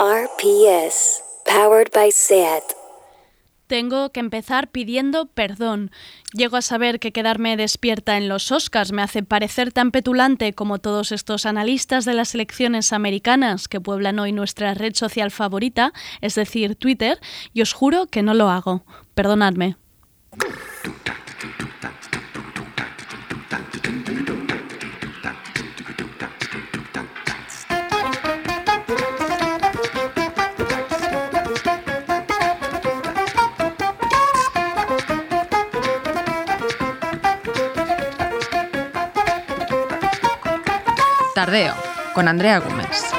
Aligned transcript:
RPS, 0.00 1.24
powered 1.44 1.90
by 1.92 2.12
SAT. 2.12 2.62
Tengo 3.66 4.12
que 4.12 4.20
empezar 4.20 4.70
pidiendo 4.70 5.26
perdón. 5.26 5.90
Llego 6.32 6.56
a 6.56 6.62
saber 6.62 7.00
que 7.00 7.10
quedarme 7.10 7.56
despierta 7.56 8.16
en 8.16 8.28
los 8.28 8.52
Oscars 8.52 8.92
me 8.92 9.02
hace 9.02 9.24
parecer 9.24 9.72
tan 9.72 9.90
petulante 9.90 10.52
como 10.52 10.78
todos 10.78 11.10
estos 11.10 11.46
analistas 11.46 12.04
de 12.04 12.14
las 12.14 12.32
elecciones 12.36 12.92
americanas 12.92 13.66
que 13.66 13.80
pueblan 13.80 14.20
hoy 14.20 14.30
nuestra 14.30 14.72
red 14.74 14.94
social 14.94 15.32
favorita, 15.32 15.92
es 16.20 16.36
decir, 16.36 16.76
Twitter, 16.76 17.18
y 17.52 17.62
os 17.62 17.72
juro 17.72 18.06
que 18.06 18.22
no 18.22 18.34
lo 18.34 18.50
hago. 18.50 18.84
Perdonadme. 19.14 19.76
Con 42.12 42.28
Andrea 42.28 42.58
Gómez. 42.58 43.17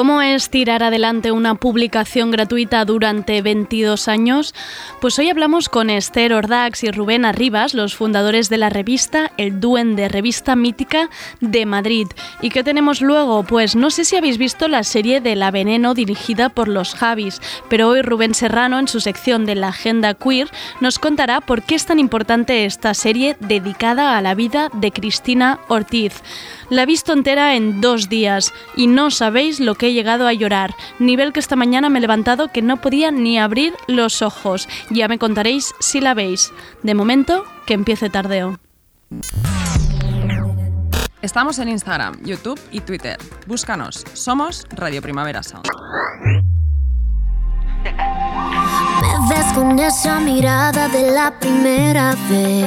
¿Cómo 0.00 0.22
es 0.22 0.48
tirar 0.48 0.82
adelante 0.82 1.30
una 1.30 1.56
publicación 1.56 2.30
gratuita 2.30 2.82
durante 2.86 3.42
22 3.42 4.08
años? 4.08 4.54
Pues 5.00 5.18
hoy 5.18 5.30
hablamos 5.30 5.70
con 5.70 5.88
Esther 5.88 6.34
Ordax 6.34 6.84
y 6.84 6.90
Rubén 6.90 7.24
Arribas, 7.24 7.72
los 7.72 7.96
fundadores 7.96 8.50
de 8.50 8.58
la 8.58 8.68
revista 8.68 9.32
El 9.38 9.58
Duende, 9.58 10.10
revista 10.10 10.56
mítica 10.56 11.08
de 11.40 11.64
Madrid. 11.64 12.06
¿Y 12.42 12.50
qué 12.50 12.62
tenemos 12.62 13.00
luego? 13.00 13.42
Pues 13.42 13.74
no 13.74 13.90
sé 13.90 14.04
si 14.04 14.16
habéis 14.16 14.36
visto 14.36 14.68
la 14.68 14.84
serie 14.84 15.22
de 15.22 15.36
La 15.36 15.50
Veneno 15.50 15.94
dirigida 15.94 16.50
por 16.50 16.68
los 16.68 16.94
Javis, 16.94 17.40
pero 17.70 17.88
hoy 17.88 18.02
Rubén 18.02 18.34
Serrano, 18.34 18.78
en 18.78 18.88
su 18.88 19.00
sección 19.00 19.46
de 19.46 19.54
la 19.54 19.68
Agenda 19.68 20.12
Queer, 20.12 20.50
nos 20.82 20.98
contará 20.98 21.40
por 21.40 21.62
qué 21.62 21.76
es 21.76 21.86
tan 21.86 21.98
importante 21.98 22.66
esta 22.66 22.92
serie 22.92 23.38
dedicada 23.40 24.18
a 24.18 24.20
la 24.20 24.34
vida 24.34 24.68
de 24.74 24.92
Cristina 24.92 25.60
Ortiz. 25.68 26.20
La 26.68 26.82
he 26.82 26.86
visto 26.86 27.14
entera 27.14 27.56
en 27.56 27.80
dos 27.80 28.08
días 28.08 28.52
y 28.76 28.86
no 28.86 29.10
sabéis 29.10 29.60
lo 29.60 29.74
que 29.74 29.88
he 29.88 29.92
llegado 29.92 30.28
a 30.28 30.34
llorar. 30.34 30.74
Nivel 30.98 31.32
que 31.32 31.40
esta 31.40 31.56
mañana 31.56 31.88
me 31.88 31.98
he 31.98 32.02
levantado 32.02 32.48
que 32.52 32.62
no 32.62 32.76
podía 32.76 33.10
ni 33.10 33.40
abrir 33.40 33.72
los 33.88 34.22
ojos. 34.22 34.68
Ya 34.90 35.06
me 35.06 35.18
contaréis 35.18 35.72
si 35.78 36.00
la 36.00 36.14
veis. 36.14 36.52
De 36.82 36.94
momento, 36.94 37.44
que 37.66 37.74
empiece 37.74 38.10
tardeo. 38.10 38.58
Estamos 41.22 41.58
en 41.58 41.68
Instagram, 41.68 42.20
YouTube 42.24 42.60
y 42.72 42.80
Twitter. 42.80 43.18
Búscanos. 43.46 44.04
Somos 44.14 44.66
Radio 44.70 45.00
Primavera 45.00 45.42
Sound. 45.42 45.66
Me 47.84 49.34
ves 49.34 49.52
con 49.54 49.78
esa 49.78 50.18
mirada 50.18 50.88
de 50.88 51.12
la 51.12 51.38
primera 51.38 52.16
vez. 52.28 52.66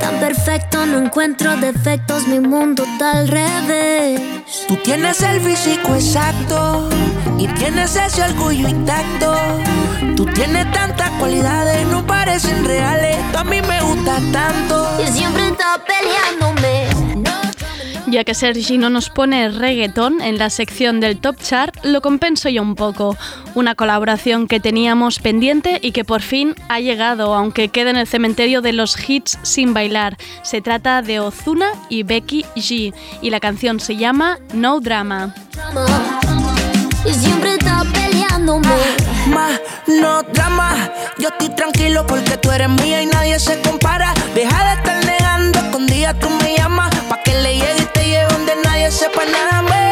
Tan 0.00 0.18
perfecto, 0.18 0.86
no 0.86 0.98
encuentro 0.98 1.56
defectos, 1.56 2.26
mi 2.26 2.40
mundo 2.40 2.84
está 2.84 3.18
al 3.18 3.28
revés. 3.28 4.20
Tú 4.66 4.76
tienes 4.76 5.20
el 5.22 5.40
físico 5.40 5.94
exacto 5.94 6.88
y 7.38 7.46
tienes 7.48 7.96
ese 7.96 8.22
orgullo 8.22 8.68
intacto. 8.68 9.34
Tú 10.16 10.26
tienes 10.26 10.70
tantas 10.72 11.10
cualidades, 11.12 11.86
no 11.88 12.06
parecen 12.06 12.64
reales. 12.64 13.16
Tú 13.32 13.38
a 13.38 13.44
mí 13.44 13.60
me 13.62 13.80
gusta 13.80 14.18
tanto. 14.32 14.88
Y 15.02 15.10
siempre 15.12 15.48
está 15.48 15.80
peleándome. 15.84 17.14
Ya 18.06 18.22
que 18.22 18.34
Sergi 18.34 18.78
no 18.78 18.90
nos 18.90 19.10
pone 19.10 19.48
reggaetón 19.48 20.20
en 20.20 20.38
la 20.38 20.48
sección 20.48 21.00
del 21.00 21.18
Top 21.18 21.36
Chart, 21.42 21.74
lo 21.82 22.00
compenso 22.00 22.48
yo 22.48 22.62
un 22.62 22.76
poco. 22.76 23.16
Una 23.56 23.74
colaboración 23.74 24.46
que 24.46 24.60
teníamos 24.60 25.18
pendiente 25.18 25.80
y 25.82 25.90
que 25.90 26.04
por 26.04 26.22
fin 26.22 26.54
ha 26.68 26.78
llegado, 26.78 27.34
aunque 27.34 27.70
queda 27.70 27.90
en 27.90 27.96
el 27.96 28.06
cementerio 28.06 28.60
de 28.60 28.72
los 28.72 28.96
hits 29.08 29.38
sin 29.42 29.74
bailar. 29.74 30.16
Se 30.42 30.60
trata 30.60 31.02
de 31.02 31.18
Ozuna 31.18 31.72
y 31.88 32.04
Becky 32.04 32.44
G 32.54 32.94
y 33.20 33.30
la 33.30 33.40
canción 33.40 33.80
se 33.80 33.96
llama 33.96 34.38
No 34.52 34.78
Drama. 34.78 35.34
Y 37.04 37.12
siempre 37.12 37.54
está 37.54 37.82
peleándome. 37.92 38.68
Más, 39.26 39.60
no 39.86 40.22
drama. 40.22 40.90
Yo 41.18 41.28
estoy 41.28 41.50
tranquilo 41.50 42.06
porque 42.06 42.36
tú 42.38 42.50
eres 42.50 42.68
mía 42.68 43.02
y 43.02 43.06
nadie 43.06 43.38
se 43.38 43.60
compara. 43.60 44.14
Deja 44.34 44.64
de 44.64 44.74
estar 44.74 45.04
negando, 45.04 45.58
escondida 45.58 46.14
tú 46.14 46.30
me 46.30 46.56
llamas. 46.56 46.94
Pa' 47.08 47.22
que 47.22 47.34
le 47.34 47.54
llegue 47.54 47.82
y 47.82 47.86
te 47.92 48.04
lleve 48.04 48.32
donde 48.32 48.56
nadie 48.64 48.90
sepa 48.90 49.22
nada. 49.24 49.62
Me 49.62 49.83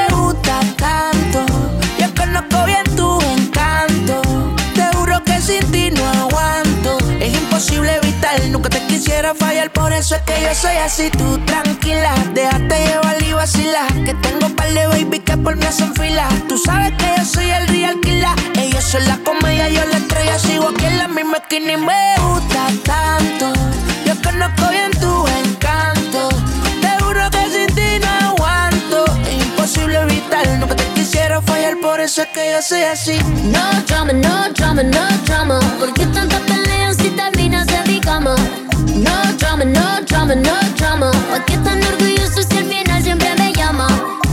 imposible 7.53 7.95
evitar, 8.03 8.43
nunca 8.49 8.71
te 8.71 8.81
quisiera 8.87 9.35
fallar. 9.35 9.71
Por 9.73 9.93
eso 9.93 10.15
es 10.15 10.23
que 10.23 10.33
yo 10.41 10.55
soy 10.55 10.77
así, 10.77 11.11
tú 11.11 11.39
tranquila. 11.45 12.15
Déjate 12.33 12.87
llevar 12.87 13.23
y 13.23 13.33
vacila. 13.35 13.87
Que 14.07 14.15
tengo 14.15 14.49
par 14.57 14.73
de 14.73 14.87
baby 14.87 15.19
que 15.21 15.37
por 15.37 15.57
mí 15.57 15.67
hacen 15.67 15.95
fila. 15.95 16.29
Tú 16.49 16.57
sabes 16.57 16.93
que 16.93 17.05
yo 17.15 17.25
soy 17.27 17.51
el 17.51 17.69
real 17.69 18.01
killer. 18.01 18.37
Ellos 18.59 18.85
son 18.85 19.07
la 19.07 19.19
comedia, 19.19 19.69
yo 19.69 19.85
la 19.85 19.99
estrella. 19.99 20.39
Sigo 20.39 20.69
aquí 20.69 20.87
en 20.87 20.97
la 20.97 21.09
misma 21.09 21.37
esquina 21.39 21.73
y 21.73 21.77
me 21.77 22.15
gusta 22.27 22.69
tanto. 22.85 23.53
Yo 24.07 24.15
conozco 24.23 24.71
bien 24.71 24.91
tu 24.93 25.29
encanto. 25.29 26.02
Por 31.83 32.01
eso 32.01 32.23
es 32.23 32.29
que 32.29 32.53
yo 32.53 32.63
soy 32.63 32.83
así. 32.83 33.19
No 33.45 33.61
drama, 33.89 34.13
no 34.13 34.53
drama, 34.55 34.83
no 34.85 35.07
drama. 35.27 35.59
¿Por 35.81 35.93
qué 35.93 36.07
tanta 36.07 36.39
pelea 36.41 36.95
si 36.95 37.11
terminas 37.11 37.67
en 37.69 37.93
mi 37.93 38.01
cama? 38.01 38.37
No 38.87 39.33
drama, 39.39 39.65
no 39.65 40.01
drama, 40.09 40.35
no 40.37 40.55
drama. 40.79 41.11
¿Por 41.31 41.45
qué 41.45 41.59
tan 41.59 41.83
orgulloso 41.83 42.43
si 42.49 42.57
al 42.57 42.65
final 42.67 43.03
siempre 43.03 43.35
me 43.37 43.53
llama? 43.53 43.89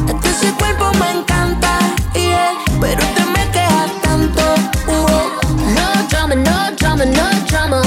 Es 0.07 0.37
que 0.37 0.51
cuerpo 0.53 0.91
me 0.99 1.19
encanta, 1.19 1.79
yeah, 2.13 2.53
pero 2.79 3.01
te 3.15 3.25
me 3.25 3.51
quejas 3.51 3.91
tanto. 4.03 4.41
uh. 4.87 5.29
No 5.75 6.07
drama, 6.09 6.35
no 6.35 6.71
drama, 6.77 7.05
no 7.05 7.29
drama. 7.47 7.81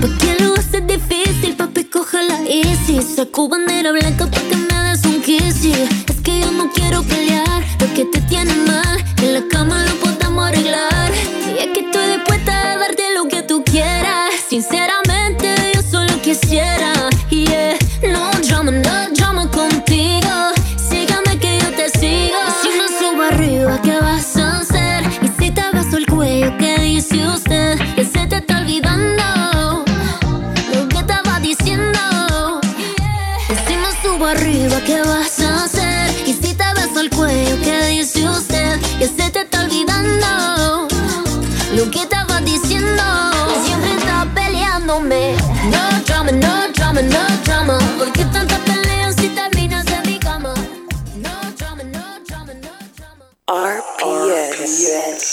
¿Por 0.00 0.18
qué 0.18 0.36
lo 0.40 0.54
haces 0.54 0.86
difícil, 0.86 1.56
papi? 1.56 1.84
Cógela 1.84 2.38
easy. 2.46 3.00
Saco 3.02 3.48
bandera 3.48 3.90
blanca 3.92 4.26
pa' 4.26 4.40
que 4.48 4.56
me 4.56 4.90
des 4.90 5.04
un 5.06 5.22
kiss. 5.22 5.62
yeah. 5.62 6.09
No 6.56 6.68
quiero 6.72 7.02
pelear. 7.02 7.62
Lo 7.78 7.94
que 7.94 8.04
te 8.06 8.20
tiene 8.22 8.52
mal, 8.66 9.04
en 9.22 9.34
la 9.34 9.42
cama 9.48 9.84
lo 9.84 9.94
podemos 9.96 10.48
arreglar. 10.48 11.12
Y 11.46 11.58
es 11.58 11.68
que 11.72 11.80
estoy 11.80 12.06
dispuesta 12.16 12.72
a 12.72 12.78
darte 12.78 13.02
lo 13.16 13.28
que 13.28 13.42
tú 13.42 13.62
quieras. 13.64 14.30
Sinceramente, 14.48 15.54
yo 15.74 15.82
solo 15.82 16.20
quisiera. 16.22 16.92
Yeah. 17.30 17.76
No 18.02 18.30
drama, 18.46 18.72
no 18.72 19.10
drama 19.14 19.48
contigo. 19.50 20.52
Sígame 20.76 21.38
que 21.38 21.58
yo 21.60 21.70
te 21.70 21.88
sigo. 21.98 22.38
Si 22.62 22.68
me 22.68 22.88
subo 22.98 23.22
arriba, 23.22 23.80
¿qué 23.82 23.98
vas 24.00 24.36
a 24.36 24.58
hacer? 24.58 25.04
Y 25.22 25.28
si 25.38 25.50
te 25.52 25.62
beso 25.72 25.96
el 25.96 26.06
cuello, 26.06 26.56
¿qué 26.58 26.80
dice 26.80 27.26
usted? 27.28 27.78
Que 27.94 28.04
se 28.04 28.26
te 28.26 28.36
está 28.36 28.58
olvidando 28.58 29.84
lo 30.74 30.88
que 30.88 30.98
estaba 30.98 31.38
diciendo. 31.40 32.60
Y 33.48 33.54
si 33.66 33.76
me 33.76 33.90
subo 34.02 34.26
arriba, 34.26 34.80
¿qué 34.84 35.00
vas 35.00 35.08
a 35.08 35.20
hacer? 35.20 35.39
Que 39.00 39.06
se 39.06 39.30
te 39.30 39.40
está 39.40 39.62
olvidando 39.62 40.86
lo 41.74 41.90
que 41.90 42.02
estaba 42.02 42.38
diciendo. 42.42 43.02
Siempre 43.64 43.92
está 43.96 44.26
peleándome. 44.34 45.36
No 45.70 46.02
drama, 46.04 46.32
no 46.32 46.68
drama, 46.74 47.00
no 47.00 47.18
drama. 47.46 47.78
¿Por 47.96 48.12
qué 48.12 48.26
tanta 48.26 48.58
pelea 48.58 49.10
si 49.14 49.28
terminas 49.30 49.86
en 49.86 50.02
mi 50.06 50.18
cama? 50.18 50.52
No 51.16 51.30
drama, 51.56 51.82
no 51.82 52.20
drama, 52.26 52.52
no 52.52 52.72
drama. 52.94 53.24
RPS. 53.48 54.84
no 54.92 55.29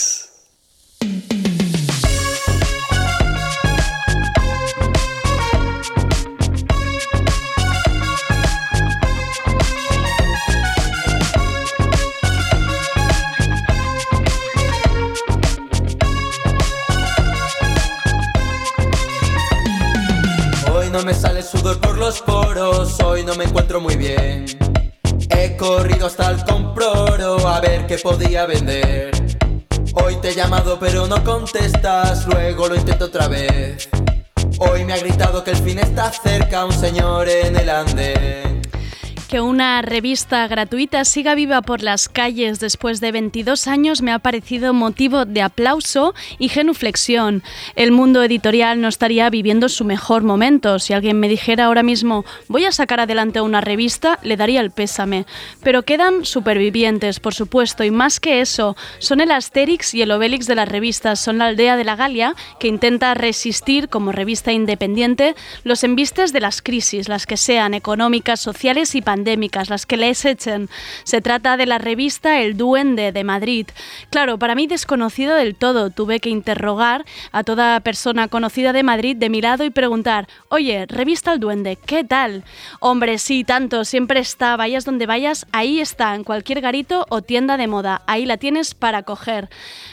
qué 27.88 27.98
podía 27.98 28.46
vender. 28.46 29.12
Hoy 29.94 30.18
te 30.18 30.30
he 30.30 30.36
llamado 30.36 30.78
pero 30.78 31.08
no 31.08 31.24
contestas, 31.24 32.28
luego 32.28 32.68
lo 32.68 32.76
intento 32.76 33.06
otra 33.06 33.28
vez. 33.28 33.90
Hoy 34.60 34.84
me 34.84 34.94
ha 34.94 34.98
gritado 34.98 35.44
que 35.44 35.52
el 35.52 35.58
fin 35.58 35.80
está 35.80 36.12
cerca, 36.12 36.66
un 36.66 36.74
señor 36.74 37.30
en 37.30 37.56
el 37.56 37.70
andén. 37.70 38.57
Que 39.28 39.42
una 39.42 39.82
revista 39.82 40.48
gratuita 40.48 41.04
siga 41.04 41.36
viva 41.36 41.62
por 41.62 41.84
las 41.84 42.08
calles 42.08 42.62
después 42.62 43.02
de 43.02 43.12
22 43.12 43.68
años 43.68 44.02
me 44.02 44.14
ha 44.14 44.20
parecido 44.20 44.74
motivo 44.74 45.26
de 45.26 45.42
aplauso 45.42 46.16
y 46.40 46.48
genuflexión. 46.48 47.44
El 47.76 47.92
mundo 47.92 48.24
editorial 48.24 48.80
no 48.80 48.88
estaría 48.88 49.30
viviendo 49.30 49.68
su 49.68 49.84
mejor 49.84 50.24
momento. 50.24 50.80
Si 50.80 50.94
alguien 50.94 51.20
me 51.20 51.28
dijera 51.28 51.66
ahora 51.66 51.84
mismo 51.84 52.24
voy 52.48 52.64
a 52.64 52.72
sacar 52.72 53.02
adelante 53.02 53.42
una 53.42 53.60
revista, 53.60 54.18
le 54.24 54.38
daría 54.38 54.62
el 54.62 54.72
pésame. 54.72 55.26
Pero 55.62 55.84
quedan 55.84 56.24
supervivientes, 56.24 57.20
por 57.20 57.34
supuesto, 57.34 57.84
y 57.84 57.92
más 57.92 58.22
que 58.22 58.40
eso, 58.40 58.78
son 59.00 59.20
el 59.20 59.32
Asterix 59.32 59.94
y 59.94 60.04
el 60.04 60.12
Obelix 60.12 60.48
de 60.48 60.56
las 60.56 60.70
revistas, 60.70 61.20
son 61.20 61.40
la 61.40 61.48
aldea 61.48 61.76
de 61.76 61.84
la 61.84 61.98
Galia 61.98 62.34
que 62.62 62.70
intenta 62.70 63.14
resistir 63.14 63.90
como 63.90 64.14
revista 64.14 64.54
independiente 64.54 65.36
los 65.66 65.84
embistes 65.84 66.32
de 66.32 66.40
las 66.40 66.62
crisis, 66.62 67.10
las 67.10 67.26
que 67.26 67.36
sean 67.36 67.74
económicas, 67.74 68.40
sociales 68.40 68.96
y 68.96 69.02
pandémicas 69.02 69.17
las 69.70 69.86
que 69.86 69.98
les 69.98 70.26
echen. 70.26 70.70
Se 71.04 71.22
trata 71.22 71.58
de 71.58 71.66
la 71.66 71.78
revista 71.78 72.42
El 72.42 72.58
Duende 72.58 73.12
de 73.12 73.24
Madrid. 73.24 73.68
Claro, 74.10 74.38
para 74.38 74.56
mí 74.56 74.68
desconocido 74.68 75.36
del 75.36 75.56
todo, 75.56 75.90
tuve 75.90 76.20
que 76.20 76.30
interrogar 76.30 77.06
a 77.32 77.44
toda 77.44 77.80
persona 77.80 78.28
conocida 78.28 78.74
de 78.74 78.84
Madrid 78.84 79.16
de 79.16 79.30
mi 79.30 79.42
lado 79.42 79.64
y 79.64 79.70
preguntar, 79.70 80.28
oye, 80.50 80.86
revista 80.88 81.34
El 81.34 81.40
Duende, 81.40 81.78
¿qué 81.78 82.04
tal? 82.04 82.44
Hombre, 82.80 83.18
sí, 83.18 83.44
tanto, 83.44 83.86
siempre 83.86 84.20
está, 84.20 84.56
vayas 84.56 84.86
donde 84.86 85.06
vayas, 85.06 85.46
ahí 85.52 85.80
está, 85.80 86.16
en 86.16 86.24
cualquier 86.24 86.62
garito 86.62 87.06
o 87.10 87.22
tienda 87.22 87.58
de 87.58 87.68
moda, 87.68 88.02
ahí 88.08 88.26
la 88.26 88.38
tienes 88.38 88.74
para 88.74 89.04
coger. 89.04 89.50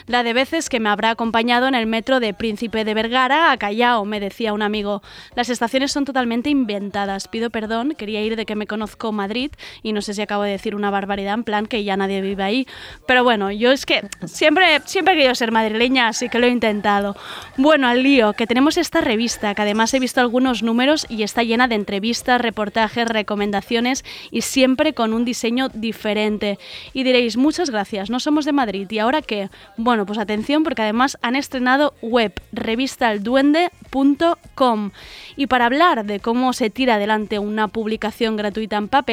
La 0.07 0.23
de 0.23 0.33
veces 0.33 0.69
que 0.69 0.79
me 0.79 0.89
habrá 0.89 1.11
acompañado 1.11 1.67
en 1.67 1.75
el 1.75 1.87
metro 1.87 2.19
de 2.19 2.33
Príncipe 2.33 2.85
de 2.85 2.93
Vergara 2.93 3.51
a 3.51 3.57
Callao, 3.57 4.05
me 4.05 4.19
decía 4.19 4.53
un 4.53 4.61
amigo. 4.61 5.01
Las 5.35 5.49
estaciones 5.49 5.91
son 5.91 6.05
totalmente 6.05 6.49
inventadas, 6.49 7.27
pido 7.27 7.49
perdón, 7.49 7.95
quería 7.97 8.21
ir 8.21 8.35
de 8.35 8.45
que 8.45 8.55
me 8.55 8.67
conozco 8.67 9.11
Madrid 9.15 9.51
y 9.81 9.93
no 9.93 10.01
sé 10.01 10.13
si 10.13 10.21
acabo 10.21 10.43
de 10.43 10.51
decir 10.51 10.75
una 10.75 10.91
barbaridad 10.91 11.33
en 11.33 11.43
plan 11.43 11.65
que 11.65 11.83
ya 11.83 11.97
nadie 11.97 12.21
vive 12.21 12.43
ahí. 12.43 12.67
Pero 13.07 13.23
bueno, 13.23 13.51
yo 13.51 13.71
es 13.71 13.85
que 13.85 14.07
siempre, 14.25 14.81
siempre 14.85 15.13
he 15.13 15.17
querido 15.17 15.35
ser 15.35 15.51
madrileña, 15.51 16.07
así 16.07 16.29
que 16.29 16.39
lo 16.39 16.47
he 16.47 16.51
intentado. 16.51 17.15
Bueno, 17.57 17.87
al 17.87 18.03
lío, 18.03 18.33
que 18.33 18.47
tenemos 18.47 18.77
esta 18.77 19.01
revista, 19.01 19.53
que 19.55 19.61
además 19.61 19.93
he 19.93 19.99
visto 19.99 20.21
algunos 20.21 20.63
números 20.63 21.05
y 21.09 21.23
está 21.23 21.43
llena 21.43 21.67
de 21.67 21.75
entrevistas, 21.75 22.41
reportajes, 22.41 23.07
recomendaciones 23.07 24.03
y 24.31 24.41
siempre 24.41 24.93
con 24.93 25.13
un 25.13 25.25
diseño 25.25 25.69
diferente. 25.69 26.59
Y 26.93 27.03
diréis, 27.03 27.37
muchas 27.37 27.69
gracias, 27.69 28.09
no 28.09 28.19
somos 28.19 28.45
de 28.45 28.51
Madrid. 28.51 28.89
¿Y 28.89 28.97
ahora 28.99 29.21
qué? 29.21 29.49
Bueno, 29.77 30.05
pues 30.05 30.19
atención 30.19 30.63
porque 30.63 30.81
además 30.81 31.17
han 31.21 31.35
estrenado 31.35 31.93
web, 32.01 32.33
revistalduende.com. 32.51 34.91
Y 35.35 35.47
para 35.47 35.65
hablar 35.65 36.05
de 36.05 36.19
cómo 36.19 36.53
se 36.53 36.69
tira 36.69 36.95
adelante 36.95 37.39
una 37.39 37.67
publicación 37.67 38.35
gratuita 38.35 38.77
en 38.77 38.87
papel, 38.87 39.04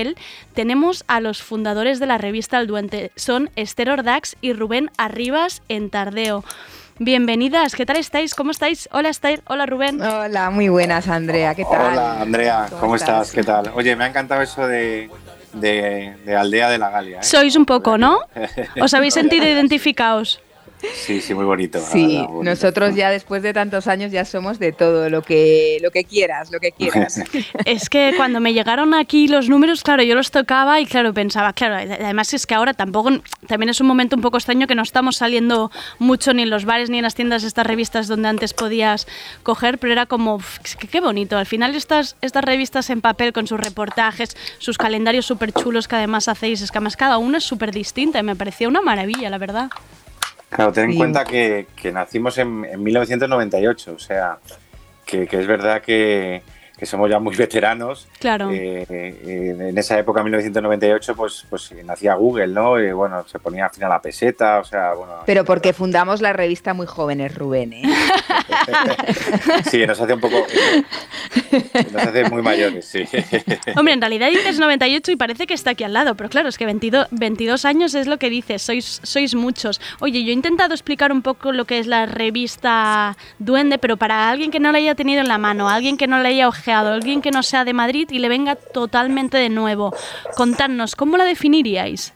tenemos 0.55 1.05
a 1.09 1.21
los 1.21 1.43
fundadores 1.43 2.01
de 2.01 2.07
la 2.07 2.19
revista 2.19 2.59
El 2.59 2.67
Duende. 2.67 3.13
Son 3.17 3.51
Esther 3.57 3.91
Ordax 3.91 4.37
y 4.41 4.53
Rubén 4.53 4.91
Arribas 4.97 5.63
en 5.69 5.91
Tardeo. 5.91 6.45
Bienvenidas, 6.99 7.75
¿qué 7.75 7.87
tal 7.87 7.97
estáis? 7.97 8.35
¿Cómo 8.35 8.51
estáis? 8.51 8.89
Hola 8.93 9.09
Esther, 9.09 9.43
hola 9.47 9.67
Rubén. 9.67 10.01
Hola, 10.01 10.51
muy 10.51 10.69
buenas 10.69 11.09
Andrea, 11.09 11.55
¿qué 11.55 11.65
tal? 11.65 11.93
Hola 11.93 12.21
Andrea, 12.21 12.69
¿cómo, 12.79 12.97
estás? 12.97 13.33
¿Qué 13.33 13.43
tal? 13.43 13.73
Oye, 13.75 13.97
me 13.97 14.05
ha 14.05 14.09
encantado 14.09 14.43
eso 14.43 14.67
de, 14.67 15.11
de, 15.55 16.37
Aldea 16.37 16.71
de 16.71 16.79
la 16.79 16.91
Galia. 16.91 17.19
¿eh? 17.19 17.23
Sois 17.23 17.57
un 17.57 17.65
poco, 17.65 17.99
¿no? 17.99 18.19
¿Os 18.81 18.95
habéis 18.95 19.15
sentido 19.15 19.47
identificados? 19.47 20.41
Sí, 20.95 21.21
sí, 21.21 21.35
muy 21.35 21.45
bonito. 21.45 21.81
Sí, 21.81 22.25
nosotros 22.43 22.95
ya 22.95 23.11
después 23.11 23.43
de 23.43 23.53
tantos 23.53 23.87
años 23.87 24.11
ya 24.13 24.25
somos 24.25 24.59
de 24.59 24.73
todo, 24.73 25.09
lo 25.09 25.23
que, 25.23 25.79
lo 25.81 25.91
que 25.91 26.05
quieras, 26.05 26.51
lo 26.51 26.61
que 26.61 26.73
quieras. 26.73 27.21
es 27.65 27.89
que 27.89 28.15
cuando 28.17 28.41
me 28.41 28.53
llegaron 28.53 28.95
aquí 28.95 29.29
los 29.29 29.49
números, 29.49 29.83
claro, 29.83 30.03
yo 30.03 30.15
los 30.15 30.31
tocaba 30.31 30.81
y 30.81 30.87
claro, 30.87 31.15
pensaba, 31.15 31.53
claro, 31.53 31.77
además 31.77 32.35
es 32.35 32.47
que 32.47 32.55
ahora 32.55 32.75
tampoco, 32.75 33.11
también 33.47 33.69
es 33.69 33.81
un 33.81 33.87
momento 33.87 34.17
un 34.17 34.23
poco 34.23 34.37
extraño 34.37 34.67
que 34.67 34.75
no 34.75 34.83
estamos 34.83 35.17
saliendo 35.17 35.71
mucho 35.99 36.35
ni 36.35 36.43
en 36.43 36.51
los 36.51 36.65
bares 36.65 36.91
ni 36.91 36.99
en 36.99 37.05
las 37.05 37.15
tiendas 37.15 37.43
de 37.43 37.49
estas 37.49 37.67
revistas 37.67 38.09
donde 38.09 38.29
antes 38.29 38.55
podías 38.55 39.07
coger, 39.43 39.79
pero 39.79 39.93
era 39.93 40.07
como, 40.07 40.41
qué 40.91 41.01
bonito, 41.01 41.39
al 41.39 41.47
final 41.47 41.75
estas, 41.75 42.17
estas 42.21 42.45
revistas 42.45 42.91
en 42.91 43.01
papel 43.01 43.33
con 43.33 43.47
sus 43.47 43.61
reportajes, 43.61 44.37
sus 44.59 44.79
calendarios 44.79 45.27
súper 45.27 45.53
chulos 45.53 45.89
que 45.89 45.97
además 45.97 46.29
hacéis, 46.29 46.61
es 46.61 46.71
que 46.71 46.79
además 46.79 46.97
cada 46.97 47.19
uno 47.19 47.39
es 47.39 47.45
súper 47.45 47.73
distinta 47.73 48.19
y 48.19 48.23
me 48.23 48.37
parecía 48.37 48.69
una 48.69 48.81
maravilla, 48.81 49.31
la 49.31 49.39
verdad. 49.39 49.71
Claro, 50.55 50.71
ten 50.71 50.91
en 50.91 50.97
cuenta 50.99 51.25
que, 51.25 51.67
nacimos 51.93 52.37
en, 52.37 52.67
en, 52.67 52.83
1998, 52.83 53.95
o 53.95 53.99
sea, 53.99 54.39
que, 55.07 55.27
que 55.27 55.41
es 55.41 55.47
verdad 55.47 55.81
que, 55.81 56.43
que 56.77 56.85
somos 56.85 57.11
ya 57.11 57.19
muy 57.19 57.35
veteranos. 57.37 58.07
Claro. 58.23 58.53
Eh, 58.53 58.87
eh, 58.89 59.57
en 59.59 59.77
esa 59.77 59.99
época, 59.99 60.23
1998, 60.23 61.17
pues, 61.17 61.45
pues 61.51 61.73
nacía 61.85 62.15
Google, 62.15 62.47
¿no? 62.47 62.81
Y 62.81 62.93
bueno, 62.93 63.27
se 63.27 63.41
ponía 63.41 63.65
al 63.65 63.71
final 63.73 63.91
la 63.91 64.01
peseta, 64.01 64.61
o 64.61 64.65
sea, 64.65 64.95
bueno. 64.95 65.15
Pero 65.27 65.45
porque 65.45 65.73
fundamos 65.73 66.23
la 66.23 66.33
revista 66.33 66.73
muy 66.73 66.87
jóvenes, 66.87 67.35
Rubén, 67.35 67.73
¿eh? 67.73 67.83
sí, 69.71 69.85
nos 69.85 70.01
hace 70.01 70.15
un 70.15 70.21
poco. 70.21 70.47
Nos 71.93 72.03
hace 72.03 72.31
muy 72.31 72.43
mayores, 72.43 72.85
sí. 72.85 73.03
Hombre, 73.77 73.95
en 73.95 74.01
realidad 74.01 74.29
dices 74.31 74.61
98 74.61 75.11
y 75.11 75.17
parece 75.17 75.49
que 75.49 75.55
está 75.55 75.71
aquí 75.71 75.83
al 75.83 75.93
lado, 75.93 76.15
pero 76.15 76.31
claro, 76.31 76.49
es 76.49 76.57
que 76.57 76.65
22, 76.65 77.09
22 77.11 77.65
años 77.65 77.95
es 77.97 78.07
lo 78.07 78.19
que 78.19 78.31
dices, 78.31 78.63
sois, 78.63 79.01
sois 79.03 79.35
muchos. 79.35 79.81
Oye, 79.99 80.23
yo 80.23 80.31
he 80.31 80.35
intentado 80.35 80.75
explicar 80.75 81.11
un 81.11 81.23
poco 81.23 81.51
lo 81.51 81.65
que 81.65 81.81
es 81.81 81.89
la 81.89 82.07
revista 82.07 83.17
Duende, 83.41 83.79
pero 83.79 83.97
para 83.97 84.31
alguien 84.31 84.53
que 84.53 84.61
no 84.61 84.71
la 84.71 84.79
haya 84.79 84.95
tenido 84.95 85.21
en 85.21 85.29
la 85.29 85.39
mano, 85.39 85.69
alguien 85.69 85.97
que 85.97 86.07
no 86.07 86.21
la 86.21 86.29
haya 86.29 86.47
ojeado, 86.47 86.93
alguien 86.93 87.21
que 87.21 87.33
no 87.33 87.43
sea 87.43 87.65
de 87.65 87.73
Madrid 87.73 88.12
y 88.13 88.19
le 88.19 88.29
venga 88.29 88.55
totalmente 88.55 89.39
de 89.39 89.49
nuevo. 89.49 89.95
Contadnos, 90.37 90.95
¿cómo 90.95 91.17
la 91.17 91.25
definiríais? 91.25 92.13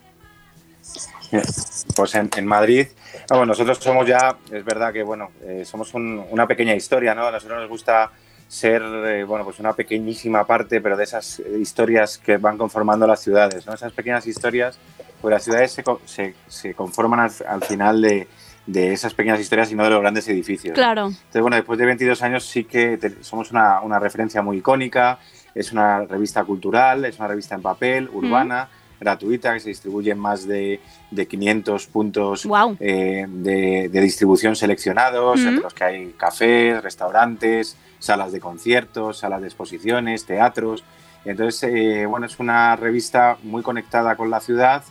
Pues 1.95 2.15
en, 2.15 2.45
Madrid, 2.45 2.87
bueno, 3.27 3.47
nosotros 3.47 3.79
somos 3.79 4.07
ya, 4.07 4.37
es 4.49 4.63
verdad 4.63 4.93
que 4.93 5.03
bueno, 5.03 5.31
eh, 5.41 5.65
somos 5.65 5.93
una 5.93 6.47
pequeña 6.47 6.73
historia, 6.73 7.13
¿no? 7.13 7.27
A 7.27 7.31
nosotros 7.31 7.59
nos 7.59 7.69
gusta 7.69 8.11
ser, 8.47 8.81
eh, 8.81 9.23
bueno, 9.25 9.43
pues 9.43 9.59
una 9.59 9.73
pequeñísima 9.73 10.45
parte, 10.45 10.79
pero 10.79 10.95
de 10.95 11.03
esas 11.03 11.39
historias 11.39 12.17
que 12.17 12.37
van 12.37 12.57
conformando 12.57 13.05
las 13.05 13.19
ciudades, 13.19 13.65
¿no? 13.65 13.73
Esas 13.73 13.91
pequeñas 13.91 14.25
historias, 14.25 14.79
pues 15.21 15.33
las 15.33 15.43
ciudades 15.43 15.71
se, 16.05 16.35
se, 16.47 16.73
conforman 16.73 17.29
al 17.45 17.63
final 17.63 18.01
de, 18.01 18.27
de 18.67 18.91
esas 18.91 19.13
pequeñas 19.13 19.39
historias 19.39 19.71
y 19.71 19.75
no 19.75 19.83
de 19.85 19.89
los 19.89 20.01
grandes 20.01 20.27
edificios. 20.27 20.75
Claro. 20.75 21.07
Entonces, 21.07 21.41
bueno, 21.41 21.55
después 21.55 21.79
de 21.79 21.85
22 21.85 22.21
años 22.21 22.45
sí 22.45 22.65
que 22.65 22.99
somos 23.21 23.49
una, 23.51 23.81
una, 23.81 23.97
referencia 23.97 24.41
muy 24.41 24.57
icónica, 24.57 25.19
es 25.57 25.71
una 25.71 26.05
revista 26.05 26.43
cultural, 26.43 27.05
es 27.05 27.17
una 27.17 27.27
revista 27.27 27.55
en 27.55 27.61
papel, 27.61 28.09
urbana, 28.13 28.69
gratuita, 28.99 29.53
que 29.53 29.59
se 29.59 29.69
distribuye 29.69 30.11
en 30.11 30.19
más 30.19 30.47
de, 30.47 30.79
de 31.11 31.27
500 31.27 31.87
puntos 31.87 32.47
eh, 32.79 33.25
de, 33.27 33.89
de, 33.89 34.01
distribución 34.01 34.55
seleccionados, 34.55 35.39
entre 35.39 35.63
los 35.63 35.73
que 35.73 35.83
hay 35.83 36.13
cafés, 36.17 36.81
restaurantes, 36.83 37.75
salas 37.99 38.31
de 38.31 38.39
conciertos, 38.39 39.19
salas 39.19 39.41
de 39.41 39.47
exposiciones, 39.47 40.25
teatros. 40.25 40.83
Entonces, 41.25 41.71
eh, 41.71 42.05
bueno, 42.05 42.27
es 42.27 42.39
una 42.39 42.75
revista 42.75 43.37
muy 43.43 43.63
conectada 43.63 44.15
con 44.15 44.29
la 44.29 44.39
ciudad, 44.39 44.83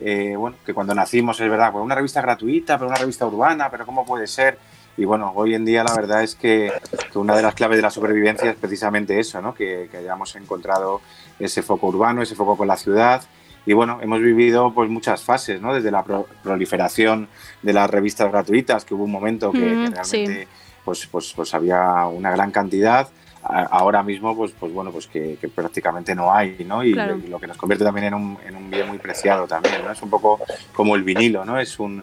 eh, 0.00 0.34
bueno, 0.36 0.56
que 0.64 0.74
cuando 0.74 0.94
nacimos 0.94 1.40
es 1.40 1.50
verdad, 1.50 1.72
pues 1.72 1.84
una 1.84 1.94
revista 1.94 2.20
gratuita, 2.20 2.76
pero 2.76 2.88
una 2.88 2.98
revista 2.98 3.26
urbana, 3.26 3.70
pero 3.70 3.86
¿cómo 3.86 4.04
puede 4.04 4.26
ser? 4.26 4.58
Y 4.98 5.04
bueno, 5.04 5.32
hoy 5.36 5.54
en 5.54 5.64
día 5.64 5.84
la 5.84 5.94
verdad 5.94 6.24
es 6.24 6.34
que, 6.34 6.72
una 7.14 7.36
de 7.36 7.42
las 7.42 7.54
claves 7.54 7.76
de 7.78 7.82
la 7.82 7.90
supervivencia 7.90 8.50
es 8.50 8.56
precisamente 8.56 9.18
eso, 9.20 9.40
¿no? 9.40 9.54
que, 9.54 9.88
hayamos 9.96 10.34
encontrado 10.34 11.00
ese 11.38 11.62
foco 11.62 11.86
urbano, 11.86 12.20
ese 12.20 12.34
foco 12.34 12.56
con 12.56 12.66
la 12.66 12.76
ciudad. 12.76 13.22
Y 13.64 13.74
bueno, 13.74 14.00
hemos 14.02 14.20
vivido 14.20 14.74
pues 14.74 14.90
muchas 14.90 15.22
fases, 15.22 15.60
¿no? 15.60 15.74
Desde 15.74 15.90
la 15.90 16.02
proliferación 16.42 17.28
de 17.62 17.72
las 17.72 17.88
revistas 17.88 18.30
gratuitas, 18.32 18.84
que 18.84 18.94
hubo 18.94 19.04
un 19.04 19.12
momento 19.12 19.52
que, 19.52 19.88
realmente 19.92 20.48
pues, 20.84 21.06
pues, 21.06 21.32
pues 21.36 21.54
había 21.54 22.06
una 22.06 22.32
gran 22.32 22.50
cantidad, 22.50 23.08
ahora 23.42 24.02
mismo 24.02 24.36
pues 24.36 24.52
pues 24.58 24.72
bueno 24.72 24.90
pues 24.90 25.06
que, 25.06 25.38
prácticamente 25.54 26.14
no 26.14 26.32
hay 26.32 26.56
no 26.66 26.82
y, 26.82 26.92
lo 26.92 27.38
que 27.38 27.46
nos 27.46 27.56
convierte 27.56 27.84
también 27.84 28.08
en 28.08 28.14
un, 28.14 28.38
en 28.46 28.56
un, 28.56 28.70
bien 28.70 28.88
muy 28.88 28.98
preciado 28.98 29.46
también 29.46 29.82
no 29.84 29.92
es 29.92 30.02
un 30.02 30.10
poco 30.10 30.40
como 30.72 30.96
el 30.96 31.02
vinilo 31.02 31.44
no 31.44 31.58
es 31.58 31.78
un, 31.78 32.02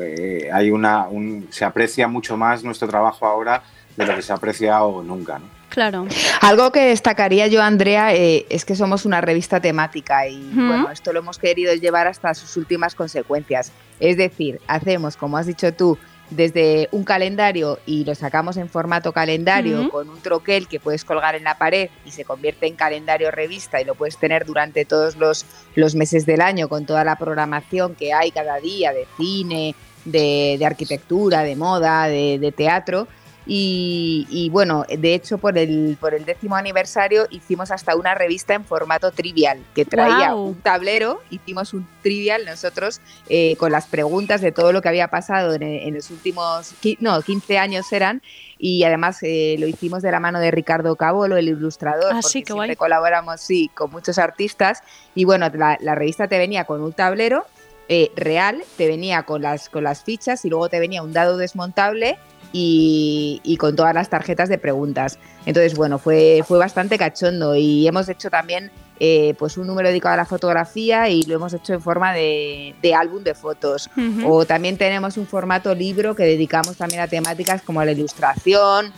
eh, 0.00 0.48
hay 0.52 0.70
una 0.70 1.06
se 1.50 1.64
aprecia 1.64 2.08
mucho 2.08 2.36
más 2.36 2.62
nuestro 2.62 2.88
trabajo 2.88 3.26
ahora 3.26 3.62
de 3.96 4.06
lo 4.06 4.14
que 4.14 4.22
se 4.22 4.32
ha 4.32 4.36
apreciado 4.36 5.02
nunca 5.02 5.38
¿no? 5.38 5.60
Claro. 5.70 6.06
Algo 6.40 6.72
que 6.72 6.80
destacaría 6.80 7.46
yo, 7.46 7.62
Andrea, 7.62 8.12
eh, 8.12 8.44
es 8.50 8.64
que 8.64 8.74
somos 8.74 9.06
una 9.06 9.20
revista 9.20 9.60
temática 9.60 10.26
y 10.26 10.50
bueno, 10.52 10.90
esto 10.90 11.12
lo 11.12 11.20
hemos 11.20 11.38
querido 11.38 11.72
llevar 11.74 12.08
hasta 12.08 12.34
sus 12.34 12.56
últimas 12.56 12.96
consecuencias. 12.96 13.72
Es 14.00 14.16
decir, 14.16 14.60
hacemos, 14.66 15.16
como 15.16 15.36
has 15.36 15.46
dicho 15.46 15.72
tú, 15.72 15.96
desde 16.30 16.88
un 16.92 17.04
calendario 17.04 17.78
y 17.86 18.04
lo 18.04 18.14
sacamos 18.14 18.56
en 18.56 18.68
formato 18.68 19.12
calendario 19.12 19.90
con 19.90 20.08
un 20.08 20.20
troquel 20.20 20.68
que 20.68 20.80
puedes 20.80 21.04
colgar 21.04 21.34
en 21.34 21.44
la 21.44 21.58
pared 21.58 21.90
y 22.04 22.12
se 22.12 22.24
convierte 22.24 22.66
en 22.66 22.76
calendario 22.76 23.30
revista 23.30 23.80
y 23.80 23.84
lo 23.84 23.94
puedes 23.94 24.16
tener 24.16 24.46
durante 24.46 24.84
todos 24.84 25.16
los, 25.16 25.44
los 25.74 25.94
meses 25.94 26.26
del 26.26 26.40
año 26.40 26.68
con 26.68 26.86
toda 26.86 27.04
la 27.04 27.16
programación 27.16 27.94
que 27.94 28.12
hay 28.12 28.30
cada 28.30 28.58
día 28.58 28.92
de 28.92 29.06
cine, 29.16 29.74
de, 30.04 30.56
de 30.58 30.66
arquitectura, 30.66 31.42
de 31.42 31.56
moda, 31.56 32.06
de, 32.06 32.38
de 32.38 32.52
teatro. 32.52 33.08
Y, 33.52 34.28
y 34.30 34.48
bueno, 34.48 34.84
de 34.88 35.12
hecho 35.12 35.38
por 35.38 35.58
el, 35.58 35.96
por 35.98 36.14
el 36.14 36.24
décimo 36.24 36.54
aniversario 36.54 37.26
hicimos 37.30 37.72
hasta 37.72 37.96
una 37.96 38.14
revista 38.14 38.54
en 38.54 38.64
formato 38.64 39.10
trivial 39.10 39.58
que 39.74 39.84
traía 39.84 40.36
un 40.36 40.54
tablero, 40.60 41.20
hicimos 41.30 41.74
un 41.74 41.84
trivial 42.00 42.44
nosotros 42.44 43.00
eh, 43.28 43.56
con 43.56 43.72
las 43.72 43.88
preguntas 43.88 44.40
de 44.40 44.52
todo 44.52 44.72
lo 44.72 44.80
que 44.82 44.88
había 44.88 45.08
pasado 45.08 45.52
en, 45.54 45.64
en 45.64 45.94
los 45.94 46.12
últimos, 46.12 46.74
no, 47.00 47.20
15 47.20 47.58
años 47.58 47.92
eran, 47.92 48.22
y 48.56 48.84
además 48.84 49.18
eh, 49.22 49.56
lo 49.58 49.66
hicimos 49.66 50.02
de 50.02 50.12
la 50.12 50.20
mano 50.20 50.38
de 50.38 50.52
Ricardo 50.52 50.94
Cabolo, 50.94 51.36
el 51.36 51.48
ilustrador, 51.48 52.12
Ah, 52.12 52.18
porque 52.22 52.28
sí, 52.28 52.42
qué 52.42 52.52
siempre 52.52 52.66
guay. 52.68 52.76
colaboramos, 52.76 53.40
sí, 53.40 53.68
con 53.74 53.90
muchos 53.90 54.18
artistas, 54.18 54.84
y 55.16 55.24
bueno, 55.24 55.50
la, 55.52 55.76
la 55.80 55.96
revista 55.96 56.28
te 56.28 56.38
venía 56.38 56.66
con 56.66 56.80
un 56.82 56.92
tablero 56.92 57.46
eh, 57.88 58.12
real, 58.14 58.62
te 58.76 58.86
venía 58.86 59.24
con 59.24 59.42
las, 59.42 59.68
con 59.68 59.82
las 59.82 60.04
fichas 60.04 60.44
y 60.44 60.48
luego 60.50 60.68
te 60.68 60.78
venía 60.78 61.02
un 61.02 61.12
dado 61.12 61.36
desmontable 61.36 62.16
y, 62.52 63.40
y 63.44 63.56
con 63.56 63.76
todas 63.76 63.94
las 63.94 64.08
tarjetas 64.08 64.48
de 64.48 64.58
preguntas. 64.58 65.18
Entonces, 65.46 65.74
bueno, 65.74 65.98
fue, 65.98 66.42
fue 66.46 66.58
bastante 66.58 66.98
cachondo 66.98 67.54
y 67.54 67.86
hemos 67.86 68.08
hecho 68.08 68.30
también 68.30 68.70
eh, 69.02 69.34
pues 69.38 69.56
un 69.56 69.66
número 69.66 69.88
dedicado 69.88 70.14
a 70.14 70.16
la 70.18 70.26
fotografía 70.26 71.08
y 71.08 71.22
lo 71.22 71.34
hemos 71.34 71.54
hecho 71.54 71.72
en 71.72 71.80
forma 71.80 72.12
de, 72.12 72.74
de 72.82 72.94
álbum 72.94 73.22
de 73.24 73.34
fotos. 73.34 73.88
O 74.26 74.44
también 74.44 74.76
tenemos 74.76 75.16
un 75.16 75.26
formato 75.26 75.74
libro 75.74 76.14
que 76.14 76.24
dedicamos 76.24 76.76
también 76.76 77.00
a 77.00 77.08
temáticas 77.08 77.62
como 77.62 77.82
la 77.82 77.92
ilustración, 77.92 78.92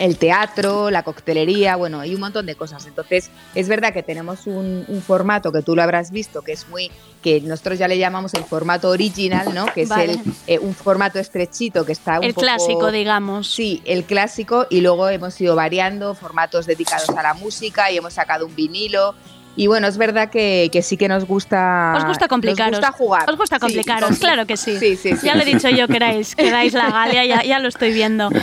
el 0.00 0.16
teatro, 0.16 0.90
la 0.90 1.02
coctelería, 1.02 1.76
bueno, 1.76 2.04
y 2.04 2.14
un 2.14 2.20
montón 2.20 2.46
de 2.46 2.54
cosas. 2.56 2.86
Entonces, 2.86 3.30
es 3.54 3.68
verdad 3.68 3.92
que 3.92 4.02
tenemos 4.02 4.46
un, 4.46 4.84
un 4.88 5.02
formato 5.02 5.52
que 5.52 5.60
tú 5.62 5.76
lo 5.76 5.82
habrás 5.82 6.10
visto, 6.10 6.40
que 6.42 6.52
es 6.52 6.66
muy, 6.68 6.90
que 7.22 7.40
nosotros 7.42 7.78
ya 7.78 7.86
le 7.86 7.98
llamamos 7.98 8.32
el 8.34 8.42
formato 8.44 8.88
original, 8.88 9.54
¿no? 9.54 9.66
Que 9.66 9.82
es 9.82 9.90
Vale. 9.90 10.14
el, 10.14 10.20
eh, 10.46 10.58
un 10.58 10.74
formato 10.74 11.18
estrechito 11.18 11.84
que 11.84 11.92
está 11.92 12.18
un 12.18 12.24
El 12.24 12.32
poco- 12.34 12.46
clásico, 12.46 12.90
digamos. 12.90 13.52
Sí, 13.52 13.82
el 13.84 14.04
clásico 14.04 14.66
y 14.70 14.80
luego 14.80 15.06
hemos 15.10 15.38
ido 15.40 15.54
variando 15.54 16.14
formatos 16.14 16.64
dedicados 16.64 17.10
a 17.10 17.22
la 17.22 17.34
música 17.34 17.90
y 17.90 17.98
hemos 17.98 18.14
sacado 18.14 18.46
un 18.46 18.56
vinilo. 18.56 19.14
Y 19.60 19.66
bueno, 19.66 19.86
es 19.88 19.98
verdad 19.98 20.30
que, 20.30 20.70
que 20.72 20.80
sí 20.80 20.96
que 20.96 21.06
nos 21.06 21.26
gusta. 21.26 21.92
Os 21.98 22.06
gusta 22.06 22.28
complicaros. 22.28 22.72
Nos 22.72 22.80
gusta 22.80 22.92
jugar. 22.96 23.28
Os 23.30 23.36
gusta 23.36 23.58
complicaros, 23.58 24.18
claro 24.18 24.46
que 24.46 24.56
sí. 24.56 24.78
Sí, 24.78 24.96
sí, 24.96 25.14
sí. 25.16 25.26
Ya 25.26 25.34
lo 25.34 25.42
he 25.42 25.44
dicho 25.44 25.68
yo 25.68 25.86
que 25.86 25.96
erais, 25.96 26.34
que 26.34 26.50
dais 26.50 26.72
la 26.72 26.88
galia, 26.90 27.26
ya, 27.26 27.42
ya 27.42 27.58
lo 27.58 27.68
estoy 27.68 27.92
viendo. 27.92 28.30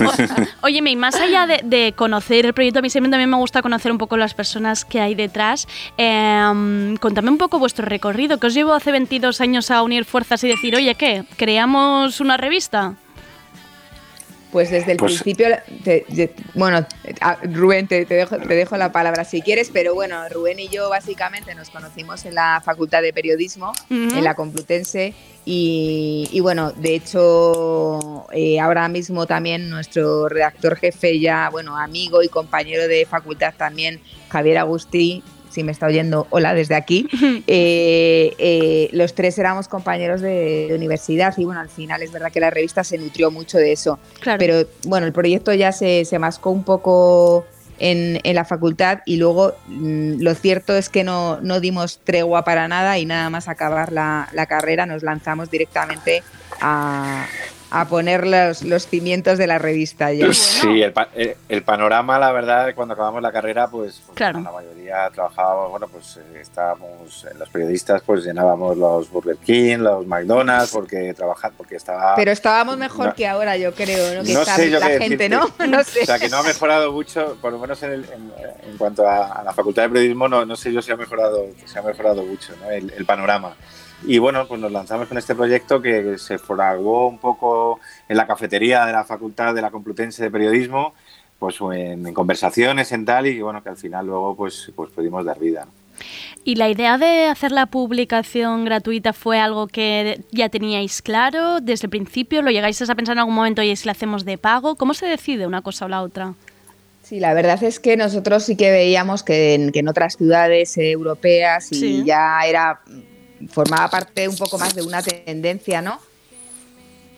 O- 0.00 0.66
óyeme, 0.66 0.90
y 0.92 0.96
más 0.96 1.16
allá 1.16 1.46
de, 1.46 1.60
de 1.64 1.92
conocer 1.96 2.46
el 2.46 2.54
proyecto, 2.54 2.78
a 2.78 2.82
mí 2.82 2.90
siempre 2.90 3.10
también 3.10 3.28
me 3.30 3.36
gusta 3.36 3.60
conocer 3.62 3.90
un 3.92 3.98
poco 3.98 4.16
las 4.16 4.34
personas 4.34 4.84
que 4.84 5.00
hay 5.00 5.14
detrás. 5.16 5.66
Eh, 5.98 6.94
contadme 7.00 7.30
un 7.30 7.38
poco 7.38 7.58
vuestro 7.58 7.84
recorrido, 7.86 8.38
que 8.38 8.46
os 8.46 8.54
llevo 8.54 8.72
hace 8.72 8.92
22 8.92 9.40
años 9.40 9.70
a 9.70 9.82
unir 9.82 10.04
fuerzas 10.04 10.42
y 10.44 10.48
decir, 10.48 10.76
oye, 10.76 10.94
¿qué? 10.94 11.24
¿Creamos 11.36 12.20
una 12.20 12.36
revista? 12.36 12.94
Pues 14.52 14.70
desde 14.70 14.92
el 14.92 14.98
Pues- 14.98 15.14
principio, 15.22 15.48
te- 15.82 16.04
te- 16.14 16.34
bueno, 16.54 16.86
Rubén, 17.54 17.88
te, 17.88 18.04
te 18.04 18.14
dejo, 18.14 18.36
te 18.36 18.54
dejo 18.54 18.76
la 18.76 18.92
palabra 18.92 19.24
si 19.24 19.40
quieres, 19.40 19.70
pero 19.72 19.94
bueno, 19.94 20.28
Rubén 20.28 20.60
y 20.60 20.68
yo 20.68 20.90
básicamente 20.90 21.54
nos 21.54 21.70
conocimos 21.70 22.26
en 22.26 22.34
la 22.34 22.60
Facultad 22.62 23.00
de 23.00 23.14
Periodismo, 23.14 23.72
en 23.88 24.22
la 24.22 24.34
Complutense, 24.34 25.14
y, 25.46 26.28
y 26.30 26.40
bueno, 26.40 26.70
de 26.72 26.94
hecho, 26.96 28.26
eh, 28.32 28.60
ahora 28.60 28.86
mismo 28.88 29.26
también 29.26 29.70
nuestro 29.70 30.28
redactor 30.28 30.76
jefe, 30.76 31.18
ya, 31.18 31.48
bueno, 31.50 31.76
amigo 31.78 32.22
y 32.22 32.28
compañero 32.28 32.86
de 32.88 33.06
facultad 33.06 33.54
también, 33.56 34.00
Javier 34.28 34.58
Agustí, 34.58 35.22
si 35.52 35.62
me 35.62 35.72
está 35.72 35.86
oyendo, 35.86 36.26
hola 36.30 36.54
desde 36.54 36.74
aquí. 36.74 37.08
Eh, 37.46 38.34
eh, 38.38 38.88
los 38.92 39.14
tres 39.14 39.38
éramos 39.38 39.66
compañeros 39.66 40.20
de, 40.20 40.66
de 40.68 40.74
universidad 40.74 41.36
y 41.36 41.44
bueno, 41.44 41.60
al 41.60 41.68
final 41.68 42.02
es 42.02 42.12
verdad 42.12 42.30
que 42.30 42.40
la 42.40 42.50
revista 42.50 42.84
se 42.84 42.96
nutrió 42.98 43.30
mucho 43.30 43.58
de 43.58 43.72
eso. 43.72 43.98
Claro. 44.20 44.38
Pero 44.38 44.66
bueno, 44.84 45.06
el 45.06 45.12
proyecto 45.12 45.52
ya 45.52 45.72
se, 45.72 46.04
se 46.04 46.18
mascó 46.18 46.50
un 46.50 46.62
poco 46.62 47.44
en, 47.78 48.20
en 48.22 48.34
la 48.36 48.44
facultad 48.44 49.00
y 49.04 49.16
luego 49.16 49.54
mm, 49.66 50.20
lo 50.20 50.34
cierto 50.34 50.76
es 50.76 50.88
que 50.88 51.04
no, 51.04 51.40
no 51.40 51.60
dimos 51.60 52.00
tregua 52.04 52.44
para 52.44 52.68
nada 52.68 52.98
y 52.98 53.06
nada 53.06 53.28
más 53.28 53.48
acabar 53.48 53.92
la, 53.92 54.28
la 54.32 54.46
carrera 54.46 54.86
nos 54.86 55.02
lanzamos 55.02 55.50
directamente 55.50 56.22
a, 56.60 57.26
a 57.74 57.86
poner 57.88 58.26
los, 58.26 58.62
los 58.62 58.86
cimientos 58.86 59.38
de 59.38 59.46
la 59.46 59.58
revista. 59.58 60.12
ya. 60.12 60.32
Sí, 60.32 60.82
el, 60.82 60.92
pa- 60.92 61.08
el- 61.14 61.36
el 61.48 61.62
panorama, 61.62 62.18
la 62.18 62.30
verdad, 62.32 62.74
cuando 62.74 62.94
acabamos 62.94 63.22
la 63.22 63.32
carrera, 63.32 63.68
pues, 63.68 64.02
pues, 64.04 64.16
Claro. 64.16 64.40
la 64.40 64.52
mayoría 64.52 65.08
trabajábamos, 65.10 65.70
bueno, 65.70 65.88
pues 65.88 66.18
eh, 66.18 66.40
estábamos, 66.40 67.24
eh, 67.24 67.34
los 67.38 67.48
periodistas, 67.48 68.02
pues 68.04 68.24
llenábamos 68.24 68.76
los 68.76 69.10
Burger 69.10 69.36
King, 69.38 69.78
los 69.78 70.06
McDonald's, 70.06 70.70
porque 70.70 71.14
trabajar, 71.14 71.52
porque 71.56 71.76
estaba... 71.76 72.14
Pero 72.14 72.30
estábamos 72.30 72.76
mejor 72.76 73.06
No. 73.06 73.14
que 73.14 73.26
ahora, 73.26 73.56
yo 73.56 73.72
creo, 73.74 74.16
¿no? 74.16 74.22
Que 74.22 74.34
No 74.34 74.40
está 74.42 74.56
sé 74.56 74.70
yo 74.70 74.78
la 74.78 74.88
qué 74.88 74.98
gente, 74.98 75.28
decirte. 75.28 75.28
¿no? 75.30 75.66
No 75.66 75.82
sé. 75.82 76.02
O 76.02 76.04
sea, 76.06 76.18
que 76.18 76.28
no 76.28 76.36
ha 76.36 76.42
mejorado 76.42 76.92
mucho, 76.92 77.36
por 77.40 77.52
lo 77.52 77.58
menos 77.58 77.82
en, 77.82 77.92
el- 77.92 78.04
en- 78.04 78.32
en 78.70 78.76
cuanto 78.76 79.06
a, 79.08 79.26
a 79.40 79.42
la 79.44 79.52
Facultad 79.54 79.84
de 79.84 79.88
Periodismo, 79.88 80.28
no, 80.28 80.44
no 80.44 80.56
sé 80.56 80.72
yo 80.72 80.82
si 80.82 80.92
ha 80.92 80.96
mejorado, 80.96 81.46
si 81.64 81.78
ha 81.78 81.82
mejorado 81.82 82.22
mucho 82.22 82.52
¿no? 82.60 82.70
el, 82.70 82.92
el 82.96 83.06
panorama. 83.06 83.56
Y 84.06 84.18
bueno, 84.18 84.46
pues 84.48 84.60
nos 84.60 84.72
lanzamos 84.72 85.06
con 85.08 85.18
este 85.18 85.34
proyecto 85.34 85.80
que 85.80 86.18
se 86.18 86.38
fraguó 86.38 87.08
un 87.08 87.18
poco 87.18 87.78
en 88.08 88.16
la 88.16 88.26
cafetería 88.26 88.84
de 88.84 88.92
la 88.92 89.04
Facultad 89.04 89.54
de 89.54 89.62
la 89.62 89.70
Complutense 89.70 90.22
de 90.24 90.30
Periodismo, 90.30 90.94
pues 91.38 91.56
en, 91.72 92.06
en 92.06 92.14
conversaciones, 92.14 92.90
en 92.92 93.04
tal, 93.04 93.26
y 93.26 93.40
bueno, 93.40 93.62
que 93.62 93.68
al 93.68 93.76
final 93.76 94.06
luego 94.06 94.34
pues, 94.36 94.72
pues 94.74 94.90
pudimos 94.90 95.24
dar 95.24 95.38
vida. 95.38 95.64
¿no? 95.66 95.70
¿Y 96.44 96.56
la 96.56 96.68
idea 96.68 96.98
de 96.98 97.26
hacer 97.26 97.52
la 97.52 97.66
publicación 97.66 98.64
gratuita 98.64 99.12
fue 99.12 99.38
algo 99.38 99.68
que 99.68 100.20
ya 100.32 100.48
teníais 100.48 101.00
claro 101.00 101.60
desde 101.60 101.86
el 101.86 101.90
principio? 101.90 102.42
¿Lo 102.42 102.50
llegáis 102.50 102.82
a 102.82 102.94
pensar 102.96 103.14
en 103.14 103.20
algún 103.20 103.34
momento 103.36 103.62
y 103.62 103.74
si 103.76 103.86
la 103.86 103.92
hacemos 103.92 104.24
de 104.24 104.38
pago? 104.38 104.74
¿Cómo 104.74 104.94
se 104.94 105.06
decide 105.06 105.46
una 105.46 105.62
cosa 105.62 105.84
o 105.84 105.88
la 105.88 106.02
otra? 106.02 106.34
Sí, 107.04 107.20
la 107.20 107.34
verdad 107.34 107.62
es 107.62 107.78
que 107.78 107.96
nosotros 107.96 108.42
sí 108.44 108.56
que 108.56 108.70
veíamos 108.72 109.22
que 109.22 109.54
en, 109.54 109.70
que 109.70 109.80
en 109.80 109.88
otras 109.88 110.16
ciudades 110.16 110.76
europeas 110.78 111.70
y 111.70 111.74
Sí. 111.76 112.04
ya 112.04 112.40
era 112.46 112.80
formaba 113.48 113.88
parte 113.88 114.28
un 114.28 114.36
poco 114.36 114.58
más 114.58 114.74
de 114.74 114.82
una 114.82 115.02
tendencia, 115.02 115.82
¿no? 115.82 115.98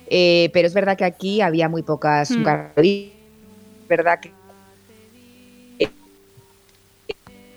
Eh, 0.06 0.50
pero 0.52 0.68
es 0.68 0.74
verdad 0.74 0.96
que 0.98 1.04
aquí 1.04 1.40
había 1.40 1.68
muy 1.68 1.82
pocas 1.82 2.30
Mm. 2.30 2.46
es 2.76 3.88
verdad 3.88 4.20
que 4.20 4.32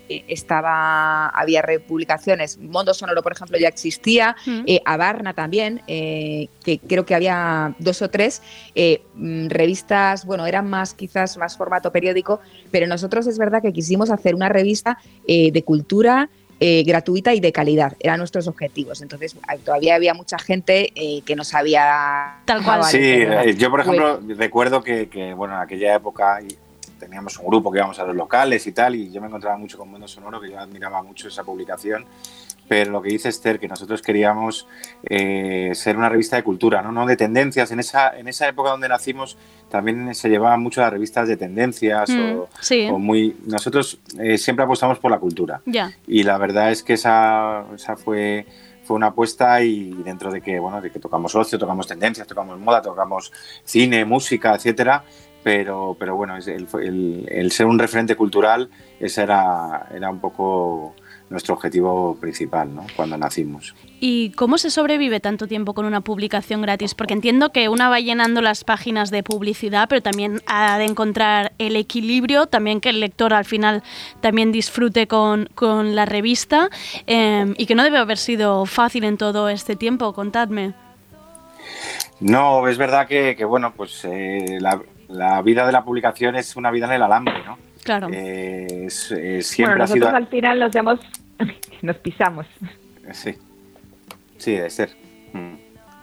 eh, 0.09 0.23
estaba 0.29 1.27
había 1.27 1.61
republicaciones 1.61 2.57
Mundo 2.57 2.93
Sonoro 2.93 3.21
por 3.21 3.33
ejemplo 3.33 3.57
ya 3.57 3.67
existía 3.67 4.37
Mm. 4.45 4.63
eh, 4.65 4.81
Abarna 4.85 5.33
también, 5.33 5.81
eh, 5.87 6.47
que 6.63 6.79
creo 6.79 7.05
que 7.05 7.13
había 7.15 7.75
dos 7.79 8.01
o 8.01 8.09
tres 8.09 8.41
eh, 8.75 9.01
mm, 9.15 9.47
revistas, 9.49 10.25
bueno, 10.25 10.45
eran 10.45 10.69
más 10.69 10.93
quizás 10.93 11.37
más 11.37 11.57
formato 11.57 11.91
periódico, 11.91 12.39
pero 12.71 12.87
nosotros 12.87 13.27
es 13.27 13.37
verdad 13.37 13.61
que 13.61 13.73
quisimos 13.73 14.09
hacer 14.09 14.35
una 14.35 14.47
revista 14.47 14.97
de 15.27 15.63
cultura 15.65 16.29
eh, 16.59 16.83
gratuita 16.83 17.33
y 17.33 17.39
de 17.39 17.51
calidad, 17.51 17.93
eran 17.99 18.17
nuestros 18.19 18.47
objetivos. 18.47 19.01
Entonces 19.01 19.35
todavía 19.63 19.95
había 19.95 20.13
mucha 20.13 20.39
gente 20.39 20.91
eh, 20.95 21.21
que 21.25 21.35
no 21.35 21.43
sabía... 21.43 22.37
Tal 22.45 22.63
cual. 22.63 22.83
Sí, 22.85 22.97
eh, 23.01 23.55
yo 23.57 23.69
por 23.69 23.83
Pues- 23.83 23.97
ejemplo 23.97 24.35
recuerdo 24.35 24.83
que, 24.83 25.07
que, 25.09 25.33
bueno, 25.33 25.55
en 25.55 25.61
aquella 25.61 25.95
época 25.95 26.39
teníamos 26.99 27.37
un 27.37 27.45
grupo 27.47 27.71
que 27.71 27.77
íbamos 27.77 27.99
a 27.99 28.05
los 28.05 28.15
locales 28.15 28.65
y 28.65 28.71
tal, 28.71 28.95
y 28.95 29.11
yo 29.11 29.21
me 29.21 29.27
encontraba 29.27 29.57
mucho 29.57 29.77
con 29.77 29.89
Mundo 29.89 30.07
Sonoro, 30.07 30.41
que 30.41 30.49
yo 30.49 30.59
admiraba 30.59 31.03
mucho 31.03 31.27
esa 31.27 31.43
publicación, 31.43 32.05
pero 32.67 32.91
lo 32.91 33.01
que 33.01 33.09
dice 33.09 33.29
Esther, 33.29 33.59
que 33.59 33.67
nosotros 33.67 34.01
queríamos 34.01 34.67
eh, 35.03 35.71
ser 35.73 35.95
una 35.97 36.09
revista 36.09 36.35
de 36.35 36.43
cultura, 36.43 36.81
¿no? 36.81 36.91
no 36.91 37.05
de 37.05 37.15
tendencias. 37.15 37.71
En 37.71 37.79
esa, 37.79 38.17
en 38.17 38.27
esa 38.27 38.47
época 38.47 38.71
donde 38.71 38.89
nacimos 38.89 39.37
también 39.69 40.13
se 40.13 40.29
llevaban 40.29 40.61
mucho 40.61 40.81
las 40.81 40.91
revistas 40.91 41.27
de 41.27 41.37
tendencias 41.37 42.09
Mm, 42.09 42.39
o, 42.39 42.49
sí. 42.59 42.87
o 42.91 42.99
muy... 42.99 43.37
Nosotros 43.45 43.99
eh, 44.19 44.37
siempre 44.37 44.65
apostamos 44.65 44.99
por 44.99 45.11
la 45.11 45.19
cultura. 45.19 45.61
Ya. 45.65 45.91
Y 46.07 46.23
la 46.23 46.37
verdad 46.37 46.71
es 46.71 46.83
que 46.83 46.93
esa, 46.93 47.63
esa 47.73 47.95
fue, 47.95 48.45
fue 48.83 48.95
una 48.97 49.07
apuesta 49.07 49.61
y 49.61 49.91
dentro 50.03 50.31
de 50.31 50.41
que, 50.41 50.59
bueno, 50.59 50.81
de 50.81 50.91
que 50.91 50.99
tocamos 50.99 51.35
ocio, 51.35 51.57
tocamos 51.57 51.87
tendencias, 51.87 52.27
tocamos 52.27 52.59
moda, 52.59 52.81
tocamos 52.81 53.31
cine, 53.63 54.03
música, 54.05 54.55
etcétera, 54.55 55.03
pero, 55.43 55.95
pero 55.97 56.15
bueno, 56.17 56.35
el, 56.35 56.67
el- 56.81 57.25
el 57.29 57.51
ser 57.51 57.65
un 57.65 57.79
referente 57.79 58.15
cultural, 58.17 58.69
ese 58.99 59.23
era, 59.23 59.87
era 59.93 60.09
un 60.09 60.19
poco 60.19 60.93
nuestro 61.29 61.55
objetivo 61.55 62.15
principal, 62.19 62.73
¿no? 62.73 62.85
Cuando 62.95 63.17
nacimos. 63.17 63.75
¿Y 63.99 64.31
cómo 64.31 64.57
se 64.57 64.69
sobrevive 64.69 65.19
tanto 65.19 65.47
tiempo 65.47 65.73
con 65.73 65.85
una 65.85 66.01
publicación 66.01 66.61
gratis? 66.61 66.95
Porque 66.95 67.13
entiendo 67.13 67.51
que 67.51 67.67
una 67.69 67.89
va 67.89 67.99
llenando 67.99 68.41
las 68.41 68.63
páginas 68.63 69.11
de 69.11 69.23
publicidad, 69.23 69.89
pero 69.89 70.01
también 70.01 70.41
ha 70.45 70.77
de 70.77 70.85
encontrar 70.85 71.53
el 71.57 71.75
equilibrio, 71.75 72.47
también 72.47 72.79
que 72.79 72.89
el 72.89 72.99
lector 72.99 73.33
al 73.33 73.45
final 73.45 73.83
también 74.21 74.51
disfrute 74.51 75.07
con, 75.07 75.49
con 75.55 75.95
la 75.95 76.05
revista 76.05 76.69
eh, 77.07 77.53
y 77.57 77.65
que 77.65 77.75
no 77.75 77.83
debe 77.83 77.97
haber 77.97 78.17
sido 78.17 78.65
fácil 78.65 79.03
en 79.03 79.17
todo 79.17 79.49
este 79.49 79.75
tiempo, 79.75 80.13
contadme. 80.13 80.73
No, 82.19 82.67
es 82.67 82.77
verdad 82.77 83.07
que, 83.07 83.35
que 83.35 83.45
bueno, 83.45 83.73
pues 83.75 84.03
eh, 84.05 84.57
la, 84.59 84.81
la 85.07 85.41
vida 85.41 85.65
de 85.65 85.71
la 85.71 85.83
publicación 85.83 86.35
es 86.35 86.55
una 86.55 86.71
vida 86.71 86.85
en 86.85 86.93
el 86.93 87.03
alambre, 87.03 87.43
¿no? 87.45 87.66
Claro. 87.87 88.09
Eh, 88.13 88.85
es- 88.85 89.11
eh, 89.11 89.41
siempre 89.41 89.73
bueno, 89.73 89.83
ha 89.85 89.87
sido... 89.87 89.97
nosotros 90.11 90.21
al 90.23 90.27
final 90.27 90.59
nos 90.59 90.75
hemos, 90.75 90.99
nos 91.81 91.95
pisamos. 91.97 92.45
Sí, 93.13 93.35
sí, 94.37 94.51
debe 94.51 94.69
ser. 94.69 94.89
Mm. 95.33 95.53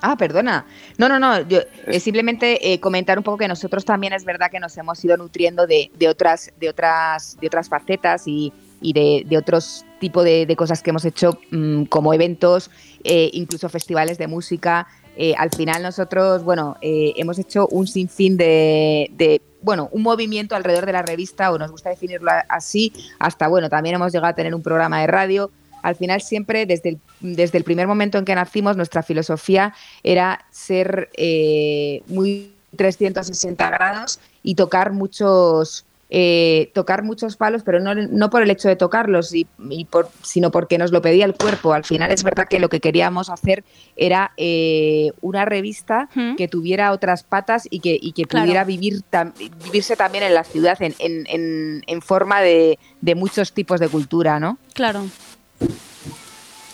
Ah, 0.06 0.16
perdona. 0.16 0.66
No, 0.98 1.08
no, 1.08 1.18
no. 1.18 1.40
Yo, 1.48 1.60
eh, 1.86 1.98
simplemente 2.00 2.72
eh, 2.72 2.78
comentar 2.80 3.16
un 3.16 3.24
poco 3.24 3.38
que 3.38 3.48
nosotros 3.48 3.84
también 3.86 4.12
es 4.12 4.24
verdad 4.24 4.50
que 4.50 4.60
nos 4.60 4.76
hemos 4.76 5.02
ido 5.04 5.16
nutriendo 5.16 5.66
de, 5.66 5.90
de 5.98 6.08
otras, 6.08 6.52
de 6.60 6.68
otras, 6.68 7.38
de 7.40 7.46
otras 7.46 7.68
facetas 7.70 8.26
y, 8.26 8.52
y 8.82 8.92
de, 8.92 9.22
de 9.26 9.38
otros 9.38 9.86
tipos 10.00 10.24
de, 10.24 10.44
de 10.44 10.56
cosas 10.56 10.82
que 10.82 10.90
hemos 10.90 11.04
hecho, 11.06 11.38
mm, 11.50 11.84
como 11.84 12.12
eventos, 12.12 12.70
eh, 13.02 13.30
incluso 13.32 13.68
festivales 13.70 14.18
de 14.18 14.26
música. 14.26 14.86
Eh, 15.16 15.34
al 15.36 15.50
final 15.50 15.82
nosotros, 15.82 16.42
bueno, 16.42 16.76
eh, 16.80 17.12
hemos 17.16 17.38
hecho 17.38 17.66
un 17.68 17.86
sinfín 17.86 18.36
de, 18.36 19.40
bueno, 19.62 19.88
un 19.92 20.02
movimiento 20.02 20.56
alrededor 20.56 20.86
de 20.86 20.92
la 20.92 21.02
revista, 21.02 21.52
o 21.52 21.58
nos 21.58 21.70
gusta 21.70 21.90
definirlo 21.90 22.30
así, 22.48 22.92
hasta, 23.18 23.48
bueno, 23.48 23.68
también 23.68 23.94
hemos 23.94 24.12
llegado 24.12 24.30
a 24.30 24.34
tener 24.34 24.54
un 24.54 24.62
programa 24.62 25.00
de 25.00 25.06
radio. 25.06 25.50
Al 25.82 25.96
final 25.96 26.22
siempre, 26.22 26.66
desde 26.66 26.90
el, 26.90 27.00
desde 27.20 27.58
el 27.58 27.64
primer 27.64 27.86
momento 27.86 28.18
en 28.18 28.24
que 28.24 28.34
nacimos, 28.34 28.76
nuestra 28.76 29.02
filosofía 29.02 29.74
era 30.02 30.44
ser 30.50 31.10
eh, 31.16 32.02
muy 32.06 32.52
360 32.76 33.70
grados 33.70 34.18
y 34.42 34.54
tocar 34.54 34.92
muchos 34.92 35.84
eh, 36.16 36.70
tocar 36.74 37.02
muchos 37.02 37.36
palos, 37.36 37.64
pero 37.64 37.80
no, 37.80 37.92
no 37.92 38.30
por 38.30 38.40
el 38.40 38.50
hecho 38.50 38.68
de 38.68 38.76
tocarlos, 38.76 39.34
y, 39.34 39.48
y 39.68 39.84
por, 39.84 40.08
sino 40.22 40.52
porque 40.52 40.78
nos 40.78 40.92
lo 40.92 41.02
pedía 41.02 41.24
el 41.24 41.34
cuerpo. 41.34 41.72
Al 41.72 41.84
final 41.84 42.12
es 42.12 42.22
verdad 42.22 42.46
que 42.46 42.60
lo 42.60 42.68
que 42.68 42.78
queríamos 42.78 43.30
hacer 43.30 43.64
era 43.96 44.30
eh, 44.36 45.10
una 45.22 45.44
revista 45.44 46.08
¿Mm? 46.14 46.36
que 46.36 46.46
tuviera 46.46 46.92
otras 46.92 47.24
patas 47.24 47.66
y 47.68 47.80
que, 47.80 47.98
y 48.00 48.12
que 48.12 48.26
Claro. 48.26 48.44
pudiera 48.44 48.62
vivir 48.62 49.02
tam- 49.10 49.32
vivirse 49.64 49.96
también 49.96 50.22
en 50.22 50.34
la 50.34 50.44
ciudad 50.44 50.80
en, 50.80 50.94
en- 51.00 51.26
en- 51.26 51.82
en 51.84 52.00
forma 52.00 52.40
de, 52.42 52.78
de 53.00 53.14
muchos 53.16 53.52
tipos 53.52 53.80
de 53.80 53.88
cultura, 53.88 54.38
¿no? 54.38 54.56
Claro. 54.72 55.06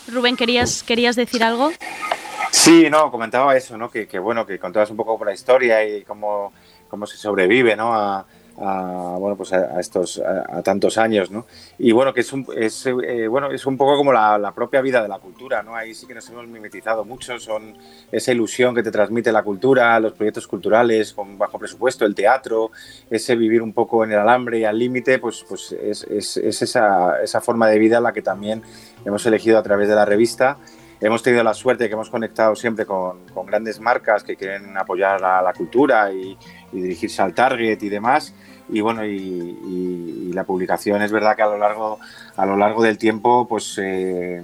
Rubén, 0.08 0.36
¿querías, 0.36 0.82
¿querías 0.82 1.16
decir 1.16 1.42
algo? 1.42 1.70
Sí, 2.50 2.88
no, 2.90 3.10
comentaba 3.10 3.56
eso, 3.56 3.78
¿no? 3.78 3.90
Que, 3.90 4.06
que, 4.06 4.18
bueno, 4.18 4.44
que 4.44 4.58
contabas 4.58 4.90
un 4.90 4.96
poco 4.96 5.16
por 5.16 5.26
la 5.28 5.32
historia 5.32 5.82
y 5.86 6.02
cómo, 6.02 6.52
cómo 6.88 7.06
se 7.06 7.16
sobrevive, 7.16 7.76
¿no? 7.76 7.94
A, 7.94 8.26
a, 8.60 9.16
bueno, 9.18 9.36
pues 9.36 9.52
a, 9.52 9.76
a 9.76 9.80
estos, 9.80 10.18
a, 10.20 10.58
a 10.58 10.62
tantos 10.62 10.98
años, 10.98 11.30
¿no? 11.30 11.46
Y 11.78 11.92
bueno, 11.92 12.12
que 12.12 12.20
es 12.20 12.32
un, 12.32 12.46
es, 12.56 12.86
eh, 12.86 13.26
bueno, 13.26 13.50
es 13.50 13.64
un 13.66 13.76
poco 13.76 13.96
como 13.96 14.12
la, 14.12 14.38
la 14.38 14.52
propia 14.52 14.80
vida 14.80 15.02
de 15.02 15.08
la 15.08 15.18
cultura, 15.18 15.62
¿no? 15.62 15.74
Ahí 15.74 15.94
sí 15.94 16.06
que 16.06 16.14
nos 16.14 16.28
hemos 16.28 16.46
mimetizado 16.46 17.04
mucho, 17.04 17.38
son 17.40 17.76
esa 18.12 18.32
ilusión 18.32 18.74
que 18.74 18.82
te 18.82 18.90
transmite 18.90 19.32
la 19.32 19.42
cultura, 19.42 19.98
los 19.98 20.12
proyectos 20.12 20.46
culturales 20.46 21.12
con 21.14 21.38
bajo 21.38 21.58
presupuesto, 21.58 22.04
el 22.04 22.14
teatro, 22.14 22.70
ese 23.10 23.34
vivir 23.34 23.62
un 23.62 23.72
poco 23.72 24.04
en 24.04 24.12
el 24.12 24.18
alambre 24.18 24.58
y 24.58 24.64
al 24.64 24.78
límite, 24.78 25.18
pues, 25.18 25.44
pues 25.48 25.72
es, 25.72 26.04
es, 26.04 26.36
es 26.36 26.62
esa, 26.62 27.22
esa 27.22 27.40
forma 27.40 27.68
de 27.68 27.78
vida 27.78 28.00
la 28.00 28.12
que 28.12 28.22
también 28.22 28.62
hemos 29.04 29.24
elegido 29.24 29.58
a 29.58 29.62
través 29.62 29.88
de 29.88 29.94
la 29.94 30.04
revista 30.04 30.58
hemos 31.00 31.22
tenido 31.22 31.42
la 31.42 31.54
suerte 31.54 31.88
que 31.88 31.94
hemos 31.94 32.10
conectado 32.10 32.54
siempre 32.54 32.86
con, 32.86 33.20
grandes 33.46 33.80
marcas 33.80 34.22
que 34.22 34.36
quieren 34.36 34.76
apoyar 34.76 35.24
a 35.24 35.42
la 35.42 35.52
cultura 35.52 36.12
y, 36.12 36.36
dirigirse 36.72 37.20
al 37.20 37.34
target 37.34 37.82
y 37.82 37.88
demás. 37.88 38.32
Y 38.68 38.80
bueno, 38.80 39.04
y, 39.04 40.30
la 40.32 40.44
publicación 40.44 41.02
es 41.02 41.10
verdad 41.10 41.34
que 41.34 41.42
a 41.42 41.48
lo 41.48 41.58
largo, 41.58 41.98
a 42.36 42.46
lo 42.46 42.56
largo 42.56 42.84
del 42.84 42.96
tiempo 42.98 43.48
pues, 43.48 43.76
eh, 43.82 44.40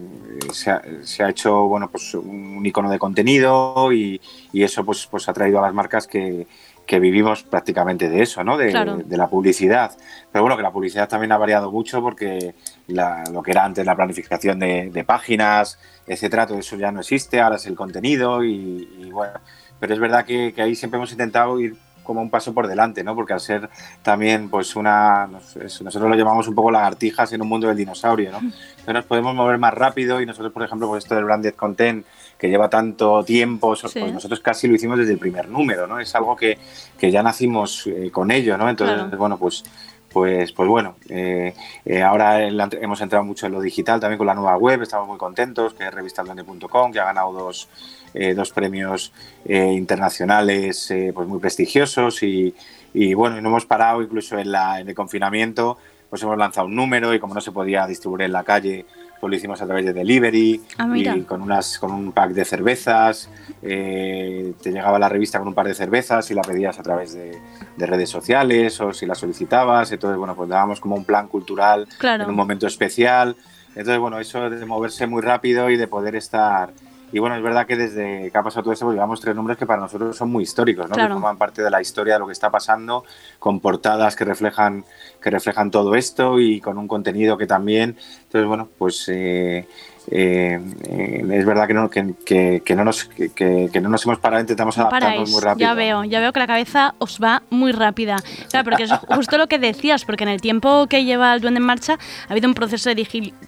se, 0.52 0.70
ha, 0.72 0.82
se 1.02 1.22
ha 1.22 1.30
hecho 1.30 1.68
bueno, 1.68 1.88
pues, 1.88 2.12
un 2.14 2.66
icono 2.66 2.90
de 2.90 2.98
contenido 2.98 3.92
y, 3.92 4.20
y 4.52 4.64
eso 4.64 4.84
pues, 4.84 5.06
pues 5.08 5.28
ha 5.28 5.32
traído 5.32 5.60
a 5.60 5.62
las 5.62 5.72
marcas 5.72 6.08
que, 6.08 6.48
que 6.86 7.00
vivimos 7.00 7.42
prácticamente 7.42 8.08
de 8.08 8.22
eso, 8.22 8.44
¿no? 8.44 8.56
de, 8.56 8.70
Claro. 8.70 8.96
de 8.96 9.16
la 9.16 9.26
publicidad. 9.28 9.90
Pero 10.30 10.42
bueno, 10.44 10.56
que 10.56 10.62
la 10.62 10.70
publicidad 10.70 11.08
también 11.08 11.32
ha 11.32 11.36
variado 11.38 11.70
mucho 11.72 12.00
porque 12.00 12.54
la- 12.86 13.24
lo 13.32 13.42
que 13.42 13.50
era 13.50 13.64
antes 13.64 13.84
la 13.84 13.96
planificación 13.96 14.58
de, 14.60 14.90
de 14.90 15.04
páginas, 15.04 15.78
etcétera, 16.06 16.46
todo 16.46 16.58
eso 16.58 16.76
ya 16.76 16.92
no 16.92 17.00
existe, 17.00 17.40
ahora 17.40 17.56
es 17.56 17.66
el 17.66 17.74
contenido 17.74 18.44
y, 18.44 18.88
y 19.00 19.10
bueno, 19.10 19.34
pero 19.80 19.94
es 19.94 20.00
verdad 20.00 20.24
que, 20.24 20.52
que 20.54 20.62
ahí 20.62 20.74
siempre 20.76 20.98
hemos 20.98 21.10
intentado 21.10 21.58
ir 21.60 21.74
como 22.04 22.22
un 22.22 22.30
paso 22.30 22.54
por 22.54 22.68
delante, 22.68 23.02
¿no? 23.02 23.16
Porque 23.16 23.32
al 23.32 23.40
ser 23.40 23.68
también, 24.04 24.48
pues 24.48 24.76
una, 24.76 25.26
nosotros 25.26 26.08
lo 26.08 26.14
llamamos 26.14 26.46
un 26.46 26.54
poco 26.54 26.70
lagartijas 26.70 27.32
en 27.32 27.42
un 27.42 27.48
mundo 27.48 27.66
del 27.66 27.76
dinosaurio, 27.76 28.30
¿no? 28.30 28.38
Entonces 28.38 28.94
nos 28.94 29.04
podemos 29.06 29.34
mover 29.34 29.58
más 29.58 29.74
rápido 29.74 30.20
y 30.20 30.26
nosotros, 30.26 30.52
por 30.52 30.62
ejemplo, 30.62 30.86
pues 30.86 31.02
esto 31.02 31.16
del 31.16 31.24
branded 31.24 31.54
content 31.54 32.06
que 32.38 32.48
lleva 32.48 32.68
tanto 32.68 33.24
tiempo, 33.24 33.74
Sí. 33.76 33.86
pues 33.98 34.12
nosotros 34.12 34.40
casi 34.40 34.68
lo 34.68 34.74
hicimos 34.74 34.98
desde 34.98 35.12
el 35.12 35.18
primer 35.18 35.48
número, 35.48 35.86
¿no? 35.86 35.98
Es 36.00 36.14
algo 36.14 36.36
que, 36.36 36.58
que 36.98 37.10
ya 37.10 37.22
nacimos 37.22 37.86
eh, 37.86 38.10
con 38.12 38.30
ello, 38.30 38.56
¿no? 38.58 38.68
Entonces, 38.68 38.96
Claro. 38.98 39.16
bueno, 39.18 39.38
pues 39.38 39.64
pues, 40.12 40.50
pues 40.52 40.66
bueno, 40.66 40.96
eh, 41.10 41.52
eh, 41.84 42.02
ahora 42.02 42.42
hemos 42.42 43.00
entrado 43.02 43.22
mucho 43.22 43.44
en 43.44 43.52
lo 43.52 43.60
digital 43.60 44.00
también 44.00 44.16
con 44.16 44.26
la 44.26 44.34
nueva 44.34 44.56
web, 44.56 44.80
estamos 44.80 45.06
muy 45.06 45.18
contentos, 45.18 45.74
que 45.74 45.84
es 45.86 45.92
revistalduende.com, 45.92 46.90
que 46.90 47.00
ha 47.00 47.04
ganado 47.04 47.32
dos, 47.32 47.68
eh, 48.14 48.32
dos 48.32 48.50
premios 48.50 49.12
internacionales 49.46 50.92
pues 51.14 51.28
muy 51.28 51.38
prestigiosos 51.38 52.22
y, 52.22 52.54
y 52.94 53.14
bueno, 53.14 53.38
y 53.38 53.42
no 53.42 53.48
hemos 53.50 53.66
parado 53.66 54.00
incluso 54.02 54.38
en, 54.38 54.52
la, 54.52 54.80
en 54.80 54.88
el 54.88 54.94
confinamiento, 54.94 55.76
pues 56.08 56.22
hemos 56.22 56.38
lanzado 56.38 56.66
un 56.66 56.74
número 56.76 57.12
y 57.12 57.20
como 57.20 57.34
no 57.34 57.40
se 57.40 57.52
podía 57.52 57.86
distribuir 57.86 58.22
en 58.22 58.32
la 58.32 58.42
calle, 58.44 58.86
pues 59.20 59.30
lo 59.30 59.36
hicimos 59.36 59.60
a 59.62 59.66
través 59.66 59.84
de 59.84 59.92
delivery 59.92 60.60
Ah, 60.78 60.88
y 60.94 61.22
con, 61.22 61.40
unas, 61.42 61.78
con 61.78 61.90
un 61.92 62.12
pack 62.12 62.30
de 62.32 62.44
cervezas, 62.44 63.28
eh, 63.62 64.52
te 64.62 64.70
llegaba 64.72 64.98
la 64.98 65.08
revista 65.08 65.38
con 65.38 65.48
un 65.48 65.54
par 65.54 65.66
de 65.66 65.74
cervezas 65.74 66.30
y 66.30 66.34
la 66.34 66.42
pedías 66.42 66.78
a 66.78 66.82
través 66.82 67.14
de, 67.14 67.38
de 67.76 67.86
redes 67.86 68.08
sociales 68.10 68.80
o 68.80 68.92
si 68.92 69.06
la 69.06 69.14
solicitabas, 69.14 69.90
entonces 69.92 70.18
bueno, 70.18 70.34
pues 70.34 70.48
dábamos 70.48 70.80
como 70.80 70.94
un 70.96 71.04
plan 71.04 71.28
cultural 71.28 71.86
Claro. 71.98 72.24
en 72.24 72.30
un 72.30 72.36
momento 72.36 72.66
especial. 72.66 73.36
Entonces, 73.70 73.98
bueno, 73.98 74.18
eso 74.18 74.48
de 74.48 74.64
moverse 74.64 75.06
muy 75.06 75.20
rápido 75.20 75.68
y 75.68 75.76
de 75.76 75.86
poder 75.86 76.16
estar. 76.16 76.70
Y 77.12 77.18
bueno, 77.20 77.36
es 77.36 77.42
verdad 77.42 77.66
que 77.66 77.76
desde 77.76 78.30
que 78.32 78.38
ha 78.38 78.42
pasado 78.42 78.64
todo 78.64 78.72
esto, 78.72 78.84
pues 78.86 78.94
llevamos 78.96 79.20
tres 79.20 79.34
números 79.36 79.56
que 79.56 79.64
para 79.66 79.80
nosotros 79.80 80.16
son 80.16 80.30
muy 80.30 80.42
históricos, 80.42 80.88
¿no? 80.88 80.94
Claro. 80.94 81.10
Que 81.10 81.20
forman 81.20 81.38
parte 81.38 81.62
de 81.62 81.70
la 81.70 81.80
historia 81.80 82.14
de 82.14 82.20
lo 82.20 82.26
que 82.26 82.32
está 82.32 82.50
pasando, 82.50 83.04
con 83.38 83.60
portadas 83.60 84.16
que 84.16 84.24
reflejan, 84.24 84.84
que 85.22 85.30
reflejan 85.30 85.70
todo 85.70 85.94
esto 85.94 86.40
y 86.40 86.60
con 86.60 86.78
un 86.78 86.88
contenido 86.88 87.38
que 87.38 87.46
también. 87.46 87.96
Entonces, 88.24 88.46
bueno, 88.48 88.68
pues 88.76 89.08
eh, 89.08 89.68
eh, 90.10 90.60
eh, 90.84 91.26
es 91.32 91.46
verdad 91.46 91.66
que 91.68 91.74
no, 91.74 91.88
que, 91.90 92.14
que- 92.24 92.62
que 92.64 92.74
no 92.76 92.84
nos, 92.84 93.04
que, 93.04 93.70
no 93.80 93.88
nos 93.88 94.04
hemos 94.04 94.18
parado, 94.18 94.40
intentamos 94.40 94.76
No 94.76 94.82
adaptarnos 94.82 95.10
paráis, 95.12 95.30
muy 95.32 95.40
rápido. 95.42 95.66
ya 95.68 95.74
veo, 95.74 96.04
ya 96.04 96.20
veo 96.20 96.32
que 96.32 96.40
la 96.40 96.46
cabeza 96.46 96.94
os 96.98 97.18
va 97.22 97.42
muy 97.50 97.70
rápida. 97.72 98.16
Claro, 98.50 98.64
porque 98.64 98.82
es 98.84 98.90
justo 99.14 99.38
lo 99.38 99.46
que 99.46 99.58
decías, 99.60 100.04
porque 100.04 100.24
en 100.24 100.30
el 100.30 100.40
tiempo 100.40 100.86
que 100.88 101.04
lleva 101.04 101.32
el 101.34 101.40
Duende 101.40 101.58
en 101.58 101.66
Marcha 101.66 101.98
ha 102.28 102.32
habido 102.32 102.48
un 102.48 102.54
proceso 102.54 102.88
de 102.88 102.94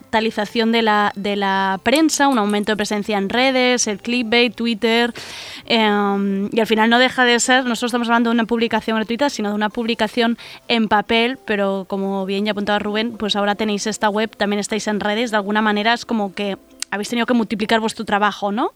digitalización 0.08 0.72
de 0.72 0.80
la, 0.82 1.12
de 1.16 1.36
la 1.36 1.80
prensa, 1.82 2.28
un 2.28 2.38
aumento 2.38 2.72
de 2.72 2.76
presencia 2.76 3.18
en 3.18 3.28
redes, 3.28 3.86
el 3.86 3.98
clickbait, 3.98 4.54
Twitter, 4.54 5.12
eh, 5.66 6.48
y 6.50 6.60
al 6.60 6.66
final 6.66 6.88
no 6.88 6.98
deja 6.98 7.24
de 7.24 7.38
ser, 7.40 7.64
nosotros 7.66 7.90
estamos 7.90 8.08
hablando 8.08 8.30
de 8.30 8.34
una 8.34 8.46
publicación 8.46 8.96
gratuita, 8.96 9.28
sino 9.28 9.50
de 9.50 9.54
una 9.54 9.68
publicación 9.68 10.38
en 10.68 10.88
papel, 10.88 11.38
pero 11.44 11.84
como 11.88 12.24
bien 12.24 12.46
ya 12.46 12.52
apuntaba 12.52 12.78
Rubén, 12.78 13.12
pues 13.18 13.36
ahora 13.36 13.54
tenéis 13.54 13.86
esta 13.86 14.08
web, 14.08 14.34
también 14.34 14.60
estáis 14.60 14.86
en 14.88 14.98
redes, 15.00 15.30
de 15.30 15.36
alguna 15.36 15.60
manera 15.60 15.92
es 15.92 16.06
como 16.06 16.32
que 16.34 16.56
habéis 16.90 17.10
tenido 17.10 17.26
que 17.26 17.34
multiplicar 17.34 17.80
vuestro 17.80 18.04
trabajo, 18.06 18.50
¿no? 18.50 18.72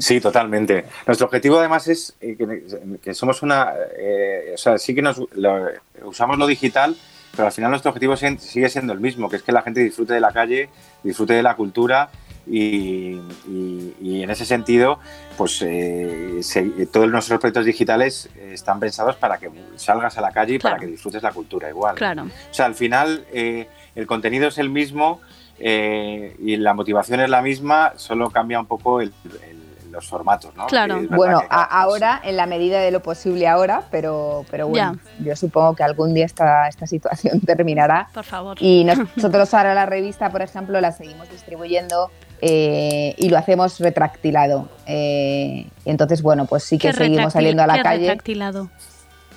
Sí, 0.00 0.20
totalmente. 0.20 0.84
Nuestro 1.06 1.26
objetivo 1.26 1.58
además 1.58 1.88
es 1.88 2.14
eh, 2.20 2.36
que, 2.36 2.98
que 3.02 3.14
somos 3.14 3.40
una, 3.40 3.72
eh, 3.98 4.52
o 4.54 4.58
sea, 4.58 4.76
sí 4.76 4.94
que 4.94 5.00
nos 5.00 5.18
lo- 5.34 5.68
usamos 6.04 6.36
lo 6.36 6.46
digital, 6.46 6.94
pero 7.36 7.46
al 7.46 7.52
final 7.52 7.70
nuestro 7.70 7.90
objetivo 7.90 8.16
sigue 8.16 8.68
siendo 8.68 8.92
el 8.92 9.00
mismo, 9.00 9.28
que 9.28 9.36
es 9.36 9.42
que 9.42 9.52
la 9.52 9.62
gente 9.62 9.80
disfrute 9.80 10.14
de 10.14 10.20
la 10.20 10.32
calle, 10.32 10.68
disfrute 11.02 11.34
de 11.34 11.42
la 11.42 11.54
cultura 11.56 12.10
y, 12.46 13.14
y- 13.48 13.94
y 14.02 14.22
en 14.22 14.30
ese 14.30 14.44
sentido, 14.44 14.98
pues 15.36 15.62
eh, 15.62 16.38
se- 16.42 16.86
todos 16.92 17.10
nuestros 17.10 17.40
proyectos 17.40 17.64
digitales 17.64 18.28
eh, 18.36 18.50
están 18.52 18.80
pensados 18.80 19.16
para 19.16 19.38
que 19.38 19.50
salgas 19.76 20.18
a 20.18 20.20
la 20.20 20.30
calle 20.30 20.54
y 20.54 20.58
Claro. 20.58 20.76
para 20.76 20.84
que 20.86 20.90
disfrutes 20.92 21.22
la 21.22 21.32
cultura 21.32 21.68
igual. 21.70 21.94
Claro. 21.96 22.24
O 22.24 22.54
sea, 22.54 22.66
al 22.66 22.74
final 22.74 23.24
eh, 23.32 23.66
el 23.94 24.06
contenido 24.06 24.48
es 24.48 24.58
el 24.58 24.68
mismo 24.70 25.20
eh, 25.58 26.36
y 26.38 26.56
la 26.56 26.74
motivación 26.74 27.20
es 27.20 27.30
la 27.30 27.40
misma, 27.40 27.92
solo 27.96 28.30
cambia 28.30 28.60
un 28.60 28.66
poco 28.66 29.00
el- 29.00 29.12
el- 29.48 29.63
los 29.94 30.06
formatos, 30.06 30.54
¿no? 30.56 30.66
Claro. 30.66 31.00
Bueno, 31.10 31.40
que, 31.40 31.46
a- 31.46 31.48
claro, 31.48 31.68
ahora, 31.70 32.20
en 32.22 32.36
la 32.36 32.46
medida 32.46 32.80
de 32.80 32.90
lo 32.90 33.00
posible 33.00 33.48
ahora, 33.48 33.82
pero, 33.90 34.44
pero 34.50 34.68
bueno, 34.68 34.98
yo 35.20 35.34
supongo 35.36 35.74
que 35.74 35.82
algún 35.82 36.12
día 36.12 36.26
esta, 36.26 36.68
esta 36.68 36.86
situación 36.86 37.40
terminará. 37.46 38.08
Por 38.12 38.24
favor. 38.24 38.56
Y 38.60 38.84
nosotros 38.84 39.54
ahora 39.54 39.74
la 39.74 39.86
revista, 39.86 40.28
por 40.30 40.42
ejemplo, 40.42 40.80
la 40.80 40.92
seguimos 40.92 41.30
distribuyendo 41.30 42.10
eh, 42.42 43.14
y 43.16 43.30
lo 43.30 43.38
hacemos 43.38 43.78
retractilado. 43.80 44.68
Eh, 44.86 45.66
entonces, 45.86 46.20
bueno, 46.20 46.44
pues 46.44 46.64
sí 46.64 46.76
que 46.76 46.88
¿Qué 46.88 46.94
seguimos 46.94 47.32
saliendo 47.32 47.62
a 47.62 47.66
la 47.66 47.74
qué 47.76 47.82
calle. 47.82 48.06
retractilado? 48.08 48.68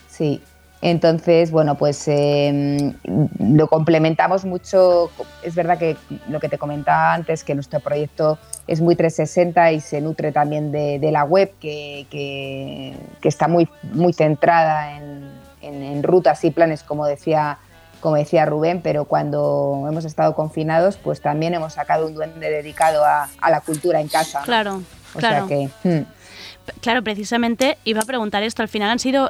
Sí. 0.09 0.41
Entonces, 0.81 1.49
bueno, 1.49 1.75
pues 1.75 2.07
em, 2.07 2.93
lo 3.39 3.67
complementamos 3.67 4.45
mucho. 4.45 5.09
Es 5.41 5.55
verdad 5.55 5.77
que 5.77 5.97
lo 6.29 6.39
que 6.39 6.49
te 6.49 6.57
comentaba 6.57 7.13
antes, 7.13 7.43
que 7.43 7.55
nuestro 7.55 7.79
proyecto 7.79 8.37
es 8.67 8.79
muy 8.79 8.95
360 8.95 9.71
y 9.71 9.81
se 9.81 10.01
nutre 10.01 10.31
también 10.31 10.71
de, 10.71 11.09
la 11.11 11.23
web, 11.23 11.51
que, 11.59 12.05
que, 12.11 12.95
está 13.27 13.47
muy, 13.47 13.67
muy 13.93 14.13
centrada 14.13 14.97
en, 14.97 15.31
en, 15.61 16.03
rutas 16.03 16.43
y 16.43 16.51
planes, 16.51 16.83
como 16.83 17.07
decía, 17.07 17.57
como 17.99 18.15
decía 18.15 18.45
Rubén, 18.45 18.81
pero 18.83 19.05
cuando 19.05 19.85
hemos 19.89 20.05
estado 20.05 20.35
confinados, 20.35 20.97
pues 20.97 21.21
también 21.21 21.55
hemos 21.55 21.73
sacado 21.73 22.05
un 22.05 22.13
duende 22.13 22.51
dedicado 22.51 23.03
a, 23.03 23.29
la 23.49 23.61
cultura 23.61 23.99
en 23.99 24.09
casa. 24.09 24.41
Claro, 24.43 24.83
claro. 25.15 25.47
que, 25.47 25.69
hmm 25.83 26.16
claro, 26.81 27.03
precisamente 27.03 27.77
iba 27.85 28.01
a 28.01 28.05
preguntar 28.05 28.43
esto. 28.43 28.61
Al 28.61 28.67
final 28.67 28.89
han 28.89 28.99
sido 28.99 29.29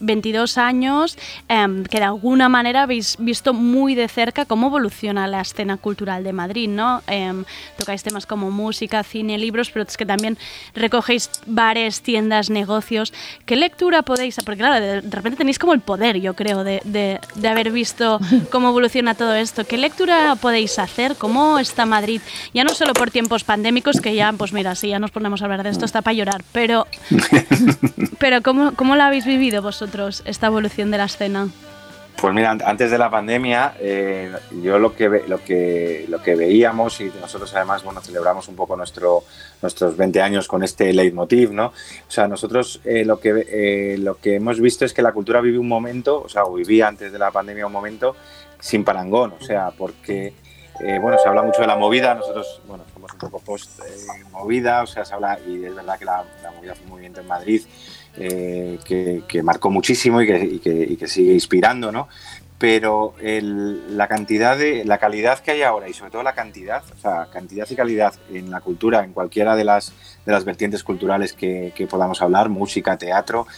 22 0.00 0.56
eh, 0.56 0.60
años 0.60 1.18
em, 1.48 1.84
que 1.84 1.98
de 1.98 2.04
alguna 2.04 2.48
manera 2.48 2.82
habéis 2.82 3.16
visto 3.18 3.54
muy 3.54 3.94
de 3.94 4.08
cerca 4.08 4.44
cómo 4.44 4.68
evoluciona 4.68 5.26
la 5.26 5.40
escena 5.40 5.76
cultural 5.76 6.24
de 6.24 6.32
Madrid, 6.32 6.68
¿no? 6.68 7.02
Em, 7.06 7.44
tocáis 7.78 8.02
temas 8.02 8.26
como 8.26 8.50
música, 8.50 9.02
cine, 9.02 9.38
libros, 9.38 9.70
pero 9.70 9.84
es 9.84 9.96
que 9.96 10.06
también 10.06 10.38
recogéis 10.74 11.30
bares, 11.46 12.02
tiendas, 12.02 12.50
negocios. 12.50 13.12
¿Qué 13.46 13.56
lectura 13.56 14.02
podéis...? 14.02 14.36
Porque 14.44 14.58
claro, 14.58 14.84
de, 14.84 15.00
repente 15.02 15.36
tenéis 15.36 15.58
como 15.58 15.74
el 15.74 15.80
poder, 15.80 16.20
yo 16.20 16.34
creo, 16.34 16.64
de, 16.64 16.80
de 16.84 17.48
haber 17.48 17.70
visto 17.70 18.18
cómo 18.50 18.68
evoluciona 18.68 19.14
todo 19.14 19.34
esto. 19.34 19.64
¿Qué 19.64 19.78
lectura 19.78 20.36
podéis 20.36 20.78
hacer? 20.78 21.16
¿Cómo 21.16 21.58
está 21.58 21.86
Madrid? 21.86 22.20
Ya 22.54 22.64
no 22.64 22.70
solo 22.74 22.92
por 22.94 23.10
tiempos 23.10 23.44
pandémicos, 23.44 24.00
que 24.00 24.14
ya, 24.14 24.32
pues 24.32 24.52
mira, 24.52 24.74
si 24.74 24.88
ya 24.88 24.98
nos 24.98 25.10
ponemos 25.10 25.42
a 25.42 25.44
hablar 25.44 25.62
de 25.62 25.70
esto, 25.70 25.84
está 25.84 26.02
para 26.02 26.14
llorar, 26.14 26.42
pero, 26.52 26.86
pero 28.18 28.42
¿cómo, 28.42 28.72
¿cómo 28.74 28.96
la 28.96 29.06
habéis 29.06 29.26
vivido 29.26 29.62
vosotros, 29.62 30.22
esta 30.24 30.46
evolución 30.46 30.90
de 30.90 30.98
la 30.98 31.04
escena? 31.04 31.48
Pues 32.20 32.34
mira, 32.34 32.50
antes 32.50 32.90
de 32.90 32.98
la 32.98 33.10
pandemia, 33.10 33.74
eh, 33.80 34.30
yo 34.62 34.78
lo 34.78 34.94
que, 34.94 35.24
lo, 35.26 35.42
que, 35.42 36.04
lo 36.08 36.22
que 36.22 36.36
veíamos, 36.36 37.00
y 37.00 37.10
nosotros 37.20 37.52
además 37.56 37.82
bueno, 37.82 38.00
celebramos 38.00 38.46
un 38.48 38.54
poco 38.54 38.76
nuestro, 38.76 39.24
nuestros 39.60 39.96
20 39.96 40.22
años 40.22 40.46
con 40.46 40.62
este 40.62 40.92
leitmotiv, 40.92 41.52
¿no? 41.52 41.66
O 41.66 42.10
sea, 42.10 42.28
nosotros 42.28 42.80
eh, 42.84 43.04
lo, 43.04 43.18
que, 43.18 43.46
eh, 43.48 43.96
lo 43.98 44.18
que 44.18 44.36
hemos 44.36 44.60
visto 44.60 44.84
es 44.84 44.92
que 44.92 45.02
la 45.02 45.12
cultura 45.12 45.40
vive 45.40 45.58
un 45.58 45.66
momento, 45.66 46.22
o 46.22 46.28
sea, 46.28 46.44
vivía 46.54 46.86
antes 46.86 47.10
de 47.10 47.18
la 47.18 47.30
pandemia 47.32 47.66
un 47.66 47.72
momento 47.72 48.14
sin 48.60 48.84
parangón, 48.84 49.34
o 49.40 49.44
sea, 49.44 49.70
porque 49.76 50.32
eh, 50.80 50.98
bueno, 50.98 51.18
se 51.22 51.28
habla 51.28 51.42
mucho 51.42 51.60
de 51.60 51.66
la 51.66 51.76
movida, 51.76 52.14
nosotros, 52.14 52.60
bueno, 52.66 52.84
somos 52.92 53.12
un 53.12 53.18
poco 53.18 53.38
post-movida, 53.40 54.80
eh, 54.80 54.82
o 54.82 54.86
sea, 54.86 55.04
se 55.04 55.14
habla, 55.14 55.38
y 55.46 55.64
es 55.64 55.74
verdad 55.74 55.98
que 55.98 56.04
la, 56.04 56.24
movida 56.56 56.74
fue 56.74 56.84
un 56.84 56.90
movimiento 56.90 57.20
en 57.20 57.26
Madrid 57.26 57.62
eh, 58.16 58.78
que, 58.84 59.42
marcó 59.42 59.70
muchísimo 59.70 60.20
y 60.22 60.26
que, 60.58 61.06
sigue 61.06 61.32
inspirando, 61.32 61.92
¿no? 61.92 62.08
Pero 62.58 63.14
la 63.20 64.06
cantidad 64.06 64.56
de, 64.56 64.84
la 64.84 64.98
calidad 64.98 65.40
que 65.40 65.50
hay 65.50 65.62
ahora 65.62 65.88
y 65.88 65.94
sobre 65.94 66.12
todo 66.12 66.22
la 66.22 66.32
cantidad, 66.32 66.84
o 66.96 67.00
sea, 67.00 67.26
cantidad 67.32 67.66
y 67.68 67.74
calidad 67.74 68.14
en 68.32 68.52
la 68.52 68.60
cultura, 68.60 69.02
en 69.02 69.12
cualquiera 69.12 69.56
de 69.56 69.64
las, 69.64 69.92
de 70.24 70.30
las 70.30 70.44
vertientes 70.44 70.84
culturales 70.84 71.32
que, 71.32 71.88
podamos 71.90 72.22
hablar, 72.22 72.48
música, 72.50 72.96
teatro, 72.96 73.48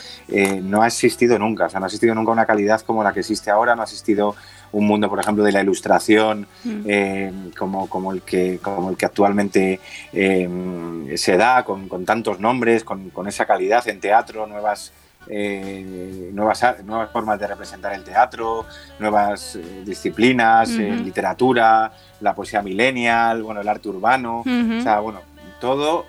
no 0.62 0.82
ha 0.82 0.86
existido 0.86 1.38
nunca, 1.38 1.66
o 1.66 1.70
sea, 1.70 1.80
no 1.80 1.86
ha 1.86 1.88
existido 1.88 2.14
nunca 2.14 2.32
una 2.32 2.46
calidad 2.46 2.80
como 2.80 3.04
la 3.04 3.12
que 3.12 3.20
existe 3.20 3.50
ahora, 3.50 3.76
no 3.76 3.82
ha 3.82 3.84
existido 3.84 4.36
un 4.74 4.86
mundo, 4.86 5.08
por 5.08 5.20
ejemplo, 5.20 5.44
de 5.44 5.52
la 5.52 5.62
ilustración 5.62 6.46
mm. 6.64 6.80
eh, 6.86 7.32
como, 7.56 7.88
como, 7.88 8.12
el 8.12 8.22
que, 8.22 8.58
como 8.60 8.90
el 8.90 8.96
que 8.96 9.06
actualmente 9.06 9.80
eh, 10.12 11.14
se 11.16 11.36
da, 11.36 11.64
con, 11.64 12.04
tantos 12.04 12.40
nombres, 12.40 12.84
con, 12.84 13.10
esa 13.26 13.46
calidad 13.46 13.86
en 13.88 14.00
teatro, 14.00 14.46
nuevas, 14.46 14.92
eh, 15.28 16.30
nuevas, 16.32 16.62
nuevas 16.84 17.10
formas 17.10 17.38
de 17.38 17.46
representar 17.46 17.94
el 17.94 18.02
teatro, 18.02 18.66
nuevas 18.98 19.58
disciplinas, 19.84 20.70
literatura, 20.70 21.92
la 22.20 22.34
poesía 22.34 22.60
millennial, 22.60 23.42
bueno, 23.42 23.60
el 23.60 23.68
arte 23.68 23.88
urbano, 23.88 24.40
o 24.40 24.82
sea, 24.82 24.98
bueno, 25.00 25.20
todo 25.60 26.06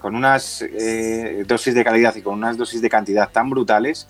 con 0.00 0.14
unas 0.14 0.64
dosis 1.46 1.74
de 1.74 1.84
calidad 1.84 2.14
y 2.14 2.22
con 2.22 2.34
unas 2.34 2.56
dosis 2.58 2.82
de 2.82 2.90
cantidad 2.90 3.30
tan 3.30 3.48
brutales 3.48 4.06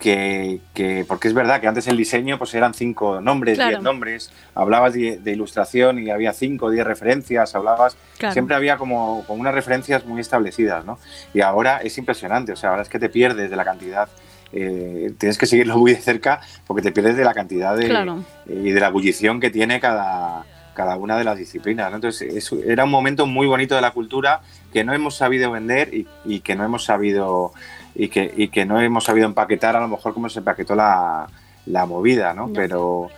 que, 0.00 1.04
porque 1.06 1.28
es 1.28 1.34
verdad 1.34 1.60
que 1.60 1.68
antes 1.68 1.86
el 1.86 1.96
diseño 1.96 2.38
pues 2.38 2.54
eran 2.54 2.74
cinco 2.74 3.20
nombres, 3.20 3.58
diez 3.58 3.80
nombres, 3.80 4.32
hablabas 4.54 4.94
de, 4.94 5.20
ilustración 5.26 5.98
y 5.98 6.10
había 6.10 6.32
cinco 6.32 6.66
o 6.66 6.70
diez 6.70 6.84
referencias, 6.84 7.54
hablabas, 7.54 7.96
siempre 8.32 8.56
había 8.56 8.78
como, 8.78 9.24
unas 9.28 9.54
referencias 9.54 10.04
muy 10.06 10.20
establecidas, 10.20 10.84
¿no? 10.84 10.98
Y 11.34 11.42
ahora 11.42 11.78
es 11.78 11.96
impresionante, 11.98 12.52
o 12.52 12.56
sea, 12.56 12.70
ahora 12.70 12.82
es 12.82 12.88
que 12.88 12.98
te 12.98 13.10
pierdes 13.10 13.50
de 13.50 13.56
la 13.56 13.64
cantidad, 13.64 14.08
eh, 14.52 15.12
tienes 15.18 15.38
que 15.38 15.46
seguirlo 15.46 15.76
muy 15.76 15.92
de 15.92 16.00
cerca 16.00 16.40
porque 16.66 16.82
te 16.82 16.90
pierdes 16.90 17.16
de 17.16 17.24
la 17.24 17.34
cantidad 17.34 17.76
de, 17.76 17.86
eh, 17.86 18.60
y 18.64 18.70
de 18.70 18.80
la 18.80 18.88
ebullición 18.88 19.38
que 19.38 19.50
tiene 19.50 19.80
cada, 19.80 20.44
cada 20.74 20.96
una 20.96 21.18
de 21.18 21.24
las 21.24 21.36
disciplinas. 21.36 21.92
Entonces, 21.92 22.52
era 22.66 22.84
un 22.84 22.90
momento 22.90 23.26
muy 23.26 23.46
bonito 23.46 23.74
de 23.74 23.82
la 23.82 23.90
cultura 23.90 24.40
que 24.72 24.82
no 24.82 24.94
hemos 24.94 25.14
sabido 25.16 25.50
vender 25.50 25.92
y, 25.92 26.08
y 26.24 26.40
que 26.40 26.56
no 26.56 26.64
hemos 26.64 26.84
sabido 26.84 27.52
y 28.00 28.08
que, 28.08 28.32
y 28.34 28.48
que 28.48 28.64
no 28.64 28.80
hemos 28.80 29.04
sabido 29.04 29.26
empaquetar 29.26 29.76
a 29.76 29.80
lo 29.80 29.88
mejor 29.88 30.14
como 30.14 30.30
se 30.30 30.38
empaquetó 30.38 30.74
la, 30.74 31.26
la 31.66 31.84
movida, 31.84 32.32
¿no? 32.32 32.50
Pero, 32.50 33.10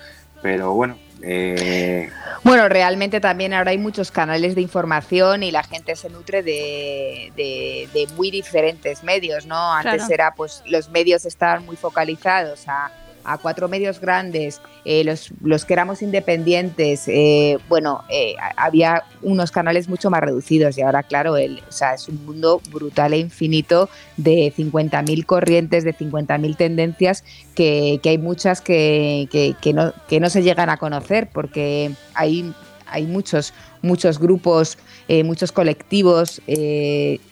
pero 0.42 0.72
bueno. 0.72 0.98
Eh... 1.22 2.10
Bueno, 2.42 2.68
realmente 2.68 3.20
también 3.20 3.54
ahora 3.54 3.70
hay 3.70 3.78
muchos 3.78 4.10
canales 4.10 4.56
de 4.56 4.60
información 4.60 5.44
y 5.44 5.52
la 5.52 5.62
gente 5.62 5.94
se 5.94 6.10
nutre 6.10 6.42
de, 6.42 7.32
de, 7.36 8.08
muy 8.16 8.32
diferentes 8.32 9.04
medios, 9.04 9.46
¿no? 9.46 9.72
Antes 9.72 10.10
era, 10.10 10.34
pues, 10.34 10.64
los 10.66 10.90
medios 10.90 11.26
estaban 11.26 11.64
muy 11.64 11.76
focalizados 11.76 12.66
a 12.66 12.90
a 13.24 13.38
cuatro 13.38 13.68
medios 13.68 14.00
grandes, 14.00 14.60
eh, 14.84 15.04
los, 15.04 15.30
los, 15.42 15.64
que 15.64 15.72
éramos 15.72 16.02
independientes, 16.02 17.04
eh, 17.06 17.58
bueno, 17.68 18.02
eh, 18.08 18.34
había 18.56 19.04
unos 19.22 19.50
canales 19.50 19.88
mucho 19.88 20.10
más 20.10 20.20
reducidos 20.20 20.76
y 20.78 20.82
ahora, 20.82 21.02
claro, 21.02 21.36
el, 21.36 21.62
o 21.68 21.72
sea, 21.72 21.94
es 21.94 22.08
un 22.08 22.24
mundo 22.24 22.60
brutal 22.70 23.12
e 23.12 23.18
infinito 23.18 23.88
de 24.16 24.52
50.000 24.56 25.24
corrientes, 25.26 25.84
de 25.84 25.94
50.000 25.94 26.56
tendencias, 26.56 27.24
que, 27.54 28.00
que, 28.02 28.10
hay 28.10 28.18
muchas 28.18 28.60
que, 28.60 29.28
que, 29.60 29.72
no, 29.72 29.92
que 30.08 30.20
no 30.20 30.30
se 30.30 30.42
llegan 30.42 30.70
a 30.70 30.76
conocer 30.76 31.28
porque 31.32 31.92
hay, 32.14 32.52
hay 32.86 33.06
muchos, 33.06 33.52
muchos 33.82 34.18
grupos, 34.18 34.78
muchos 35.24 35.52
colectivos 35.52 36.40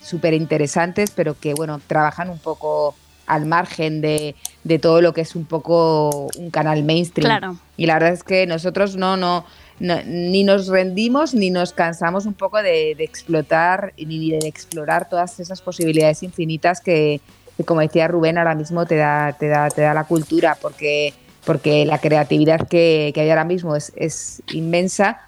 súper 0.03 0.35
interesantes, 0.35 1.11
pero 1.11 1.39
que, 1.39 1.55
bueno, 1.55 1.81
trabajan 1.87 2.29
un 2.29 2.39
poco 2.39 2.95
al 3.31 3.47
margen 3.47 4.01
de, 4.01 4.35
de 4.65 4.79
todo 4.79 5.01
lo 5.01 5.15
que 5.15 5.23
es 5.23 5.35
un 5.35 5.45
poco 5.45 6.29
un 6.37 6.51
canal 6.51 6.85
mainstream. 6.85 7.59
Y 7.77 7.87
la 7.87 7.95
verdad 7.95 8.13
es 8.13 8.25
que 8.25 8.47
nosotros 8.47 8.97
no, 8.97 9.17
no, 9.17 9.45
ni 9.81 10.45
nos 10.45 10.69
rendimos 10.69 11.35
ni 11.35 11.51
nos 11.51 11.73
cansamos 11.73 12.27
un 12.27 12.35
poco 12.35 12.63
de, 12.63 12.93
explotar 12.93 13.95
ni 13.97 14.31
de 14.31 14.47
explorar 14.47 15.09
todas 15.09 15.41
esas 15.41 15.63
posibilidades 15.63 16.23
infinitas 16.23 16.81
que, 16.81 17.21
como 17.65 17.81
decía 17.81 18.07
Rubén, 18.09 18.37
ahora 18.37 18.55
mismo 18.55 18.85
te 18.87 18.97
da, 18.97 19.35
te 19.39 19.49
da, 19.49 19.71
te 19.71 19.81
da 19.81 19.95
la 19.95 20.05
cultura, 20.05 20.57
porque, 20.61 21.15
porque 21.45 21.87
la 21.87 21.99
creatividad 21.99 22.69
que, 22.69 23.13
hay 23.15 23.31
ahora 23.31 23.45
mismo 23.45 23.75
es, 23.77 23.93
es, 23.97 24.43
inmensa. 24.53 25.23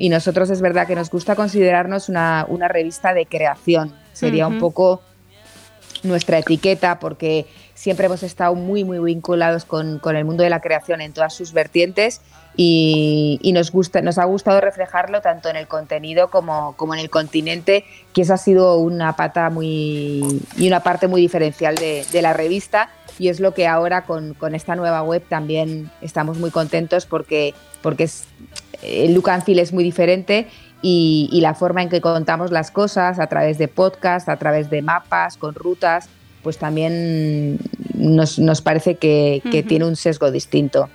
Y 0.00 0.10
nosotros 0.10 0.48
es 0.50 0.60
verdad 0.60 0.86
que 0.86 0.94
nos 0.94 1.10
gusta 1.10 1.34
considerarnos 1.34 2.08
una, 2.08 2.46
una 2.48 2.68
revista 2.68 3.12
de 3.14 3.26
creación. 3.26 3.92
Sería 4.12 4.46
un 4.46 4.58
poco 4.58 5.02
nuestra 6.04 6.38
etiqueta, 6.38 6.98
porque 7.00 7.46
siempre 7.78 8.06
hemos 8.06 8.24
estado 8.24 8.56
muy, 8.56 8.82
muy 8.82 8.98
vinculados 8.98 9.64
con, 9.64 10.00
el 10.04 10.24
mundo 10.24 10.42
de 10.42 10.50
la 10.50 10.60
creación 10.60 11.00
en 11.00 11.12
todas 11.12 11.32
sus 11.32 11.52
vertientes 11.52 12.20
y, 12.56 13.38
nos, 13.54 13.70
gusta, 13.70 14.02
nos 14.02 14.18
ha 14.18 14.24
gustado 14.24 14.60
reflejarlo 14.60 15.20
tanto 15.20 15.48
en 15.48 15.54
el 15.54 15.68
contenido 15.68 16.28
como, 16.28 16.74
como, 16.76 16.94
en 16.94 17.00
el 17.00 17.08
continente, 17.08 17.84
que 18.12 18.22
esa 18.22 18.34
ha 18.34 18.38
sido 18.38 18.78
una 18.78 19.14
pata 19.14 19.48
muy 19.48 20.42
y 20.56 20.66
una 20.66 20.80
parte 20.80 21.06
muy 21.06 21.20
diferencial 21.20 21.76
de, 21.76 22.04
la 22.20 22.32
revista. 22.32 22.90
Y 23.16 23.28
es 23.28 23.38
lo 23.38 23.54
que 23.54 23.68
ahora 23.68 24.02
con, 24.02 24.34
esta 24.54 24.74
nueva 24.74 25.02
web 25.02 25.22
también 25.28 25.88
estamos 26.00 26.36
muy 26.38 26.50
contentos 26.50 27.06
porque, 27.06 27.54
porque 27.80 28.04
es, 28.04 28.24
el 28.82 29.14
look 29.14 29.30
and 29.30 29.44
feel 29.44 29.60
es 29.60 29.72
muy 29.72 29.84
diferente 29.84 30.48
y, 30.82 31.28
y, 31.30 31.42
la 31.42 31.54
forma 31.54 31.82
en 31.82 31.90
que 31.90 32.00
contamos 32.00 32.50
las 32.50 32.72
cosas 32.72 33.20
a 33.20 33.28
través 33.28 33.56
de 33.56 33.68
podcast, 33.68 34.28
a 34.28 34.36
través 34.36 34.68
de 34.68 34.82
mapas, 34.82 35.36
con 35.36 35.54
rutas, 35.54 36.08
pues 36.42 36.58
también 36.58 37.58
nos, 37.94 38.38
nos 38.38 38.62
parece 38.62 38.96
que, 38.96 39.42
que 39.50 39.62
tiene 39.62 39.84
un 39.84 39.96
sesgo 39.96 40.30
distinto. 40.30 40.88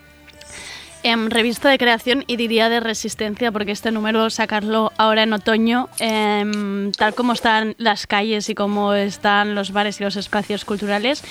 En 1.06 1.32
revista 1.32 1.70
de 1.70 1.78
creación 1.78 2.24
y 2.28 2.38
diría 2.38 2.70
de 2.70 2.80
resistencia, 2.80 3.52
porque 3.52 3.74
este 3.74 3.92
número 3.92 4.30
sacarlo 4.30 4.94
ahora 4.98 5.24
en 5.24 5.34
otoño, 5.34 5.90
em, 6.00 6.94
tal 6.94 7.14
como 7.14 7.34
están 7.34 7.76
las 7.78 8.08
calles 8.08 8.48
y 8.48 8.56
como 8.56 8.94
están 8.94 9.54
los 9.54 9.74
bares 9.74 10.00
y 10.00 10.06
los 10.06 10.16
espacios 10.16 10.64
culturales, 10.64 11.22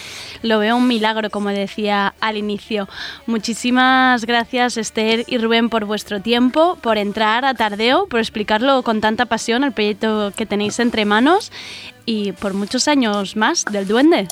lo 0.42 0.58
veo 0.58 0.76
un 0.76 0.86
milagro, 0.86 1.30
como 1.30 1.48
decía 1.48 2.12
al 2.20 2.36
inicio. 2.36 2.86
Muchísimas 3.24 4.26
gracias 4.26 4.76
Esther 4.76 5.24
y 5.26 5.38
Rubén 5.38 5.70
por 5.70 5.86
vuestro 5.86 6.20
tiempo, 6.20 6.76
por 6.82 6.98
entrar 6.98 7.46
a 7.46 7.54
Tardeo, 7.54 8.08
por 8.08 8.20
explicarlo 8.20 8.82
con 8.82 9.00
tanta 9.00 9.24
pasión 9.24 9.64
el 9.64 9.72
proyecto 9.72 10.34
que 10.36 10.44
tenéis 10.44 10.80
entre 10.80 11.06
manos 11.06 11.50
y 12.06 12.32
por 12.32 12.54
muchos 12.54 12.88
años 12.88 13.36
más 13.36 13.64
del 13.64 13.86
Duende. 13.86 14.28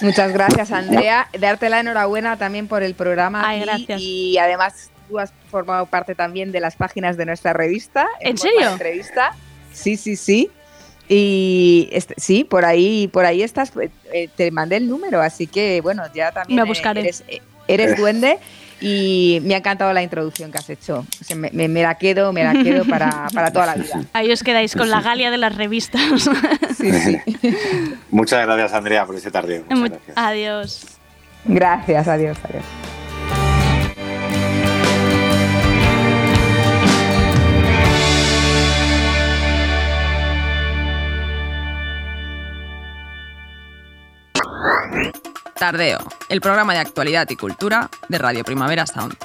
Muchas 0.00 0.32
gracias, 0.32 0.70
Andrea. 0.70 1.28
Darte 1.38 1.68
la 1.68 1.80
enhorabuena 1.80 2.36
también 2.36 2.68
por 2.68 2.82
el 2.82 2.94
programa. 2.94 3.42
Ay, 3.46 3.60
gracias. 3.60 4.00
Y, 4.00 4.38
además 4.38 4.90
tú 5.08 5.18
has 5.18 5.32
formado 5.50 5.86
parte 5.86 6.14
también 6.14 6.52
de 6.52 6.60
las 6.60 6.76
páginas 6.76 7.16
de 7.16 7.26
nuestra 7.26 7.52
revista. 7.52 8.06
¿En 8.20 8.36
serio? 8.38 8.70
Entrevista. 8.70 9.34
Sí, 9.72 9.96
sí, 9.96 10.16
sí. 10.16 10.50
Y 11.08 11.88
este, 11.90 12.14
sí, 12.18 12.44
por 12.44 12.64
ahí, 12.64 13.08
por 13.08 13.24
ahí 13.24 13.42
estás. 13.42 13.72
eh, 14.12 14.28
te 14.36 14.50
mandé 14.50 14.76
el 14.76 14.88
número, 14.88 15.22
así 15.22 15.46
que 15.46 15.80
bueno, 15.80 16.02
ya 16.14 16.32
también 16.32 16.60
Me 16.60 16.62
eh, 16.62 16.68
buscaré. 16.68 17.00
eres, 17.00 17.24
eh, 17.28 17.40
eres 17.66 17.96
duende. 17.96 18.38
Y 18.80 19.40
me 19.42 19.54
ha 19.54 19.58
encantado 19.58 19.92
la 19.92 20.02
introducción 20.02 20.52
que 20.52 20.58
has 20.58 20.70
hecho. 20.70 21.04
O 21.20 21.24
sea, 21.24 21.34
me, 21.36 21.50
me- 21.52 21.68
me 21.68 21.82
la 21.82 21.96
quedo, 21.96 22.32
me 22.32 22.44
la 22.44 22.52
quedo 22.52 22.84
para, 22.84 23.26
para 23.34 23.52
toda 23.52 23.66
la 23.66 23.74
vida. 23.74 24.02
Ahí 24.12 24.30
os 24.30 24.42
quedáis 24.42 24.74
con 24.76 24.88
la 24.90 25.00
galia 25.00 25.30
de 25.30 25.38
las 25.38 25.54
revistas. 25.56 26.00
Sí, 26.78 26.92
sí. 26.92 27.18
Muchas 28.10 28.46
gracias, 28.46 28.72
Andrea, 28.72 29.04
por 29.04 29.16
ese 29.16 29.30
tardeo. 29.32 29.62
Muchas 29.64 29.78
Mu- 29.78 29.88
gracias. 29.88 30.16
Adiós. 30.16 30.86
Gracias, 31.44 32.06
adiós, 32.06 32.38
adiós. 32.44 32.64
Tardeo, 45.58 45.98
el 46.28 46.40
programa 46.40 46.72
de 46.72 46.78
actualidad 46.78 47.28
y 47.30 47.36
cultura 47.36 47.90
de 48.08 48.18
Radio 48.18 48.44
Primavera 48.44 48.86
Sound. 48.86 49.16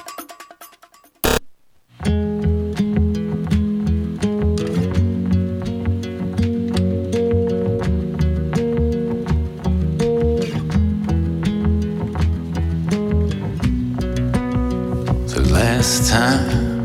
Last 15.52 16.10
time 16.10 16.82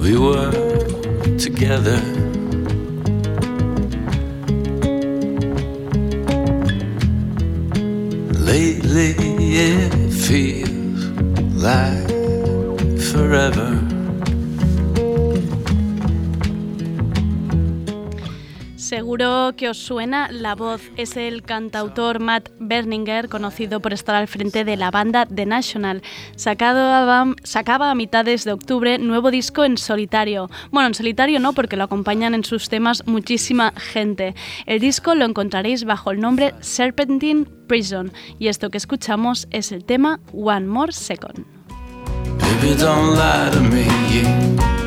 we 0.00 0.16
were 0.18 0.50
together, 1.38 2.00
Seguro 18.88 19.52
que 19.54 19.68
os 19.68 19.76
suena 19.76 20.30
la 20.32 20.54
voz. 20.54 20.80
Es 20.96 21.18
el 21.18 21.42
cantautor 21.42 22.20
Matt 22.20 22.48
Berninger, 22.58 23.28
conocido 23.28 23.80
por 23.80 23.92
estar 23.92 24.14
al 24.14 24.28
frente 24.28 24.64
de 24.64 24.78
la 24.78 24.90
banda 24.90 25.26
The 25.26 25.44
National. 25.44 26.00
Sacado 26.36 26.80
a- 26.80 27.34
sacaba 27.44 27.90
a 27.90 27.94
mitades 27.94 28.44
de 28.44 28.52
octubre 28.52 28.96
nuevo 28.96 29.30
disco 29.30 29.66
en 29.66 29.76
solitario. 29.76 30.48
Bueno, 30.70 30.86
en 30.86 30.94
solitario 30.94 31.38
no, 31.38 31.52
porque 31.52 31.76
lo 31.76 31.84
acompañan 31.84 32.32
en 32.32 32.44
sus 32.44 32.70
temas 32.70 33.02
muchísima 33.06 33.74
gente. 33.76 34.34
El 34.64 34.80
disco 34.80 35.14
lo 35.14 35.26
encontraréis 35.26 35.84
bajo 35.84 36.10
el 36.10 36.20
nombre 36.20 36.54
Serpentine 36.60 37.44
Prison. 37.66 38.10
Y 38.38 38.48
esto 38.48 38.70
que 38.70 38.78
escuchamos 38.78 39.48
es 39.50 39.70
el 39.70 39.84
tema 39.84 40.18
One 40.32 40.66
More 40.66 40.92
Second. 40.92 41.44
Don't 42.78 43.18
lie 43.18 43.50
to 43.52 43.60
me. 43.60 43.84
You 44.10 44.22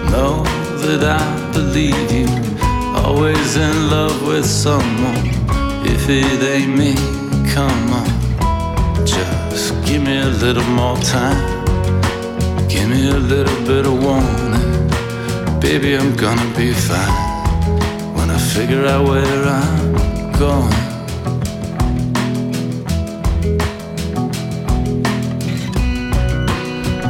know 0.10 0.44
that 0.88 1.04
I 1.04 1.54
believe 1.54 2.12
you. 2.12 2.71
Always 2.94 3.56
in 3.56 3.90
love 3.90 4.28
with 4.28 4.46
someone. 4.46 5.16
If 5.86 6.10
it 6.10 6.44
ain't 6.44 6.78
me, 6.78 6.96
come 7.54 7.94
on. 7.94 9.06
Just 9.06 9.74
give 9.86 10.02
me 10.04 10.20
a 10.20 10.28
little 10.28 10.64
more 10.64 10.98
time. 10.98 11.40
Give 12.68 12.90
me 12.90 13.10
a 13.10 13.18
little 13.18 13.66
bit 13.66 13.86
of 13.86 14.04
warning. 14.04 15.60
Baby, 15.60 15.96
I'm 15.96 16.16
gonna 16.16 16.58
be 16.58 16.74
fine 16.74 18.14
when 18.16 18.30
I 18.30 18.38
figure 18.38 18.86
out 18.86 19.08
where 19.08 19.44
I'm 19.46 20.32
going. 20.38 20.72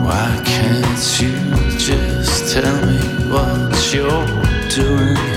Why 0.05 0.41
can't 0.45 1.01
you 1.19 1.33
just 1.77 2.53
tell 2.53 2.85
me 2.85 2.99
what 3.31 3.93
you're 3.93 4.27
doing 4.69 5.30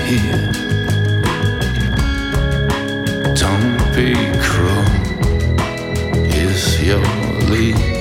if 6.87 7.01
you're 7.49 7.94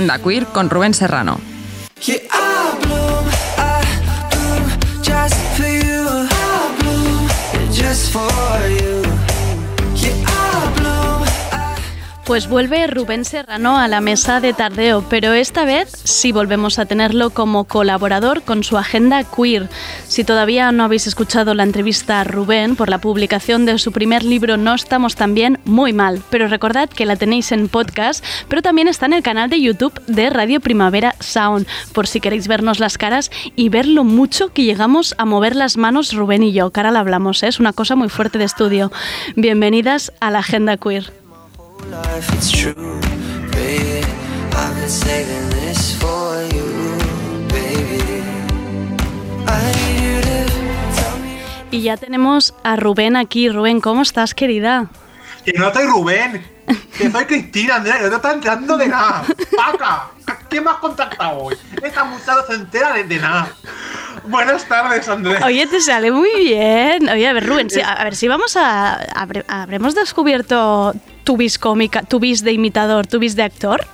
Agenda 0.00 0.18
Queer 0.18 0.46
con 0.46 0.70
Rubén 0.70 0.94
Serrano. 0.94 1.38
Yeah, 2.00 2.20
I 2.32 2.86
bloom. 2.86 3.20
Pues 12.30 12.48
vuelve 12.48 12.86
Rubén 12.86 13.24
Serrano 13.24 13.76
a 13.76 13.88
la 13.88 14.00
mesa 14.00 14.38
de 14.38 14.52
tardeo, 14.52 15.04
pero 15.10 15.32
esta 15.32 15.64
vez 15.64 15.90
sí 16.04 16.30
volvemos 16.30 16.78
a 16.78 16.86
tenerlo 16.86 17.30
como 17.30 17.64
colaborador 17.64 18.42
con 18.42 18.62
su 18.62 18.78
agenda 18.78 19.24
queer. 19.24 19.68
Si 20.10 20.24
todavía 20.24 20.72
no 20.72 20.82
habéis 20.82 21.06
escuchado 21.06 21.54
la 21.54 21.62
entrevista 21.62 22.20
a 22.20 22.24
Rubén 22.24 22.74
por 22.74 22.88
la 22.88 22.98
publicación 23.00 23.64
de 23.64 23.78
su 23.78 23.92
primer 23.92 24.24
libro 24.24 24.56
No 24.56 24.74
estamos 24.74 25.14
tan 25.14 25.34
bien, 25.34 25.60
muy 25.64 25.92
mal, 25.92 26.20
pero 26.30 26.48
recordad 26.48 26.90
que 26.90 27.06
la 27.06 27.14
tenéis 27.14 27.52
en 27.52 27.68
podcast, 27.68 28.24
pero 28.48 28.60
también 28.60 28.88
está 28.88 29.06
en 29.06 29.12
el 29.12 29.22
canal 29.22 29.48
de 29.48 29.60
YouTube 29.60 30.04
de 30.08 30.28
Radio 30.28 30.58
Primavera 30.58 31.14
Sound, 31.20 31.64
por 31.92 32.08
si 32.08 32.18
queréis 32.18 32.48
vernos 32.48 32.80
las 32.80 32.98
caras 32.98 33.30
y 33.54 33.68
ver 33.68 33.86
lo 33.86 34.02
mucho 34.02 34.52
que 34.52 34.64
llegamos 34.64 35.14
a 35.16 35.26
mover 35.26 35.54
las 35.54 35.76
manos 35.76 36.12
Rubén 36.12 36.42
y 36.42 36.50
yo, 36.50 36.72
ahora 36.74 36.90
la 36.90 36.98
hablamos, 36.98 37.44
¿eh? 37.44 37.46
es 37.46 37.60
una 37.60 37.72
cosa 37.72 37.94
muy 37.94 38.08
fuerte 38.08 38.38
de 38.38 38.46
estudio. 38.46 38.90
Bienvenidas 39.36 40.12
a 40.18 40.32
la 40.32 40.40
agenda 40.40 40.76
queer. 40.76 41.12
Y 51.70 51.82
ya 51.82 51.96
tenemos 51.96 52.54
a 52.64 52.76
Rubén 52.76 53.16
aquí. 53.16 53.48
Rubén, 53.48 53.80
¿cómo 53.80 54.02
estás, 54.02 54.34
querida? 54.34 54.86
Que 55.44 55.52
no 55.52 55.72
soy 55.72 55.86
Rubén, 55.86 56.44
que 56.98 57.10
soy 57.10 57.24
Cristina, 57.24 57.76
Andrea, 57.76 57.98
que 57.98 58.08
no 58.10 58.16
está 58.16 58.32
enterando 58.32 58.76
de 58.76 58.88
nada. 58.88 59.22
¡Paca! 59.56 60.10
¿Qué 60.48 60.60
me 60.60 60.70
has 60.70 60.76
contactado 60.78 61.38
hoy? 61.44 61.56
Esta 61.82 62.04
muchacha 62.04 62.44
se 62.48 62.54
entera 62.54 62.92
de, 62.94 63.04
de 63.04 63.16
nada. 63.18 63.48
Buenas 64.26 64.64
tardes, 64.66 65.08
Andrea. 65.08 65.40
Oye, 65.46 65.66
te 65.68 65.80
sale 65.80 66.10
muy 66.10 66.28
bien. 66.36 67.08
Oye, 67.08 67.26
a 67.28 67.32
ver, 67.32 67.46
Rubén, 67.46 67.70
si- 67.70 67.80
a, 67.80 67.92
a 67.92 68.04
ver 68.04 68.16
si 68.16 68.26
vamos 68.28 68.56
a. 68.56 69.00
habre- 69.14 69.44
¿Habremos 69.48 69.94
descubierto 69.94 70.92
tu 71.24 71.36
bis 71.36 71.58
cómica, 71.58 72.02
tu 72.02 72.18
bis 72.18 72.42
de 72.42 72.52
imitador, 72.52 73.06
tu 73.06 73.18
bis 73.20 73.36
de 73.36 73.44
actor? 73.44 73.86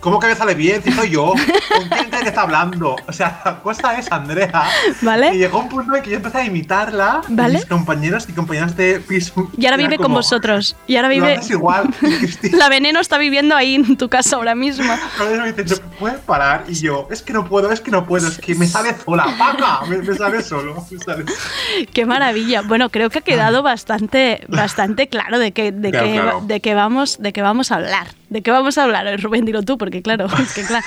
¿Cómo 0.00 0.20
que 0.20 0.28
me 0.28 0.36
sale 0.36 0.54
bien? 0.54 0.82
Si 0.82 0.92
soy 0.92 1.10
yo. 1.10 1.32
¿Con 1.32 1.88
quién 1.88 2.08
cree 2.10 2.22
que 2.22 2.28
está 2.28 2.42
hablando? 2.42 2.94
O 3.08 3.12
sea, 3.12 3.40
la 3.44 3.60
cosa 3.60 3.98
es, 3.98 4.10
Andrea. 4.12 4.62
¿Vale? 5.02 5.34
Y 5.34 5.38
llegó 5.38 5.58
un 5.58 5.68
punto 5.68 5.94
en 5.96 6.02
que 6.02 6.10
yo 6.10 6.16
empecé 6.16 6.38
a 6.38 6.44
imitarla. 6.44 7.20
y 7.28 7.34
¿Vale? 7.34 7.54
Mis 7.54 7.66
compañeros 7.66 8.26
y 8.28 8.32
compañeras 8.32 8.76
de 8.76 9.00
piso. 9.00 9.50
Y 9.58 9.66
ahora 9.66 9.76
vive 9.76 9.96
con 9.96 10.12
vosotros. 10.12 10.76
Y 10.86 10.96
ahora 10.96 11.08
Lo 11.08 11.14
vive. 11.14 11.34
haces 11.34 11.50
igual. 11.50 11.88
La 12.52 12.68
veneno 12.68 13.00
está 13.00 13.18
viviendo 13.18 13.56
ahí 13.56 13.74
en 13.74 13.96
tu 13.96 14.08
casa 14.08 14.36
ahora 14.36 14.54
mismo. 14.54 14.84
Me 14.84 15.52
dicen, 15.52 15.66
"¿No 15.82 15.90
¿puedes 15.98 16.18
parar? 16.20 16.64
Y 16.68 16.74
yo, 16.74 17.08
es 17.10 17.22
que 17.22 17.32
no 17.32 17.48
puedo, 17.48 17.72
es 17.72 17.80
que 17.80 17.90
no 17.90 18.06
puedo, 18.06 18.28
es 18.28 18.38
que 18.38 18.54
me 18.54 18.66
sale 18.68 18.94
sola, 19.04 19.26
paga, 19.36 19.80
me, 19.88 19.98
me 19.98 20.14
sale 20.16 20.42
solo. 20.42 20.86
me 20.90 20.98
sale- 20.98 21.24
Qué 21.92 22.06
maravilla. 22.06 22.62
Bueno, 22.62 22.88
creo 22.90 23.10
que 23.10 23.18
ha 23.18 23.22
quedado 23.22 23.62
bastante, 23.62 24.44
bastante 24.48 25.08
claro 25.08 25.38
de 25.40 25.50
que, 25.52 25.72
de 25.72 25.90
Claro, 25.90 26.06
que, 26.06 26.12
claro. 26.12 26.40
de 26.46 26.60
que 26.60 26.74
vamos, 26.74 27.18
de 27.20 27.32
que 27.32 27.42
vamos 27.42 27.72
a 27.72 27.76
hablar. 27.76 28.06
¿De 28.30 28.42
qué 28.42 28.50
vamos 28.50 28.76
a 28.76 28.84
hablar? 28.84 29.06
Eh, 29.06 29.16
Rubén, 29.16 29.44
dilo 29.46 29.62
tú, 29.62 29.78
porque 29.78 30.02
claro, 30.02 30.26
es 30.42 30.52
que 30.52 30.62
claro, 30.62 30.84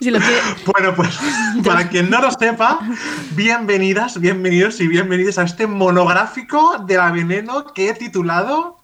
si 0.00 0.10
lo 0.10 0.18
que, 0.18 0.26
Bueno, 0.72 0.94
pues 0.94 1.16
para 1.64 1.88
quien 1.88 2.10
no 2.10 2.20
lo 2.20 2.30
sepa, 2.32 2.80
bienvenidas, 3.32 4.20
bienvenidos 4.20 4.80
y 4.80 4.88
bienvenidos 4.88 5.38
a 5.38 5.44
este 5.44 5.66
monográfico 5.66 6.78
de 6.86 6.96
la 6.96 7.10
veneno 7.12 7.72
que 7.72 7.90
he 7.90 7.94
titulado 7.94 8.78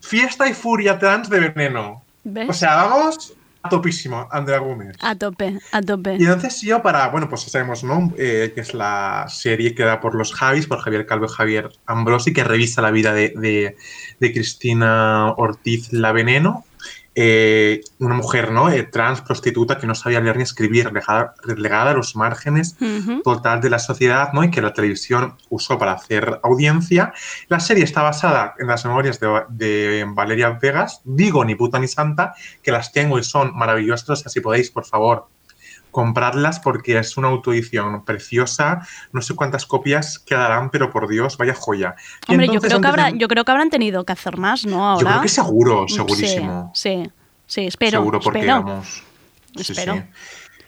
Fiesta 0.00 0.48
y 0.48 0.54
Furia 0.54 0.98
Trans 0.98 1.30
de 1.30 1.40
Veneno. 1.40 2.02
¿ves? 2.24 2.48
O 2.50 2.52
sea, 2.52 2.76
vamos 2.84 3.32
a 3.62 3.68
topísimo, 3.70 4.26
Andrea 4.30 4.58
Gómez. 4.58 4.96
a 5.00 5.14
tope, 5.14 5.58
a 5.72 5.80
tope. 5.82 6.16
Y 6.18 6.24
entonces 6.24 6.60
yo 6.62 6.82
para, 6.82 7.08
bueno, 7.08 7.28
pues 7.28 7.42
ya 7.44 7.50
sabemos, 7.50 7.84
¿no? 7.84 8.12
Eh, 8.18 8.52
que 8.54 8.60
es 8.62 8.72
la 8.74 9.26
serie 9.28 9.74
que 9.74 9.82
da 9.82 10.00
por 10.00 10.14
los 10.14 10.32
Javis, 10.34 10.66
por 10.66 10.80
Javier 10.80 11.06
Calvo 11.06 11.26
y 11.26 11.28
Javier 11.34 11.70
Ambrosi, 11.86 12.32
que 12.34 12.44
revisa 12.44 12.80
la 12.82 12.90
vida 12.90 13.12
de, 13.14 13.32
de- 13.36 13.76
de 14.18 14.32
Cristina 14.32 15.32
Ortiz 15.36 15.92
La 15.92 16.12
Veneno, 16.12 16.64
eh, 17.14 17.80
una 17.98 18.14
mujer, 18.14 18.52
¿no? 18.52 18.70
Eh, 18.70 18.84
trans, 18.84 19.20
prostituta, 19.20 19.78
que 19.78 19.86
no 19.86 19.94
sabía 19.94 20.20
leer 20.20 20.36
ni 20.36 20.44
escribir, 20.44 20.86
relegada, 20.86 21.34
relegada 21.42 21.90
a 21.90 21.94
los 21.94 22.14
márgenes 22.14 22.76
total 23.24 23.60
de 23.60 23.70
la 23.70 23.78
sociedad, 23.78 24.32
¿no? 24.32 24.44
Y 24.44 24.50
que 24.50 24.62
la 24.62 24.72
televisión 24.72 25.36
usó 25.48 25.78
para 25.78 25.92
hacer 25.92 26.40
audiencia. 26.42 27.12
La 27.48 27.60
serie 27.60 27.84
está 27.84 28.02
basada 28.02 28.54
en 28.58 28.68
las 28.68 28.84
memorias 28.84 29.18
de, 29.18 29.44
de 29.50 30.04
Valeria 30.08 30.50
Vegas, 30.50 31.00
digo 31.04 31.44
ni 31.44 31.56
puta 31.56 31.78
ni 31.78 31.88
santa, 31.88 32.34
que 32.62 32.70
las 32.70 32.92
tengo 32.92 33.18
y 33.18 33.24
son 33.24 33.56
maravillosas, 33.56 34.24
si 34.26 34.40
podéis, 34.40 34.70
por 34.70 34.84
favor, 34.84 35.26
comprarlas 35.90 36.60
porque 36.60 36.98
es 36.98 37.16
una 37.16 37.28
autoedición 37.28 38.04
preciosa, 38.04 38.86
no 39.12 39.22
sé 39.22 39.34
cuántas 39.34 39.66
copias 39.66 40.18
quedarán, 40.18 40.70
pero 40.70 40.90
por 40.90 41.08
Dios, 41.08 41.36
vaya 41.36 41.54
joya. 41.54 41.94
Y 42.28 42.32
Hombre, 42.32 42.48
yo 42.48 42.60
creo, 42.60 42.80
que 42.80 42.86
habrá, 42.86 43.10
de- 43.10 43.18
yo 43.18 43.28
creo 43.28 43.44
que 43.44 43.50
habrán 43.52 43.70
tenido 43.70 44.04
que 44.04 44.12
hacer 44.12 44.36
más, 44.36 44.64
¿no? 44.66 44.86
Ahora. 44.88 45.00
yo 45.02 45.06
creo 45.08 45.22
que 45.22 45.28
seguro, 45.28 45.86
segurísimo. 45.88 46.70
Sí, 46.74 47.10
sí, 47.46 47.66
espero. 47.66 47.98
Seguro, 47.98 48.20
porque 48.20 48.40
espero. 48.40 48.62
vamos. 48.62 49.02
sí, 49.56 49.72
Espero. 49.72 49.94
sí. 49.94 50.02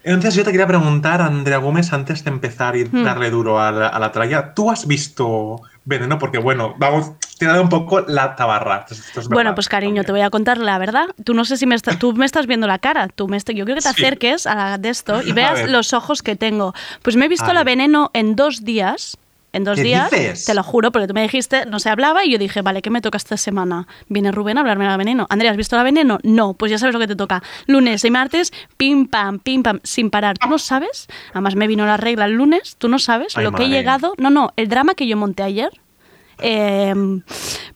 Entonces 0.05 0.35
yo 0.35 0.43
te 0.43 0.51
quería 0.51 0.67
preguntar, 0.67 1.21
Andrea 1.21 1.59
Gómez, 1.59 1.93
antes 1.93 2.25
de 2.25 2.29
empezar 2.29 2.75
y 2.75 2.83
Hmm. 2.83 3.03
darle 3.05 3.29
duro 3.29 3.61
a 3.61 3.71
la, 3.71 3.87
a 3.87 3.99
la 3.99 4.11
tralla, 4.11 4.53
¿tú 4.53 4.69
has 4.69 4.85
visto 4.85 5.61
Veneno? 5.85 6.17
Porque 6.17 6.37
bueno, 6.37 6.75
vamos, 6.77 7.11
dado 7.47 7.61
un 7.63 7.69
poco 7.69 8.01
la 8.01 8.35
tabarra. 8.35 8.85
Esto 8.89 9.19
es- 9.19 9.27
Bueno, 9.27 9.53
pues 9.55 9.67
cariño, 9.67 10.03
te 10.03 10.11
voy 10.11 10.21
a 10.21 10.29
contar 10.29 10.57
la 10.57 10.77
verdad. 10.77 11.07
Tú 11.23 11.33
no 11.33 11.43
sé 11.45 11.57
si 11.57 11.65
me 11.65 11.75
está- 11.75 11.97
tú 11.99 12.13
me 12.13 12.25
estás 12.25 12.47
viendo 12.47 12.67
la 12.67 12.79
cara. 12.79 13.07
Tú 13.09 13.27
me 13.27 13.37
yo 13.53 13.65
creo 13.65 13.75
que 13.75 13.81
te 13.81 13.93
Sí. 13.93 14.01
acerques 14.01 14.47
a 14.47 14.55
la 14.55 14.77
de 14.77 14.89
esto 14.89 15.21
y 15.21 15.31
veas 15.33 15.69
los 15.69 15.93
ojos 15.93 16.21
que 16.21 16.35
tengo. 16.35 16.73
Pues 17.01 17.15
me 17.15 17.25
he 17.25 17.27
visto 17.27 17.45
A 17.45 17.53
la 17.53 17.59
ver. 17.63 17.75
veneno 17.77 18.11
en 18.13 18.35
dos 18.35 18.63
días. 18.63 19.17
En 19.53 19.63
dos 19.63 19.75
¿Qué 19.77 19.83
días, 19.83 20.09
dices? 20.09 20.45
te 20.45 20.53
lo 20.55 20.63
juro, 20.63 20.91
porque 20.91 21.07
tú 21.07 21.13
me 21.13 21.21
dijiste, 21.21 21.67
no 21.67 21.79
se 21.79 21.89
hablaba, 21.89 22.25
y 22.25 22.31
yo 22.31 22.39
dije, 22.39 22.63
vale, 22.63 22.81
¿qué 22.81 22.89
me 22.89 23.01
toca 23.01 23.17
esta 23.17 23.37
semana? 23.37 23.87
Viene 24.09 24.31
Rubén 24.31 24.57
a 24.57 24.61
hablarme 24.61 24.85
de 24.85 24.89
la 24.89 24.97
veneno. 24.97 25.27
Andrea, 25.29 25.51
¿has 25.51 25.57
visto 25.57 25.75
la 25.77 25.83
veneno? 25.83 26.17
No, 26.23 26.55
pues 26.55 26.71
ya 26.71 26.79
sabes 26.79 26.93
lo 26.93 26.99
que 26.99 27.07
te 27.07 27.15
toca. 27.15 27.43
Lunes 27.67 28.03
y 28.03 28.09
martes, 28.09 28.51
pim 28.77 29.07
pam, 29.07 29.37
pim 29.37 29.61
pam, 29.61 29.79
sin 29.83 30.09
parar. 30.09 30.39
¿Tú 30.39 30.49
no 30.49 30.57
sabes? 30.57 31.07
Además 31.31 31.55
me 31.55 31.67
vino 31.67 31.85
la 31.85 31.97
regla 31.97 32.25
el 32.25 32.33
lunes, 32.33 32.75
¿tú 32.79 32.89
no 32.89 32.97
sabes 32.97 33.37
Ay, 33.37 33.43
lo 33.43 33.51
que 33.51 33.65
he 33.65 33.69
llegado? 33.69 34.15
No, 34.17 34.31
no, 34.31 34.53
el 34.57 34.67
drama 34.69 34.95
que 34.95 35.05
yo 35.05 35.17
monté 35.17 35.43
ayer. 35.43 35.69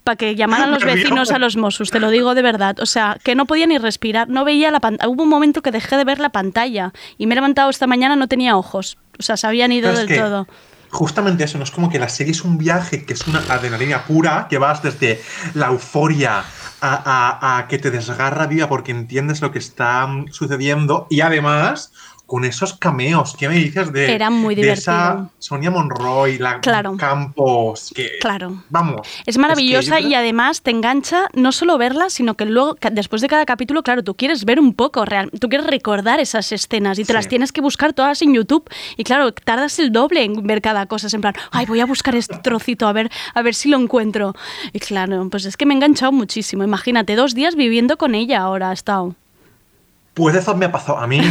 para 0.04 0.16
que 0.16 0.36
llamaran 0.36 0.72
los 0.72 0.84
vecinos 0.84 1.32
a 1.32 1.38
los 1.38 1.58
Mossos, 1.58 1.92
te 1.92 2.00
lo 2.00 2.10
digo 2.10 2.34
de 2.34 2.42
verdad. 2.42 2.80
O 2.80 2.88
sea, 2.88 3.18
que 3.24 3.36
no 3.36 3.46
podía 3.46 3.68
ni 3.68 3.78
respirar, 3.78 4.30
no 4.30 4.46
veía 4.46 4.72
la 4.72 4.80
pantalla. 4.80 5.10
Hubo 5.10 5.22
un 5.22 5.30
momento 5.30 5.62
que 5.62 5.72
dejé 5.72 5.96
de 5.96 6.06
ver 6.06 6.20
la 6.20 6.30
pantalla 6.30 6.92
y 7.20 7.28
me 7.28 7.34
he 7.34 7.36
levantado 7.36 7.70
esta 7.70 7.86
mañana, 7.86 8.16
no 8.16 8.28
tenía 8.28 8.58
ojos. 8.58 8.98
O 9.20 9.22
sea, 9.22 9.38
se 9.38 9.46
habían 9.46 9.72
ido 9.72 9.94
del 9.94 10.08
que 10.08 10.18
todo. 10.18 10.48
Justamente 10.98 11.44
eso, 11.44 11.60
no 11.60 11.64
es 11.64 11.70
como 11.70 11.90
que 11.92 12.00
la 12.00 12.10
serie 12.10 12.32
es 12.32 12.44
un 12.44 12.58
viaje 12.58 13.06
que 13.06 13.14
es 13.14 13.28
una 13.28 13.46
adrenalina 13.50 14.04
pura, 14.06 14.48
que 14.50 14.58
vas 14.58 14.82
desde 14.82 15.22
la 15.54 15.68
euforia 15.68 16.40
a, 16.40 16.48
a- 16.82 17.58
a 17.60 17.68
que 17.68 17.78
te 17.78 17.92
desgarra 17.92 18.48
viva 18.48 18.68
porque 18.68 18.92
entiendes 18.94 19.42
lo 19.42 19.52
que 19.52 19.60
está 19.60 20.08
mm, 20.08 20.30
sucediendo 20.32 21.06
y 21.12 21.22
además 21.22 21.92
con 22.28 22.44
esos 22.46 22.74
cameos, 22.74 23.36
¿qué 23.40 23.48
me 23.50 23.56
dices 23.56 23.92
de, 23.94 24.14
Era 24.14 24.30
muy 24.30 24.54
de 24.54 24.70
esa. 24.74 25.30
Sonia 25.40 25.72
Monroy, 25.72 26.38
la 26.38 26.60
Claro. 26.60 26.96
Campos, 26.98 27.92
que 27.96 28.20
Claro. 28.20 28.64
vamos. 28.70 29.08
Es 29.26 29.38
maravillosa 29.38 29.98
que 29.98 30.04
y 30.10 30.14
además 30.14 30.62
te 30.62 30.72
engancha 30.72 31.30
no 31.34 31.52
solo 31.54 31.78
verla, 31.78 32.10
sino 32.10 32.36
que 32.36 32.46
luego, 32.46 32.76
después 32.92 33.22
de 33.22 33.30
cada 33.30 33.46
capítulo, 33.46 33.82
claro, 33.82 34.04
tú 34.04 34.14
quieres 34.16 34.44
ver 34.46 34.60
un 34.60 34.74
poco, 34.74 35.06
real, 35.06 35.32
tú 35.40 35.48
quieres 35.50 35.66
recordar 35.68 36.20
esas 36.20 36.52
escenas 36.52 37.00
y 37.00 37.04
te 37.04 37.08
Sí. 37.08 37.14
las 37.14 37.28
tienes 37.30 37.52
que 37.54 37.62
buscar 37.62 37.94
todas 37.94 38.22
en 38.22 38.34
YouTube. 38.34 38.70
Y 38.98 39.04
claro, 39.06 39.32
tardas 39.32 39.80
el 39.80 39.92
doble 39.94 40.24
en 40.24 40.46
ver 40.46 40.62
cada 40.62 40.86
cosa. 40.86 41.08
Es 41.08 41.14
en 41.14 41.22
plan, 41.22 41.34
ay, 41.52 41.66
voy 41.66 41.80
a 41.80 41.86
buscar 41.86 42.14
este 42.16 42.38
trocito 42.40 42.88
a 42.88 42.94
ver, 42.94 43.10
a 43.34 43.42
ver 43.42 43.56
si 43.56 43.70
lo 43.70 43.78
encuentro. 43.80 44.34
Y 44.74 44.80
claro, 44.80 45.30
pues 45.32 45.46
es 45.46 45.56
que 45.56 45.66
me 45.66 45.74
he 45.74 45.78
enganchado 45.78 46.12
muchísimo. 46.12 46.64
Imagínate, 46.66 47.16
dos 47.16 47.34
días 47.34 47.56
viviendo 47.56 47.98
con 47.98 48.16
ella 48.16 48.42
ahora 48.42 48.72
ha 48.72 48.74
estado. 48.74 49.16
Pues 50.18 50.36
eso 50.36 50.56
me 50.56 50.66
ha 50.66 50.72
pasado 50.72 50.98
a 50.98 51.06
mí, 51.06 51.22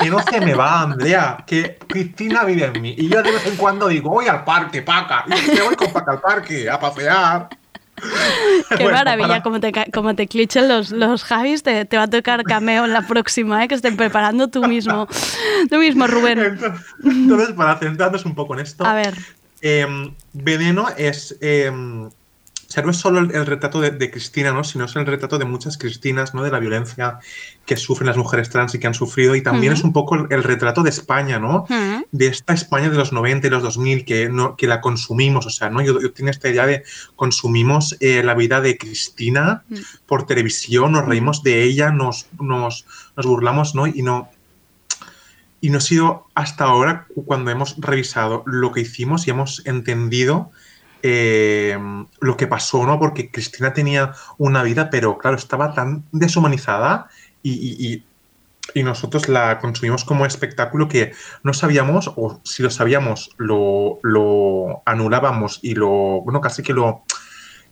que 0.00 0.08
no 0.08 0.18
se 0.22 0.40
me 0.40 0.54
va, 0.54 0.80
Andrea, 0.80 1.44
que 1.46 1.76
Cristina 1.86 2.42
vive 2.44 2.64
en 2.64 2.80
mí. 2.80 2.94
Y 2.96 3.08
yo 3.08 3.22
de 3.22 3.32
vez 3.32 3.46
en 3.46 3.56
cuando 3.56 3.86
digo, 3.88 4.08
voy 4.08 4.28
al 4.28 4.44
parque, 4.44 4.80
Paca, 4.80 5.24
y 5.26 5.50
me 5.54 5.60
voy 5.60 5.76
con 5.76 5.92
Paca 5.92 6.12
al 6.12 6.20
parque 6.22 6.70
a 6.70 6.80
pasear. 6.80 7.48
Qué 8.00 8.82
Bueno, 8.84 8.92
maravilla, 8.96 9.28
para- 9.28 9.42
como 9.42 9.60
te, 9.60 9.72
como 9.92 10.14
te 10.14 10.26
clichen 10.26 10.68
los, 10.68 10.90
los 10.90 11.22
Javis, 11.22 11.62
te, 11.62 11.84
te 11.84 11.98
va 11.98 12.04
a 12.04 12.08
tocar 12.08 12.42
cameo 12.44 12.86
en 12.86 12.94
la 12.94 13.02
próxima, 13.06 13.62
¿eh? 13.62 13.68
que 13.68 13.74
estén 13.74 13.96
preparando 13.98 14.48
tú 14.48 14.66
mismo. 14.66 15.06
Tú 15.68 15.76
mismo, 15.76 16.06
Rubén. 16.06 16.38
Entonces, 16.38 16.80
entonces, 17.04 17.50
para 17.54 17.76
centrarnos 17.76 18.24
un 18.24 18.34
poco 18.34 18.54
en 18.54 18.60
esto, 18.60 18.86
A 18.86 18.94
ver. 18.94 19.14
em, 19.60 20.14
Veneno 20.32 20.86
es. 20.96 21.36
em, 21.42 22.08
o 22.70 22.72
sea, 22.72 22.84
no 22.84 22.92
es 22.92 22.98
solo 22.98 23.18
el, 23.18 23.34
el 23.34 23.46
retrato 23.46 23.80
de, 23.80 23.90
de 23.90 24.12
Cristina, 24.12 24.52
¿no? 24.52 24.62
sino 24.62 24.84
es 24.84 24.94
el 24.94 25.04
retrato 25.04 25.38
de 25.38 25.44
muchas 25.44 25.76
Cristinas, 25.76 26.34
¿no? 26.34 26.44
de 26.44 26.52
la 26.52 26.60
violencia 26.60 27.18
que 27.66 27.76
sufren 27.76 28.06
las 28.06 28.16
mujeres 28.16 28.48
trans 28.48 28.72
y 28.76 28.78
que 28.78 28.86
han 28.86 28.94
sufrido, 28.94 29.34
y 29.34 29.42
también 29.42 29.72
Ujú. 29.72 29.80
es 29.80 29.84
un 29.84 29.92
poco 29.92 30.14
el, 30.14 30.26
el 30.30 30.44
retrato 30.44 30.84
de 30.84 30.90
España, 30.90 31.40
¿no? 31.40 31.64
Mm. 31.68 32.02
de 32.12 32.26
esta 32.28 32.52
España 32.54 32.88
de 32.88 32.96
los 32.96 33.12
90 33.12 33.48
y 33.48 33.50
los 33.50 33.64
2000 33.64 34.04
que, 34.04 34.28
no, 34.28 34.54
que 34.54 34.68
la 34.68 34.80
consumimos, 34.80 35.46
o 35.46 35.50
sea, 35.50 35.68
¿no? 35.68 35.82
yo, 35.82 36.00
yo 36.00 36.12
tengo 36.12 36.30
esta 36.30 36.48
idea 36.48 36.64
de 36.64 36.84
consumimos 37.16 37.96
eh, 37.98 38.22
la 38.22 38.34
vida 38.34 38.60
de 38.60 38.78
Cristina 38.78 39.64
Mm. 39.68 39.76
por 40.06 40.26
televisión, 40.26 40.92
nos 40.92 41.06
reímos 41.06 41.42
de 41.42 41.64
ella, 41.64 41.90
nos, 41.90 42.28
nos, 42.40 42.86
nos 43.16 43.26
burlamos, 43.26 43.74
¿no? 43.74 43.88
Y 43.88 44.02
no... 44.02 44.30
Y 45.62 45.68
no 45.68 45.76
ha 45.76 45.80
sido 45.82 46.26
hasta 46.34 46.64
ahora 46.64 47.06
cu- 47.14 47.24
cuando 47.26 47.50
hemos 47.50 47.76
revisado 47.78 48.42
lo 48.46 48.72
que 48.72 48.80
hicimos 48.80 49.26
y 49.26 49.30
hemos 49.30 49.60
entendido 49.66 50.50
eh, 51.02 51.78
lo 52.20 52.36
que 52.36 52.46
pasó, 52.46 52.86
¿no? 52.86 52.98
Porque 52.98 53.30
Cristina 53.30 53.72
tenía 53.72 54.12
una 54.38 54.62
vida, 54.62 54.90
pero 54.90 55.18
claro, 55.18 55.36
estaba 55.36 55.74
tan 55.74 56.04
deshumanizada 56.12 57.08
y, 57.42 57.52
y- 58.74 58.82
nosotros 58.84 59.28
la 59.28 59.58
consumimos 59.58 60.04
como 60.04 60.26
espectáculo 60.26 60.88
que 60.88 61.12
no 61.42 61.52
sabíamos, 61.54 62.12
o 62.16 62.40
si 62.44 62.62
lo 62.62 62.70
sabíamos, 62.70 63.30
lo, 63.36 63.98
lo 64.02 64.82
anulábamos 64.86 65.58
y 65.62 65.74
lo, 65.74 66.22
bueno, 66.22 66.40
casi 66.40 66.62
que 66.62 66.72
lo, 66.72 67.04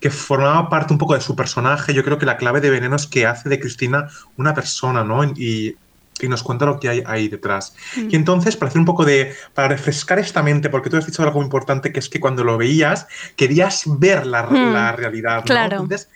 que 0.01 0.11
formaba 0.11 0.69
parte 0.69 0.93
un 0.93 0.99
poco 0.99 1.15
de 1.15 1.21
su 1.21 1.37
personaje. 1.37 1.95
Yo 1.95 2.05
creo 2.05 2.19
que 2.19 2.27
la 2.27 2.37
clave 2.37 2.61
de 2.61 2.71
Veneno 2.71 2.97
es 2.97 3.07
que 3.07 3.27
hace 3.27 3.49
de 3.49 3.61
Cristina 3.61 4.09
una 4.37 4.55
persona, 4.55 5.05
¿no? 5.05 5.25
Y, 5.25 5.81
y 6.21 6.29
nos 6.29 6.43
cuenta 6.43 6.67
lo 6.67 6.81
que 6.81 6.89
hay 6.89 7.03
ahí 7.07 7.29
detrás. 7.29 7.75
Mm. 7.97 8.09
Y 8.11 8.17
entonces, 8.17 8.57
para 8.57 8.69
hacer 8.71 8.81
un 8.81 8.87
poco 8.87 9.05
de, 9.05 9.35
para 9.55 9.69
refrescar 9.69 10.19
esta 10.19 10.43
mente, 10.43 10.69
porque 10.69 10.91
tú 10.91 10.97
has 10.97 11.07
dicho 11.07 11.23
algo 11.23 11.43
importante, 11.43 11.93
que 11.93 12.01
es 12.01 12.09
que 12.09 12.19
cuando 12.21 12.43
lo 12.45 12.59
veías, 12.59 13.07
querías 13.37 13.85
ver 13.87 14.27
la, 14.27 14.43
Mm, 14.49 14.73
la 14.73 14.93
realidad, 14.93 15.37
¿no? 15.39 15.43
claro. 15.45 15.77
Entonces, 15.83 16.09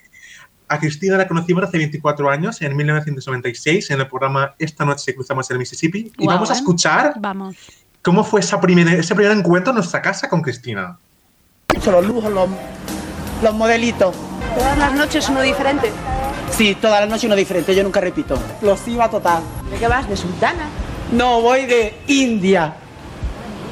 a 0.68 0.78
Cristina 0.78 1.16
la 1.18 1.28
conocimos 1.28 1.64
hace 1.64 1.76
24 1.76 2.30
años, 2.30 2.62
en 2.62 2.74
1996, 2.74 3.90
en 3.90 4.00
el 4.00 4.08
programa 4.08 4.54
Esta 4.58 4.84
noche 4.84 5.14
cruzamos 5.14 5.50
el 5.50 5.58
Mississippi. 5.58 6.10
y 6.16 6.24
Guau, 6.24 6.36
vamos 6.36 6.50
a 6.50 6.54
¿eh? 6.54 6.56
escuchar 6.56 7.14
Vamos. 7.18 7.56
cómo 8.00 8.24
fue 8.24 8.40
esa 8.40 8.60
primera, 8.60 8.92
ese 8.92 9.14
primer 9.14 9.36
encuentro 9.36 9.72
en 9.72 9.76
nuestra 9.76 10.00
casa 10.00 10.28
con 10.28 10.40
Cristina. 10.40 10.96
los 11.84 12.06
lujos, 12.06 12.32
los, 12.32 12.48
los 13.42 13.54
modelitos. 13.54 14.14
Todas 14.56 14.78
las 14.78 14.94
noches 14.94 15.28
uno 15.28 15.42
diferente. 15.42 15.90
Sí, 16.56 16.74
toda 16.74 17.00
la 17.00 17.06
noche 17.06 17.26
uno 17.26 17.34
diferente, 17.34 17.74
yo 17.74 17.82
nunca 17.82 18.00
repito. 18.00 18.38
Los 18.60 18.86
iba 18.86 19.08
total. 19.08 19.42
¿De 19.70 19.78
qué 19.78 19.88
vas? 19.88 20.08
¿De 20.08 20.16
sultana? 20.16 20.68
No, 21.10 21.40
voy 21.40 21.66
de 21.66 21.98
India. 22.06 22.74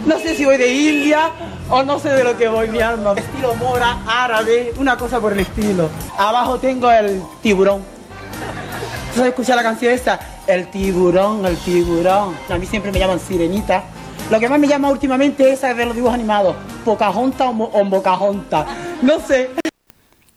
No 0.06 0.18
sé 0.18 0.34
si 0.34 0.44
voy 0.46 0.56
de 0.56 0.72
India 0.72 1.30
o 1.68 1.82
no 1.82 1.98
sé 1.98 2.08
de 2.08 2.24
lo 2.24 2.36
que 2.36 2.48
voy, 2.48 2.68
mi 2.68 2.80
alma. 2.80 3.12
Estilo 3.16 3.54
mora, 3.56 3.98
árabe, 4.06 4.72
una 4.78 4.96
cosa 4.96 5.20
por 5.20 5.34
el 5.34 5.40
estilo. 5.40 5.90
Abajo 6.16 6.58
tengo 6.58 6.90
el 6.90 7.22
tiburón. 7.42 7.82
¿Tú 9.10 9.16
sabes 9.16 9.30
escuchar 9.30 9.56
la 9.56 9.62
canción 9.62 9.92
esta? 9.92 10.18
El 10.46 10.70
tiburón, 10.70 11.44
el 11.44 11.56
tiburón. 11.58 12.34
A 12.48 12.56
mí 12.56 12.64
siempre 12.66 12.90
me 12.90 12.98
llaman 12.98 13.20
sirenita. 13.20 13.84
Lo 14.30 14.40
que 14.40 14.48
más 14.48 14.58
me 14.58 14.68
llama 14.68 14.88
últimamente 14.90 15.52
es 15.52 15.60
ver 15.60 15.86
los 15.86 15.94
dibujos 15.94 16.14
animados. 16.14 16.56
Pocahontas 16.84 17.48
o, 17.48 17.70
o. 17.72 18.64
No 19.02 19.20
sé. 19.20 19.59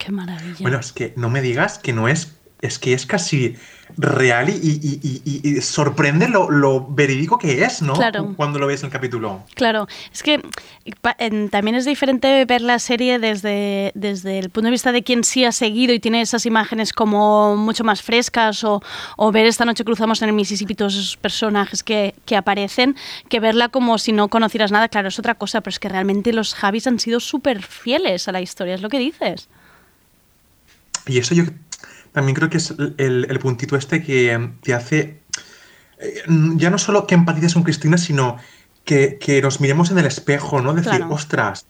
Qué 0.04 0.12
maravilla. 0.12 0.56
Bueno, 0.60 0.78
es 0.78 0.92
que 0.92 1.12
no 1.16 1.30
me 1.30 1.40
digas 1.42 1.78
que 1.78 1.92
no 1.92 2.08
es. 2.08 2.36
Es 2.60 2.78
que 2.78 2.94
es 2.94 3.04
casi 3.04 3.56
real 3.98 4.48
y, 4.48 4.52
y- 4.54 5.22
y- 5.24 5.60
sorprende 5.60 6.28
lo, 6.28 6.50
lo 6.50 6.86
verídico 6.88 7.36
que 7.36 7.62
es, 7.62 7.82
¿no? 7.82 7.92
Claro. 7.92 8.32
Cuando 8.36 8.58
lo 8.58 8.66
ves 8.66 8.80
en 8.80 8.86
el 8.86 8.92
capítulo. 8.92 9.42
Claro, 9.54 9.86
es 10.10 10.22
que 10.22 10.40
en- 11.18 11.50
también 11.50 11.74
es 11.76 11.84
diferente 11.84 12.42
ver 12.46 12.62
la 12.62 12.78
serie 12.78 13.18
desde, 13.18 13.92
desde 13.94 14.38
el 14.38 14.48
punto 14.48 14.68
de 14.68 14.70
vista 14.70 14.92
de 14.92 15.02
quien 15.02 15.24
sí 15.24 15.44
ha 15.44 15.52
seguido 15.52 15.92
y 15.92 16.00
tiene 16.00 16.22
esas 16.22 16.46
imágenes 16.46 16.94
como 16.94 17.54
mucho 17.54 17.84
más 17.84 18.00
frescas 18.00 18.64
o, 18.64 18.80
o 19.18 19.30
ver 19.30 19.44
esta 19.44 19.66
noche 19.66 19.84
cruzamos 19.84 20.22
en 20.22 20.30
el 20.30 20.34
Mississippi 20.34 20.74
todos 20.74 20.94
esos 20.94 21.18
personajes 21.18 21.82
que, 21.82 22.14
que 22.24 22.34
aparecen, 22.36 22.96
que 23.28 23.40
verla 23.40 23.68
como 23.68 23.98
si 23.98 24.12
no 24.12 24.28
conocieras 24.28 24.72
nada, 24.72 24.88
claro, 24.88 25.08
es 25.08 25.18
otra 25.18 25.34
cosa, 25.34 25.60
pero 25.60 25.72
es 25.72 25.78
que 25.78 25.90
realmente 25.90 26.32
los 26.32 26.54
Javis 26.54 26.86
han 26.86 26.98
sido 26.98 27.20
súper 27.20 27.62
fieles 27.62 28.26
a 28.26 28.32
la 28.32 28.40
historia, 28.40 28.74
es 28.74 28.80
lo 28.80 28.88
que 28.88 28.98
dices. 28.98 29.50
Y 31.06 31.18
eso 31.18 31.34
yo 31.34 31.44
también 32.12 32.34
creo 32.36 32.48
que 32.50 32.58
es 32.58 32.74
el, 32.98 33.38
puntito 33.40 33.76
este 33.76 34.02
que 34.02 34.50
te 34.62 34.74
hace. 34.74 35.20
eh, 35.98 36.22
Ya 36.56 36.70
no 36.70 36.78
solo 36.78 37.06
que 37.06 37.14
empatices 37.14 37.54
con 37.54 37.62
Cristina, 37.62 37.98
sino 37.98 38.36
que, 38.84 39.18
que 39.20 39.40
nos 39.42 39.60
miremos 39.60 39.90
en 39.90 39.98
el 39.98 40.06
espejo, 40.06 40.60
¿no? 40.60 40.72
Decir, 40.74 40.90
Claro. 40.90 41.10
ostras, 41.14 41.66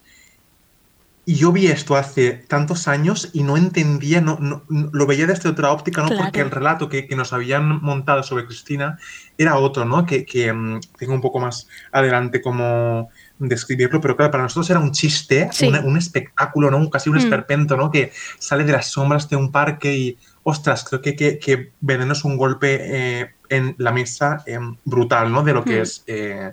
y 1.26 1.36
yo 1.36 1.52
vi 1.52 1.68
esto 1.68 1.96
hace 1.96 2.32
tantos 2.32 2.86
años 2.86 3.30
y 3.32 3.44
no 3.44 3.56
entendía, 3.56 4.20
no, 4.20 4.36
no- 4.40 4.64
no- 4.68 4.90
lo 4.92 5.06
veía 5.06 5.26
desde 5.26 5.48
otra 5.48 5.72
óptica, 5.72 6.02
¿no? 6.02 6.08
Claro. 6.08 6.24
Porque 6.24 6.40
el 6.42 6.50
relato 6.50 6.88
que, 6.90 7.06
que 7.06 7.16
nos 7.16 7.32
habían 7.32 7.80
montado 7.80 8.22
sobre 8.22 8.44
Cristina 8.44 8.98
era 9.38 9.56
otro, 9.56 9.86
¿no? 9.86 10.04
Que, 10.04 10.26
que, 10.26 10.52
mm, 10.52 10.80
tengo 10.98 11.14
un 11.14 11.22
poco 11.22 11.40
más 11.40 11.66
adelante 11.92 12.42
como 12.42 13.08
describirlo, 13.38 14.00
pero 14.00 14.16
claro, 14.16 14.30
para 14.30 14.44
nosotros 14.44 14.70
era 14.70 14.78
un 14.78 14.92
chiste, 14.92 15.48
Sí. 15.52 15.66
un, 15.66 15.76
un 15.76 15.96
espectáculo, 15.98 16.70
¿no? 16.70 16.88
Casi 16.88 17.10
un 17.10 17.16
Mm. 17.16 17.20
esperpento, 17.20 17.76
¿no? 17.76 17.90
Que 17.90 18.12
sale 18.38 18.64
de 18.64 18.72
las 18.72 18.86
sombras 18.90 19.28
de 19.28 19.36
un 19.36 19.50
parque 19.50 19.92
y, 19.96 20.18
ostras, 20.44 20.84
creo 20.84 21.02
que, 21.02 21.16
que, 21.16 21.38
que 21.38 21.72
Veneno 21.80 22.12
es 22.12 22.24
un 22.24 22.36
golpe 22.36 22.78
eh, 22.80 23.30
en 23.50 23.74
la 23.78 23.92
mesa 23.92 24.42
em, 24.46 24.76
brutal, 24.84 25.32
¿no? 25.32 25.42
De 25.42 25.52
lo 25.52 25.64
que 25.64 25.78
Mm. 25.78 25.82
es 25.82 26.04
eh, 26.06 26.52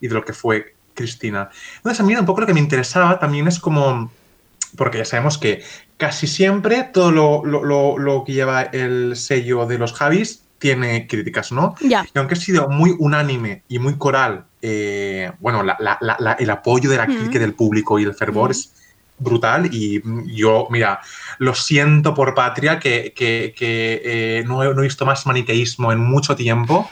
y 0.00 0.08
de 0.08 0.14
lo 0.14 0.24
que 0.24 0.32
fue 0.32 0.74
Cristina. 0.94 1.50
Entonces, 1.76 2.00
a 2.00 2.04
mí 2.04 2.14
un 2.16 2.24
poco 2.26 2.40
lo 2.40 2.46
que 2.46 2.54
me 2.54 2.60
interesaba 2.60 3.18
también 3.18 3.46
es 3.48 3.58
como, 3.58 4.10
porque 4.76 4.98
ya 4.98 5.04
sabemos 5.04 5.38
que 5.38 5.62
casi 5.96 6.26
siempre 6.26 6.84
todo 6.92 7.10
lo, 7.12 7.44
lo- 7.44 7.64
lo- 7.64 7.98
lo 7.98 8.24
que 8.24 8.32
lleva 8.32 8.62
el 8.62 9.14
sello 9.16 9.66
de 9.66 9.78
los 9.78 9.92
Javis 9.92 10.42
tiene 10.58 11.06
críticas, 11.06 11.52
¿no? 11.52 11.74
Y 11.80 11.92
aunque 12.18 12.34
ha 12.34 12.36
sido 12.36 12.68
muy 12.68 12.94
unánime 12.98 13.62
y 13.68 13.78
muy 13.78 13.96
coral, 13.98 14.44
eh, 14.66 15.30
bueno, 15.40 15.62
la- 15.62 15.76
la- 15.78 15.98
la- 16.18 16.32
el 16.32 16.48
apoyo 16.50 16.88
de 16.88 16.96
la 16.96 17.06
Mm. 17.06 17.16
crítica 17.16 17.38
del 17.38 17.52
público 17.52 17.98
y 17.98 18.04
el 18.04 18.14
fervor 18.14 18.50
es 18.52 18.72
brutal 19.18 19.68
y 19.72 20.00
mm, 20.02 20.30
yo, 20.30 20.66
mira, 20.70 21.00
lo 21.38 21.54
siento 21.54 22.14
por 22.14 22.34
Patria 22.34 22.78
que, 22.78 23.12
que- 23.14 23.52
que, 23.56 24.00
eh, 24.04 24.44
no, 24.46 24.62
he, 24.64 24.74
no 24.74 24.80
he 24.80 24.84
visto 24.84 25.04
más 25.04 25.26
maniqueísmo 25.26 25.92
en 25.92 25.98
mucho 26.00 26.34
tiempo. 26.34 26.90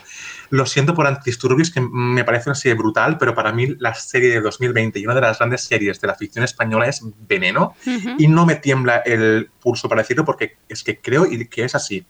Lo 0.50 0.66
siento 0.66 0.92
por 0.92 1.06
Antidisturbios, 1.06 1.70
que 1.70 1.80
me 1.80 2.24
parece 2.24 2.50
una 2.50 2.54
serie 2.54 2.76
brutal, 2.76 3.16
pero 3.16 3.34
para 3.34 3.52
mí 3.52 3.74
la 3.78 3.94
serie 3.94 4.28
de 4.28 4.40
2020 4.42 4.98
y 5.00 5.06
una 5.06 5.14
de 5.14 5.22
las 5.22 5.38
grandes 5.38 5.62
series 5.62 5.98
de 5.98 6.06
la 6.08 6.14
ficción 6.14 6.44
española 6.44 6.84
es 6.86 7.00
Veneno 7.26 7.72
Ujú. 7.86 8.10
y 8.18 8.28
no 8.28 8.44
me 8.44 8.56
tiembla 8.56 8.96
el 8.98 9.48
pulso 9.62 9.88
para 9.88 10.02
decirlo 10.02 10.26
porque 10.26 10.58
es 10.68 10.84
que 10.84 10.98
creo 11.00 11.26
que 11.50 11.64
es 11.64 11.74
así. 11.74 12.04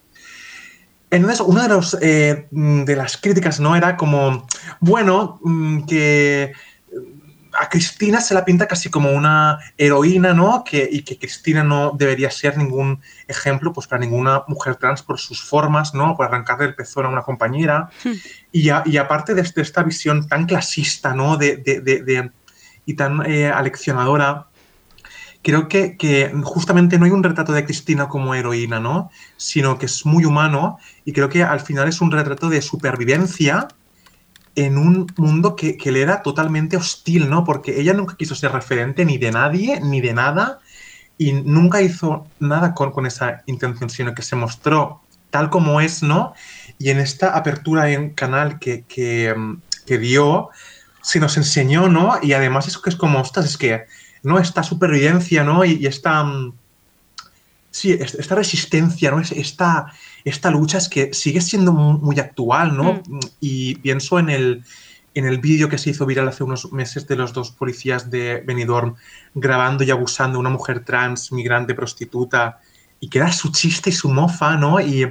Entonces, 1.12 1.40
una 1.40 1.62
de, 1.64 1.68
los, 1.68 1.96
eh, 2.00 2.48
mm, 2.50 2.84
de 2.84 2.96
las 2.96 3.16
críticas 3.18 3.60
no 3.60 3.76
era 3.76 3.96
como, 3.96 4.46
bueno, 4.80 5.38
mm, 5.44 5.84
que 5.84 6.52
a 7.60 7.68
Cristina 7.68 8.22
se 8.22 8.32
la 8.32 8.46
pinta 8.46 8.66
casi 8.66 8.88
como 8.88 9.10
una 9.12 9.58
heroína, 9.76 10.32
¿no? 10.32 10.64
Que, 10.64 10.88
y 10.90 11.02
que 11.02 11.18
Cristina 11.18 11.62
no 11.62 11.92
debería 11.94 12.30
ser 12.30 12.56
ningún 12.56 13.02
ejemplo 13.28 13.74
pues, 13.74 13.86
para 13.86 14.00
ninguna 14.00 14.44
mujer 14.48 14.76
trans 14.76 15.02
por 15.02 15.18
sus 15.18 15.44
formas, 15.44 15.92
¿no? 15.92 16.16
Por 16.16 16.24
arrancarle 16.24 16.64
el 16.64 16.74
pezón 16.74 17.04
a 17.04 17.10
una 17.10 17.20
compañera. 17.22 17.90
Y, 18.50 18.70
a- 18.70 18.82
y 18.86 18.96
aparte 18.96 19.34
de, 19.34 19.42
de 19.42 19.60
esta 19.62 19.82
visión 19.82 20.26
tan 20.26 20.46
clasista, 20.46 21.12
¿no? 21.14 21.36
De, 21.36 21.58
de- 21.58 21.80
de- 21.82 22.02
de- 22.02 22.30
y 22.86 22.94
tan 22.94 23.22
eh, 23.30 23.48
aleccionadora, 23.50 24.46
creo 25.42 25.68
que, 25.68 25.96
que 25.96 26.32
justamente 26.44 26.98
no 26.98 27.04
hay 27.04 27.10
un 27.10 27.22
retrato 27.22 27.52
de 27.52 27.64
Cristina 27.64 28.08
como 28.08 28.34
heroína, 28.34 28.80
¿no? 28.80 29.10
Sino 29.36 29.78
que 29.78 29.86
es 29.86 30.06
muy 30.06 30.24
humano 30.24 30.78
y 31.04 31.12
creo 31.12 31.28
que 31.28 31.42
al 31.42 31.60
final 31.60 31.88
es 31.88 32.00
un 32.00 32.10
retrato 32.10 32.48
de 32.48 32.62
supervivencia 32.62 33.68
en 34.54 34.78
un 34.78 35.06
mundo 35.16 35.56
que, 35.56 35.76
que 35.76 35.92
le 35.92 36.02
era 36.02 36.22
totalmente 36.22 36.76
hostil, 36.76 37.28
¿no? 37.28 37.44
Porque 37.44 37.80
ella 37.80 37.92
nunca 37.94 38.16
quiso 38.16 38.34
ser 38.34 38.52
referente 38.52 39.04
ni 39.04 39.18
de 39.18 39.32
nadie, 39.32 39.80
ni 39.80 40.00
de 40.00 40.12
nada, 40.12 40.60
y 41.18 41.32
nunca 41.32 41.82
hizo 41.82 42.26
nada 42.38 42.74
con, 42.74 42.92
con 42.92 43.06
esa 43.06 43.42
intención, 43.46 43.90
sino 43.90 44.14
que 44.14 44.22
se 44.22 44.36
mostró 44.36 45.00
tal 45.30 45.50
como 45.50 45.80
es, 45.80 46.02
¿no? 46.02 46.34
Y 46.78 46.90
en 46.90 46.98
esta 46.98 47.36
apertura 47.36 47.90
en 47.90 48.10
canal 48.10 48.58
que, 48.58 48.84
que, 48.84 49.34
que 49.86 49.98
dio, 49.98 50.50
se 51.02 51.20
nos 51.20 51.36
enseñó, 51.36 51.88
¿no? 51.88 52.18
Y 52.22 52.34
además 52.34 52.68
es 52.68 52.76
que 52.78 52.90
es 52.90 52.96
como, 52.96 53.20
ostras, 53.20 53.46
es 53.46 53.56
que, 53.56 53.86
¿no? 54.22 54.38
Esta 54.38 54.62
supervivencia, 54.62 55.44
¿no? 55.44 55.64
Y, 55.64 55.72
y 55.80 55.86
esta... 55.86 56.22
mm, 56.24 56.52
Sí, 57.70 57.92
es- 57.92 58.14
esta 58.16 58.34
resistencia, 58.34 59.10
¿no? 59.10 59.20
Es- 59.20 59.32
Esta, 59.32 59.86
esta 60.24 60.50
lucha 60.50 60.76
es 60.78 60.88
que 60.90 61.14
sigue 61.14 61.40
siendo 61.40 61.72
mu- 61.72 61.98
muy 61.98 62.18
actual, 62.20 62.76
¿no? 62.76 63.02
Y 63.40 63.76
pienso 63.76 64.18
en 64.18 64.28
el, 64.28 64.64
en 65.14 65.24
el 65.24 65.38
vídeo 65.38 65.68
que 65.70 65.78
se 65.78 65.90
hizo 65.90 66.04
viral 66.04 66.28
hace 66.28 66.44
unos 66.44 66.70
meses 66.72 67.06
de 67.06 67.16
los 67.16 67.32
dos 67.32 67.50
policías 67.50 68.10
de 68.10 68.42
Benidorm 68.46 68.94
grabando 69.34 69.84
y 69.84 69.90
abusando 69.90 70.36
a 70.36 70.40
una 70.40 70.50
mujer 70.50 70.84
trans, 70.84 71.32
migrante, 71.32 71.74
prostituta, 71.74 72.60
y 73.00 73.08
que 73.08 73.18
era 73.18 73.32
su 73.32 73.50
chiste 73.50 73.88
y 73.88 73.94
su 73.94 74.10
mofa, 74.10 74.56
¿no? 74.58 74.78
Y 74.78 75.10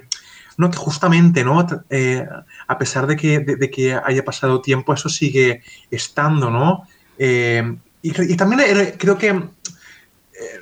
no, 0.58 0.70
que 0.70 0.78
justamente, 0.78 1.44
¿no? 1.44 1.66
Eh, 1.90 2.28
a 2.68 2.78
pesar 2.78 3.08
de 3.08 3.16
que, 3.16 3.40
de, 3.40 3.56
de 3.56 3.72
que 3.72 3.96
haya 3.96 4.24
pasado 4.24 4.62
tiempo, 4.62 4.94
eso 4.94 5.10
sigue 5.10 5.64
estando, 5.90 6.52
¿no? 6.52 6.84
Eh, 7.18 7.76
y, 8.02 8.36
también 8.36 8.62
eh, 8.62 8.96
creo 8.98 9.18
que 9.18 9.50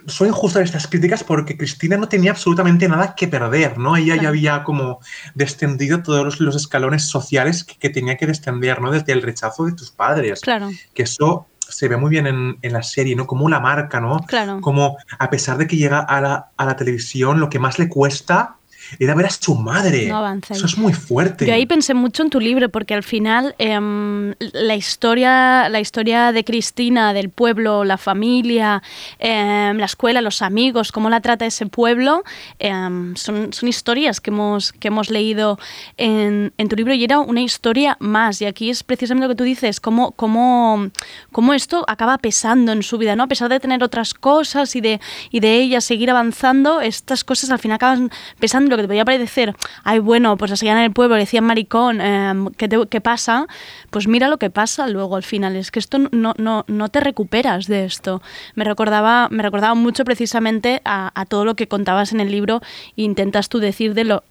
son 0.07 0.27
injustas 0.27 0.63
estas 0.63 0.87
críticas 0.87 1.23
porque 1.23 1.57
Cristina 1.57 1.97
no 1.97 2.09
tenía 2.09 2.31
absolutamente 2.31 2.87
nada 2.87 3.15
que 3.15 3.27
perder, 3.27 3.77
¿no? 3.77 3.95
Ella 3.95 4.15
ya 4.15 4.21
Claro. 4.21 4.29
había 4.29 4.63
como 4.63 4.99
descendido 5.35 6.03
todos 6.03 6.25
los, 6.25 6.39
los 6.39 6.55
escalones 6.55 7.05
sociales 7.05 7.63
que, 7.63 7.75
que 7.77 7.89
tenía 7.89 8.17
que 8.17 8.27
descender, 8.27 8.81
¿no? 8.81 8.91
Desde 8.91 9.13
el 9.13 9.21
rechazo 9.21 9.65
de 9.65 9.73
tus 9.73 9.91
padres. 9.91 10.41
Claro. 10.41 10.69
Que 10.93 11.03
eso 11.03 11.47
se 11.59 11.87
ve 11.87 11.97
muy 11.97 12.09
bien 12.09 12.27
en, 12.27 12.57
en 12.61 12.73
la 12.73 12.83
serie, 12.83 13.15
¿no? 13.15 13.27
Como 13.27 13.47
la 13.47 13.59
marca, 13.59 13.99
¿no? 13.99 14.19
Claro. 14.27 14.59
Como 14.61 14.97
a 15.17 15.29
pesar 15.29 15.57
de 15.57 15.67
que 15.67 15.77
llega 15.77 15.99
a 15.99 16.19
la, 16.19 16.49
a 16.57 16.65
la 16.65 16.75
televisión, 16.75 17.39
lo 17.39 17.49
que 17.49 17.59
más 17.59 17.79
le 17.79 17.89
cuesta 17.89 18.55
era 18.97 19.13
ver 19.15 19.27
a 19.27 19.29
su 19.29 19.55
madre. 19.55 20.07
No 20.07 20.17
avanza. 20.17 20.53
Eso 20.53 20.65
es 20.65 20.77
muy 20.77 20.93
fuerte. 20.93 21.45
Yo 21.45 21.53
ahí 21.53 21.65
pensé 21.65 21.93
mucho 21.93 22.23
en 22.23 22.29
tu 22.29 22.39
libro, 22.39 22.69
porque 22.69 22.93
al 22.93 23.03
final 23.03 23.55
em, 23.57 24.33
la, 24.39 24.75
historia, 24.75 25.69
la 25.69 25.79
historia 25.79 26.31
de 26.31 26.43
Cristina, 26.43 27.13
del 27.13 27.29
pueblo, 27.29 27.83
la 27.83 27.97
familia, 27.97 28.81
em, 29.19 29.77
la 29.77 29.85
escuela, 29.85 30.21
los 30.21 30.41
amigos, 30.41 30.91
cómo 30.91 31.09
la 31.09 31.21
trata 31.21 31.45
ese 31.45 31.65
pueblo, 31.65 32.23
em, 32.59 33.15
son, 33.15 33.53
son 33.53 33.69
historias 33.69 34.21
que 34.21 34.31
hemos, 34.31 34.71
que 34.73 34.87
hemos 34.87 35.09
leído 35.09 35.59
en, 35.97 36.53
en 36.57 36.69
tu 36.69 36.75
libro 36.75 36.93
y 36.93 37.03
era 37.03 37.19
una 37.19 37.41
historia 37.41 37.97
más. 37.99 38.41
Y 38.41 38.45
aquí 38.45 38.69
es 38.69 38.83
precisamente 38.83 39.27
lo 39.27 39.33
que 39.33 39.37
tú 39.37 39.43
dices, 39.43 39.79
cómo, 39.79 40.11
cómo, 40.11 40.89
cómo 41.31 41.53
esto 41.53 41.83
acaba 41.87 42.17
pesando 42.17 42.71
en 42.71 42.83
su 42.83 42.97
vida, 42.97 43.15
¿no? 43.15 43.23
A 43.23 43.27
pesar 43.27 43.49
de 43.49 43.59
tener 43.59 43.83
otras 43.83 44.13
cosas 44.13 44.75
y 44.75 44.81
de, 44.81 44.99
y 45.31 45.39
de 45.39 45.55
ella 45.57 45.81
seguir 45.81 46.09
avanzando, 46.09 46.81
estas 46.81 47.23
cosas 47.23 47.49
al 47.51 47.59
final 47.59 47.75
acaban 47.75 48.11
pesando 48.39 48.78
que 48.79 48.83
te 48.83 48.87
podía 48.87 49.05
parecer, 49.05 49.55
ay, 49.83 49.99
bueno, 49.99 50.37
pues 50.37 50.51
así 50.51 50.67
en 50.67 50.77
el 50.77 50.91
pueblo 50.91 51.15
decían 51.15 51.43
maricón, 51.43 52.01
em, 52.01 52.47
¿qué, 52.51 52.69
qué 52.89 53.01
pasa? 53.01 53.47
Pues 53.89 54.07
mira 54.07 54.27
lo 54.27 54.37
que 54.37 54.49
pasa 54.49 54.87
luego 54.87 55.15
al 55.15 55.23
final, 55.23 55.55
es 55.55 55.71
que 55.71 55.79
esto 55.79 55.99
no, 56.11 56.33
no, 56.37 56.65
no 56.67 56.89
te 56.89 56.99
recuperas 56.99 57.67
de 57.67 57.85
esto. 57.85 58.21
Me 58.55 58.63
recordaba, 58.63 59.27
me 59.29 59.43
recordaba 59.43 59.75
mucho 59.75 60.03
precisamente 60.03 60.81
a, 60.85 61.25
todo 61.27 61.45
lo 61.45 61.55
que 61.55 61.67
contabas 61.67 62.11
en 62.13 62.19
el 62.19 62.31
libro 62.31 62.61
e 62.97 63.03
intentas 63.03 63.49
tú 63.49 63.59
decir 63.59 63.93
de 63.93 64.03
lo... 64.03 64.23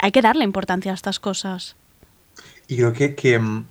Hay 0.00 0.12
que 0.12 0.22
darle 0.22 0.44
importancia 0.44 0.92
a 0.92 0.94
estas 0.94 1.20
cosas. 1.20 1.76
Y 2.68 2.76
creo 2.76 2.92
que, 2.92 3.14
que, 3.14 3.38
mm, 3.38 3.66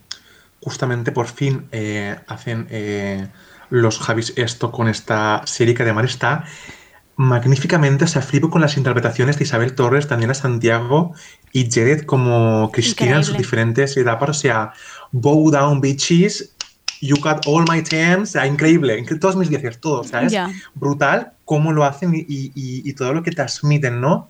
justamente 0.61 1.11
por 1.11 1.27
fin 1.27 1.67
eh, 1.71 2.15
hacen 2.27 2.67
eh, 2.69 3.27
los 3.69 3.99
Javis 3.99 4.33
esto 4.35 4.71
con 4.71 4.87
esta 4.87 5.41
serie 5.45 5.73
que 5.73 5.83
además 5.83 6.05
está 6.05 6.45
magníficamente, 7.18 8.03
o 8.05 8.07
sea, 8.07 8.22
flipo 8.22 8.49
con 8.49 8.61
las 8.61 8.78
interpretaciones 8.78 9.38
de 9.38 9.43
Isabel 9.45 9.74
Torres, 9.76 10.09
Daniela 10.09 10.34
Santiago 10.34 11.13
y 11.53 11.70
Jared 11.72 12.03
como 12.05 12.70
Cristina 12.72 13.18
en 13.18 13.24
sus 13.24 13.30
Increíble. 13.36 13.38
diferentes 13.43 13.97
etapas, 13.97 14.30
o 14.30 14.34
sea, 14.34 14.74
Bow 15.11 15.49
Down 15.51 15.80
Bitches, 15.82 16.51
You 17.01 17.18
got 17.22 17.45
all 17.45 17.66
my 17.70 17.84
temps, 17.84 18.30
o 18.30 18.32
sea, 18.34 18.47
increíble, 18.47 18.97
incre- 18.97 19.20
todos 19.20 19.36
mis 19.36 19.49
diez, 19.49 19.80
todo, 19.80 19.99
o 19.99 20.03
sea, 20.03 20.22
es 20.24 20.34
brutal 20.74 21.34
cómo 21.43 21.72
lo 21.74 21.84
hacen 21.84 22.16
y, 22.16 22.20
y- 22.22 22.51
y- 22.55 22.89
y 22.89 22.93
todo 22.93 23.13
lo 23.13 23.22
que 23.22 23.32
transmiten, 23.32 23.99
¿no? 24.01 24.30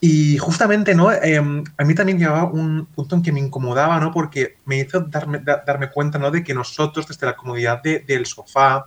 Y 0.00 0.36
justamente, 0.38 0.94
¿no? 0.94 1.12
Eh, 1.12 1.38
a 1.38 1.84
mí 1.84 1.94
también 1.94 2.18
llegaba 2.18 2.44
un 2.44 2.86
punto 2.86 3.16
en 3.16 3.22
que 3.22 3.32
me 3.32 3.40
incomodaba, 3.40 4.00
¿no? 4.00 4.12
Porque 4.12 4.56
me 4.64 4.78
hizo 4.80 5.00
darme, 5.00 5.38
da- 5.38 5.62
darme 5.66 5.90
cuenta, 5.90 6.18
¿no? 6.18 6.30
De 6.30 6.42
que 6.42 6.52
nosotros, 6.54 7.06
desde 7.06 7.26
la 7.26 7.36
comodidad 7.36 7.82
de- 7.82 8.00
del 8.00 8.26
sofá, 8.26 8.86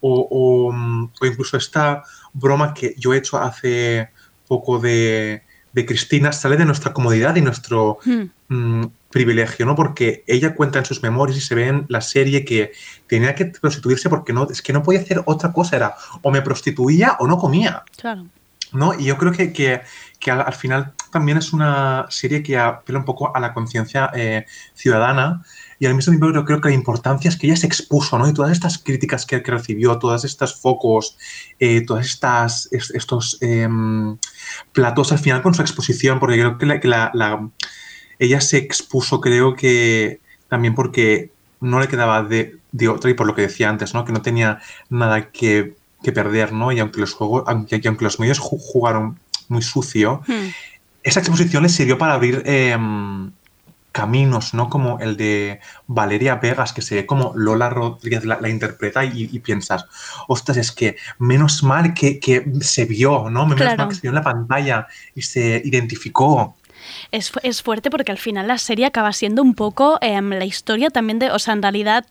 o, 0.00 0.26
o, 0.30 0.72
mm, 0.72 1.12
o 1.20 1.26
incluso 1.26 1.56
esta 1.56 2.02
broma 2.32 2.74
que 2.74 2.94
yo 2.98 3.14
he 3.14 3.18
hecho 3.18 3.38
hace 3.38 4.10
poco 4.46 4.78
de, 4.78 5.42
de 5.72 5.86
Cristina, 5.86 6.32
sale 6.32 6.56
de 6.56 6.64
nuestra 6.64 6.92
comodidad 6.92 7.36
y 7.36 7.40
nuestro 7.40 7.98
Hmm. 8.04 8.30
mm, 8.48 8.86
privilegio, 9.10 9.66
¿no? 9.66 9.76
Porque 9.76 10.24
ella 10.26 10.54
cuenta 10.54 10.78
en 10.78 10.84
sus 10.84 11.02
memorias 11.02 11.38
y 11.38 11.42
se 11.42 11.54
ve 11.54 11.68
en 11.68 11.84
la 11.88 12.00
serie 12.00 12.44
que 12.44 12.72
tenía 13.06 13.34
que 13.34 13.46
prostituirse 13.46 14.08
porque 14.08 14.32
no, 14.32 14.48
es 14.50 14.62
que 14.62 14.72
no 14.72 14.82
podía 14.82 15.00
hacer 15.00 15.22
otra 15.26 15.52
cosa, 15.52 15.76
era 15.76 15.94
o 16.22 16.30
me 16.30 16.42
prostituía 16.42 17.16
o 17.20 17.26
no 17.26 17.38
comía. 17.38 17.82
Claro. 17.96 18.26
¿no? 18.72 18.98
Y 18.98 19.04
yo 19.04 19.18
creo 19.18 19.32
que, 19.32 19.52
que, 19.52 19.82
que 20.18 20.30
al, 20.30 20.40
al 20.40 20.54
final 20.54 20.92
también 21.10 21.36
es 21.36 21.52
una 21.52 22.06
serie 22.08 22.42
que 22.42 22.58
apela 22.58 22.98
un 22.98 23.04
poco 23.04 23.36
a 23.36 23.38
la 23.38 23.52
conciencia 23.52 24.10
eh, 24.14 24.46
ciudadana 24.74 25.44
y 25.82 25.86
al 25.86 25.94
mismo 25.96 26.12
tiempo 26.12 26.28
creo, 26.30 26.44
creo 26.44 26.60
que 26.60 26.68
la 26.68 26.74
importancia 26.76 27.28
es 27.28 27.36
que 27.36 27.48
ella 27.48 27.56
se 27.56 27.66
expuso, 27.66 28.16
¿no? 28.16 28.28
Y 28.28 28.32
todas 28.32 28.52
estas 28.52 28.78
críticas 28.78 29.26
que, 29.26 29.42
que 29.42 29.50
recibió, 29.50 29.98
todas 29.98 30.24
estas 30.24 30.54
focos, 30.54 31.16
eh, 31.58 31.80
todas 31.84 32.06
estas 32.06 32.68
es- 32.70 32.90
estos 32.94 33.38
em, 33.40 34.16
platos 34.72 35.10
al 35.10 35.18
final 35.18 35.42
con 35.42 35.54
su 35.54 35.62
exposición, 35.62 36.20
porque 36.20 36.36
creo 36.36 36.56
que, 36.56 36.66
la, 36.66 36.78
que 36.80 36.86
la- 36.86 37.10
la- 37.14 37.48
ella 38.20 38.40
se 38.40 38.58
expuso, 38.58 39.20
creo 39.20 39.56
que 39.56 40.20
también 40.48 40.76
porque 40.76 41.32
no 41.60 41.80
le 41.80 41.88
quedaba 41.88 42.22
de, 42.22 42.58
de 42.70 42.88
otra 42.88 43.10
y 43.10 43.14
por 43.14 43.26
lo 43.26 43.34
que 43.34 43.42
decía 43.42 43.68
antes, 43.68 43.92
¿no? 43.92 44.04
Que 44.04 44.12
no 44.12 44.22
tenía 44.22 44.60
nada 44.88 45.30
que, 45.32 45.74
que 46.04 46.12
perder, 46.12 46.52
¿no? 46.52 46.70
Y 46.70 46.78
aunque 46.78 47.00
los 47.00 47.12
juegos, 47.12 47.42
aunque, 47.48 47.80
aunque 47.86 48.04
los 48.04 48.20
medios 48.20 48.40
ju- 48.40 48.60
jugaron 48.60 49.18
muy 49.48 49.62
sucio, 49.62 50.22
Hmm. 50.28 50.48
esa 51.02 51.18
exposición 51.18 51.64
le 51.64 51.68
sirvió 51.68 51.98
para 51.98 52.14
abrir 52.14 52.42
em, 52.46 53.32
caminos, 53.92 54.54
¿no? 54.54 54.68
Como 54.68 54.98
el 55.00 55.16
de 55.16 55.60
Valeria 55.86 56.36
Vegas, 56.36 56.72
que 56.72 56.82
se 56.82 56.94
ve 56.96 57.06
como 57.06 57.32
Lola 57.36 57.70
Rodríguez 57.70 58.24
la, 58.24 58.40
la 58.40 58.48
interpreta 58.48 59.04
y, 59.04 59.28
y 59.30 59.38
piensas, 59.40 59.84
ostras, 60.28 60.56
es 60.56 60.72
que 60.72 60.96
menos 61.18 61.62
mal 61.62 61.94
que, 61.94 62.18
que 62.18 62.44
se 62.62 62.84
vio, 62.86 63.28
¿no? 63.30 63.44
Menos 63.44 63.58
Claro. 63.60 63.76
mal 63.76 63.88
que 63.88 63.94
se 63.94 64.00
vio 64.02 64.10
en 64.10 64.14
la 64.16 64.22
pantalla 64.22 64.86
y 65.14 65.22
se 65.22 65.60
identificó. 65.64 66.56
Es, 67.10 67.32
es 67.42 67.62
fuerte 67.62 67.90
porque 67.90 68.12
al 68.12 68.18
final 68.18 68.48
la 68.48 68.58
serie 68.58 68.86
acaba 68.86 69.12
siendo 69.12 69.42
un 69.42 69.54
poco 69.54 69.98
em, 70.00 70.30
la 70.30 70.44
historia 70.44 70.90
también 70.90 71.18
de, 71.18 71.30
o 71.30 71.38
sea, 71.38 71.54
en 71.54 71.62
realidad 71.62 72.04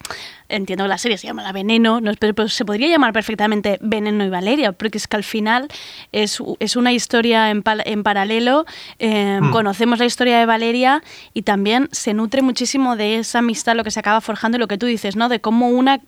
entiendo 0.50 0.84
que 0.84 0.90
la 0.90 0.98
serie 0.98 1.18
se 1.18 1.28
llama 1.28 1.44
La 1.44 1.54
Veneno, 1.54 2.02
¿no? 2.02 2.12
pero, 2.20 2.34
pero 2.34 2.50
se 2.50 2.66
podría 2.66 2.90
llamar 2.90 3.14
perfectamente 3.14 3.78
Veneno 3.82 4.26
y 4.26 4.30
Valeria, 4.30 4.74
porque 4.74 4.98
es 4.98 5.08
que 5.08 5.16
al 5.16 5.24
final 5.24 5.70
es, 6.12 6.40
es 6.60 6.76
una 6.76 6.92
historia 6.92 7.50
en, 7.50 7.64
en 7.86 8.04
paralelo, 8.04 8.66
em, 9.00 9.42
Mm. 9.42 9.52
conocemos 9.52 10.00
la 10.00 10.06
historia 10.06 10.40
de 10.40 10.46
Valeria 10.46 11.02
y 11.34 11.44
también 11.44 11.90
se 11.92 12.14
nutre 12.14 12.42
muchísimo 12.42 12.96
de 12.96 13.18
esa 13.18 13.40
amistad, 13.40 13.76
lo 13.76 13.84
que 13.84 13.92
se 13.92 14.00
acaba 14.00 14.22
forjando 14.22 14.58
y 14.58 14.60
lo 14.60 14.68
que 14.68 14.78
tú 14.78 14.86
dices, 14.86 15.16
¿no? 15.16 15.30
De 15.30 15.40
cómo 15.40 15.70
una 15.70 16.00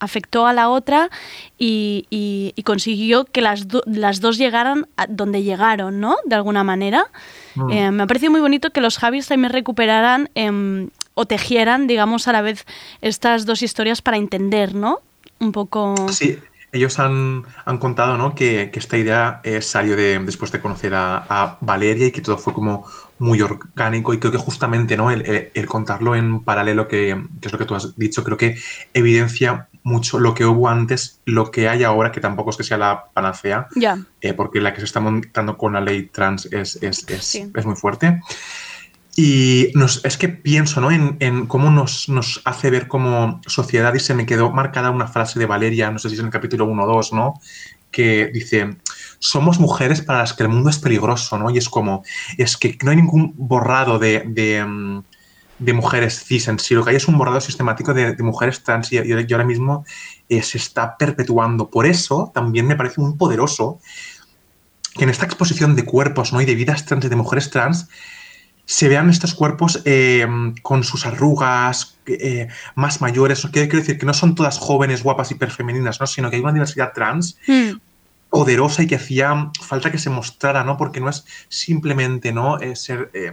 afectó 0.00 0.46
a 0.46 0.52
la 0.52 0.68
otra 0.68 1.10
y, 1.58 2.06
y- 2.10 2.52
y 2.56 2.62
consiguió 2.64 3.24
que 3.26 3.40
las, 3.42 3.68
do- 3.68 3.82
las 3.86 4.20
dos 4.20 4.38
llegaran 4.38 4.86
a 4.96 5.06
donde 5.06 5.42
llegaron, 5.42 6.00
¿no? 6.00 6.16
De 6.24 6.34
alguna 6.34 6.64
manera. 6.64 7.06
Mm. 7.54 7.70
Eh, 7.70 7.90
me 7.90 8.02
ha 8.02 8.06
parecido 8.06 8.32
muy 8.32 8.40
bonito 8.40 8.70
que 8.70 8.80
los 8.80 8.98
Javis 8.98 9.28
también 9.28 9.52
recuperaran 9.52 10.30
em, 10.34 10.88
o 11.14 11.26
tejieran, 11.26 11.86
digamos, 11.86 12.26
a 12.28 12.32
la 12.32 12.42
vez 12.42 12.66
estas 13.02 13.46
dos 13.46 13.62
historias 13.62 14.02
para 14.02 14.16
entender, 14.16 14.74
¿no? 14.74 15.00
Un 15.38 15.52
poco... 15.52 15.94
Sí, 16.08 16.38
ellos 16.72 17.00
han, 17.00 17.42
han 17.64 17.78
contado 17.78 18.16
¿no? 18.16 18.34
que, 18.36 18.70
que 18.72 18.78
esta 18.78 18.96
idea 18.96 19.40
eh, 19.42 19.60
salió 19.60 19.96
de, 19.96 20.20
después 20.20 20.52
de 20.52 20.60
conocer 20.60 20.94
a, 20.94 21.16
a 21.28 21.58
Valeria 21.60 22.06
y 22.06 22.12
que 22.12 22.20
todo 22.20 22.38
fue 22.38 22.52
como 22.52 22.86
muy 23.18 23.42
orgánico 23.42 24.14
y 24.14 24.18
creo 24.20 24.30
que 24.30 24.38
justamente 24.38 24.96
¿no? 24.96 25.10
el, 25.10 25.22
el- 25.28 25.50
el 25.52 25.66
contarlo 25.66 26.14
en 26.14 26.40
paralelo, 26.44 26.86
que, 26.86 27.20
que 27.40 27.48
es 27.48 27.52
lo 27.52 27.58
que 27.58 27.64
tú 27.64 27.74
has 27.74 27.96
dicho, 27.96 28.22
creo 28.22 28.36
que 28.36 28.56
evidencia 28.94 29.66
mucho 29.82 30.18
lo 30.18 30.34
que 30.34 30.44
hubo 30.44 30.68
antes, 30.68 31.20
lo 31.24 31.50
que 31.50 31.68
hay 31.68 31.84
ahora, 31.84 32.12
que 32.12 32.20
tampoco 32.20 32.50
es 32.50 32.56
que 32.56 32.64
sea 32.64 32.78
la 32.78 33.04
panacea, 33.12 33.66
eh, 34.20 34.32
porque 34.34 34.60
la 34.60 34.72
que 34.72 34.80
se 34.80 34.86
está 34.86 35.00
montando 35.00 35.56
con 35.56 35.72
la 35.72 35.80
ley 35.80 36.06
trans 36.12 36.46
es, 36.46 36.76
es, 36.82 37.08
es, 37.08 37.24
Sí. 37.24 37.50
es 37.54 37.66
muy 37.66 37.76
fuerte. 37.76 38.20
Y 39.16 39.72
nos, 39.74 40.04
es 40.04 40.16
que 40.16 40.28
pienso 40.28 40.80
¿no? 40.80 40.90
en, 40.90 41.16
en 41.20 41.46
cómo 41.46 41.70
nos, 41.70 42.08
nos 42.08 42.40
hace 42.44 42.70
ver 42.70 42.88
como 42.88 43.40
sociedad 43.46 43.92
y 43.94 44.00
se 44.00 44.14
me 44.14 44.24
quedó 44.24 44.50
marcada 44.50 44.90
una 44.90 45.08
frase 45.08 45.38
de 45.38 45.46
Valeria, 45.46 45.90
no 45.90 45.98
sé 45.98 46.08
si 46.08 46.14
es 46.14 46.20
en 46.20 46.26
el 46.26 46.32
capítulo 46.32 46.64
1 46.66 46.84
o 46.84 46.86
2, 46.86 47.12
¿no? 47.12 47.34
que 47.90 48.30
dice, 48.32 48.76
somos 49.18 49.58
mujeres 49.58 50.00
para 50.00 50.20
las 50.20 50.32
que 50.32 50.44
el 50.44 50.48
mundo 50.48 50.70
es 50.70 50.78
peligroso, 50.78 51.38
¿no? 51.38 51.50
Y 51.50 51.58
es 51.58 51.68
como, 51.68 52.04
es 52.38 52.56
que 52.56 52.78
no 52.82 52.90
hay 52.90 52.96
ningún 52.98 53.34
borrado 53.36 53.98
de, 53.98 54.22
de, 54.26 54.64
mm, 54.64 55.02
de 55.60 55.72
mujeres 55.72 56.24
cis 56.24 56.48
en 56.48 56.58
sí, 56.58 56.74
lo 56.74 56.84
que 56.84 56.90
hay 56.90 56.96
es 56.96 57.06
un 57.06 57.16
borrado 57.16 57.40
sistemático 57.40 57.94
de, 57.94 58.14
de 58.14 58.22
mujeres 58.22 58.62
trans 58.64 58.92
y, 58.92 58.96
y 58.96 59.32
ahora 59.32 59.44
mismo 59.44 59.84
eh, 60.28 60.42
se 60.42 60.58
está 60.58 60.96
perpetuando. 60.96 61.68
Por 61.70 61.86
eso 61.86 62.32
también 62.34 62.66
me 62.66 62.76
parece 62.76 63.00
muy 63.00 63.14
poderoso 63.14 63.78
que 64.94 65.04
en 65.04 65.10
esta 65.10 65.26
exposición 65.26 65.76
de 65.76 65.84
cuerpos 65.84 66.32
¿no? 66.32 66.40
y 66.40 66.46
de 66.46 66.54
vidas 66.54 66.86
trans 66.86 67.04
y 67.04 67.08
de 67.08 67.16
mujeres 67.16 67.50
trans 67.50 67.88
se 68.64 68.88
vean 68.88 69.10
estos 69.10 69.34
cuerpos 69.34 69.82
eh, 69.84 70.26
con 70.62 70.84
sus 70.84 71.04
arrugas 71.04 71.98
eh, 72.06 72.48
más 72.74 73.00
mayores. 73.00 73.46
Quiero, 73.52 73.78
decir 73.78 73.98
que 73.98 74.06
no 74.06 74.14
son 74.14 74.34
todas 74.34 74.58
jóvenes, 74.58 75.02
guapas, 75.02 75.30
hiperfemeninas, 75.30 76.00
¿no? 76.00 76.06
sino 76.06 76.30
que 76.30 76.36
hay 76.36 76.42
una 76.42 76.52
diversidad 76.52 76.92
trans 76.94 77.36
Hmm. 77.46 77.80
poderosa 78.30 78.82
y 78.84 78.86
que 78.86 78.94
hacía 78.94 79.50
falta 79.60 79.90
que 79.90 79.98
se 79.98 80.08
mostrara, 80.08 80.62
¿no? 80.62 80.76
Porque 80.76 81.00
no 81.00 81.10
es 81.10 81.24
simplemente, 81.48 82.32
¿no? 82.32 82.60
Eh, 82.60 82.76
ser, 82.76 83.10
eh, 83.12 83.32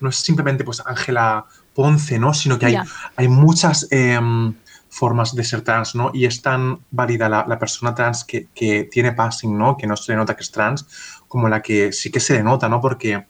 no 0.00 0.10
es 0.10 0.16
simplemente, 0.16 0.64
pues, 0.64 0.82
Ángela 0.84 1.46
Ponce, 1.74 2.18
¿no? 2.18 2.34
Sino 2.34 2.58
que 2.58 2.66
hay, 2.66 2.82
hay 3.16 3.28
muchas 3.28 3.88
em, 3.90 4.54
formas 4.88 5.34
de 5.34 5.44
ser 5.44 5.62
trans, 5.62 5.94
¿no? 5.94 6.10
Y 6.14 6.26
es 6.26 6.42
tan 6.42 6.80
válida 6.90 7.28
la, 7.28 7.44
la 7.48 7.58
persona 7.58 7.94
trans 7.94 8.24
que, 8.24 8.48
que 8.54 8.84
tiene 8.84 9.12
passing, 9.12 9.56
¿no? 9.58 9.76
Que 9.76 9.86
no 9.86 9.96
se 9.96 10.12
le 10.12 10.16
nota 10.18 10.36
que 10.36 10.42
es 10.42 10.50
trans, 10.52 10.86
como 11.28 11.48
la 11.48 11.62
que 11.62 11.92
sí 11.92 12.10
que 12.10 12.20
se 12.20 12.34
le 12.34 12.42
nota, 12.44 12.68
¿no? 12.68 12.80
Porque 12.80 13.26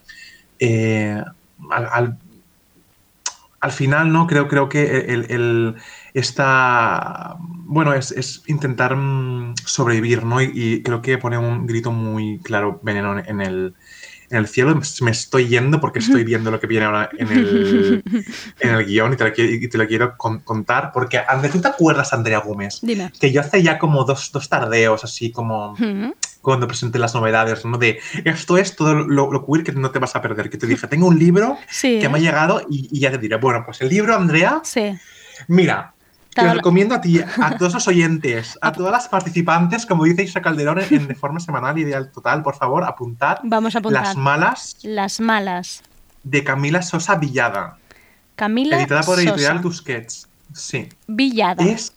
eh, 0.58 1.22
al, 1.70 1.88
al- 1.92 2.18
al 3.60 3.72
final, 3.72 4.12
¿no? 4.12 4.26
Creo, 4.26 4.46
creo 4.48 4.68
que 4.68 4.82
el, 5.12 5.30
el- 5.30 5.76
esta. 6.12 7.36
Bueno, 7.40 7.94
es, 7.94 8.12
es 8.12 8.42
intentar 8.46 8.94
mm, 8.96 9.54
sobrevivir, 9.64 10.24
¿no? 10.24 10.42
Y, 10.42 10.50
y 10.54 10.82
creo 10.82 11.00
que 11.02 11.18
pone 11.18 11.38
un 11.38 11.66
grito 11.66 11.90
muy 11.90 12.40
claro 12.42 12.80
veneno 12.82 13.18
en 13.18 13.40
el, 13.40 13.74
en 14.30 14.38
el 14.38 14.46
cielo. 14.48 14.80
Me 15.02 15.10
estoy 15.10 15.48
yendo 15.48 15.80
porque 15.80 15.98
estoy 15.98 16.24
viendo 16.24 16.50
lo 16.50 16.60
que 16.60 16.66
viene 16.66 16.86
ahora 16.86 17.10
en 17.18 17.28
el, 17.28 18.02
en 18.60 18.70
el 18.74 18.84
guion 18.86 19.12
y 19.12 19.16
te 19.16 19.24
lo, 19.24 19.32
quiero- 19.32 19.52
y 19.52 19.68
te 19.68 19.78
lo 19.78 19.86
quiero 19.86 20.16
con- 20.16 20.40
contar. 20.40 20.90
Porque, 20.92 21.20
¿tú 21.52 21.60
te 21.60 21.68
acuerdas, 21.68 22.12
Andrea 22.12 22.38
Gómez? 22.38 22.78
Dime. 22.82 23.12
Que 23.20 23.32
yo 23.32 23.40
hace 23.40 23.62
ya 23.62 23.78
como 23.78 24.04
dos, 24.04 24.30
dos 24.32 24.48
tardeos, 24.48 25.04
así 25.04 25.30
como 25.32 25.76
cuando 26.42 26.66
presenté 26.66 26.98
las 26.98 27.14
novedades, 27.14 27.64
¿no? 27.64 27.78
De 27.78 27.98
esto 28.24 28.58
es 28.58 28.76
todo 28.76 28.94
lo, 28.94 29.32
lo 29.32 29.46
queer 29.46 29.64
que 29.64 29.72
no 29.72 29.90
te 29.90 29.98
vas 29.98 30.14
a 30.14 30.20
perder. 30.20 30.50
Que 30.50 30.58
te 30.58 30.66
dije, 30.66 30.86
tengo 30.88 31.06
un 31.06 31.18
libro 31.18 31.56
Sí. 31.70 31.98
que 32.00 32.08
me 32.10 32.18
ha 32.18 32.20
llegado 32.20 32.60
y, 32.68 32.88
y 32.92 33.00
ya 33.00 33.10
te 33.10 33.16
diré. 33.18 33.36
Bueno, 33.36 33.62
pues 33.64 33.80
el 33.80 33.88
libro, 33.88 34.14
Andrea, 34.14 34.60
Sí. 34.62 34.92
mira, 35.48 35.93
te 36.34 36.54
recomiendo 36.54 36.94
a 36.94 37.00
ti, 37.00 37.20
a 37.20 37.56
todos 37.56 37.74
los 37.74 37.88
oyentes, 37.88 38.58
a 38.60 38.72
todas 38.72 38.92
las 38.92 39.08
participantes, 39.08 39.86
como 39.86 40.04
dice 40.04 40.22
Isa 40.22 40.42
Calderón 40.42 40.80
en, 40.90 41.06
de 41.08 41.14
forma 41.14 41.40
semanal, 41.40 41.78
ideal 41.78 42.10
total, 42.12 42.42
por 42.42 42.56
favor, 42.56 42.84
apuntad 42.84 43.38
Vamos 43.42 43.74
a 43.74 43.78
apuntar. 43.78 44.02
Las 44.04 44.16
malas 44.16 44.76
Las 44.82 45.20
malas. 45.20 45.82
de 46.22 46.42
Camila 46.44 46.82
Sosa 46.82 47.14
Villada, 47.16 47.78
Camila 48.36 48.78
editada 48.78 49.02
por 49.02 49.18
Editorial. 49.18 49.60
Tusquets. 49.60 50.28
Sí, 50.52 50.88
Villada. 51.06 51.62
es 51.64 51.92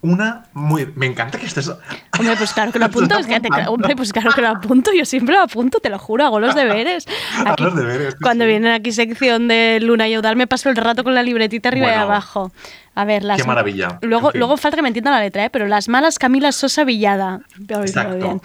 una 0.00 0.46
muy... 0.52 0.92
Me 0.96 1.06
encanta 1.06 1.38
que 1.38 1.46
estés... 1.46 1.68
Hombre, 1.68 2.34
pues 2.36 2.52
claro 2.52 2.72
que 2.72 2.80
lo 2.80 2.86
apunto. 2.86 3.16
es 3.18 3.26
que 3.26 3.38
te- 3.38 3.48
hombre, 3.68 3.94
pues 3.94 4.12
claro 4.12 4.32
que 4.34 4.40
lo 4.40 4.48
apunto. 4.48 4.90
Yo 4.92 5.04
siempre 5.04 5.34
lo 5.36 5.42
apunto, 5.42 5.78
te 5.78 5.90
lo 5.90 5.98
juro, 5.98 6.24
hago 6.24 6.40
los 6.40 6.56
deberes. 6.56 7.06
Aquí- 7.46 7.62
los 7.62 7.76
deberes. 7.76 8.16
Cuando 8.20 8.44
viene 8.44 8.74
aquí 8.74 8.90
sección 8.90 9.46
de 9.46 9.78
Luna 9.80 10.08
y 10.08 10.14
Eudal, 10.14 10.34
me 10.34 10.48
paso 10.48 10.70
el 10.70 10.76
rato 10.76 11.04
con 11.04 11.14
la 11.14 11.22
libretita 11.22 11.68
arriba 11.68 11.86
y 11.88 11.94
abajo. 11.94 12.50
A 12.94 13.04
ver, 13.04 13.24
las 13.24 13.40
Qué 13.40 13.46
maravilla. 13.46 13.98
Luego, 14.02 14.28
En 14.28 14.32
fin. 14.32 14.38
luego 14.40 14.56
falta 14.56 14.76
que 14.76 14.82
me 14.82 14.88
entienda 14.88 15.10
la 15.10 15.20
letra, 15.20 15.44
¿eh? 15.44 15.50
pero 15.50 15.66
las 15.66 15.88
malas 15.88 16.18
Camila 16.18 16.52
Sosa 16.52 16.84
Villada. 16.84 17.40
Exacto. 17.68 18.16
bien. 18.16 18.40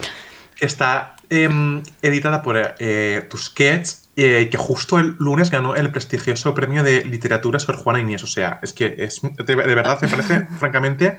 Está 0.58 1.16
em, 1.28 1.82
editada 2.02 2.42
por 2.42 2.56
eh, 2.78 3.26
Tusquets, 3.30 4.08
eh, 4.16 4.48
que 4.50 4.56
justo 4.56 4.98
el 4.98 5.14
lunes 5.18 5.50
ganó 5.50 5.76
el 5.76 5.92
prestigioso 5.92 6.54
premio 6.54 6.82
de 6.82 7.04
literatura 7.04 7.58
Sor 7.58 7.76
Juana 7.76 8.00
Inés. 8.00 8.24
O 8.24 8.26
sea, 8.26 8.58
es 8.62 8.72
que 8.72 8.94
es, 8.98 9.20
de, 9.22 9.44
de 9.44 9.54
verdad 9.54 10.00
me 10.00 10.08
parece, 10.08 10.46
francamente, 10.58 11.18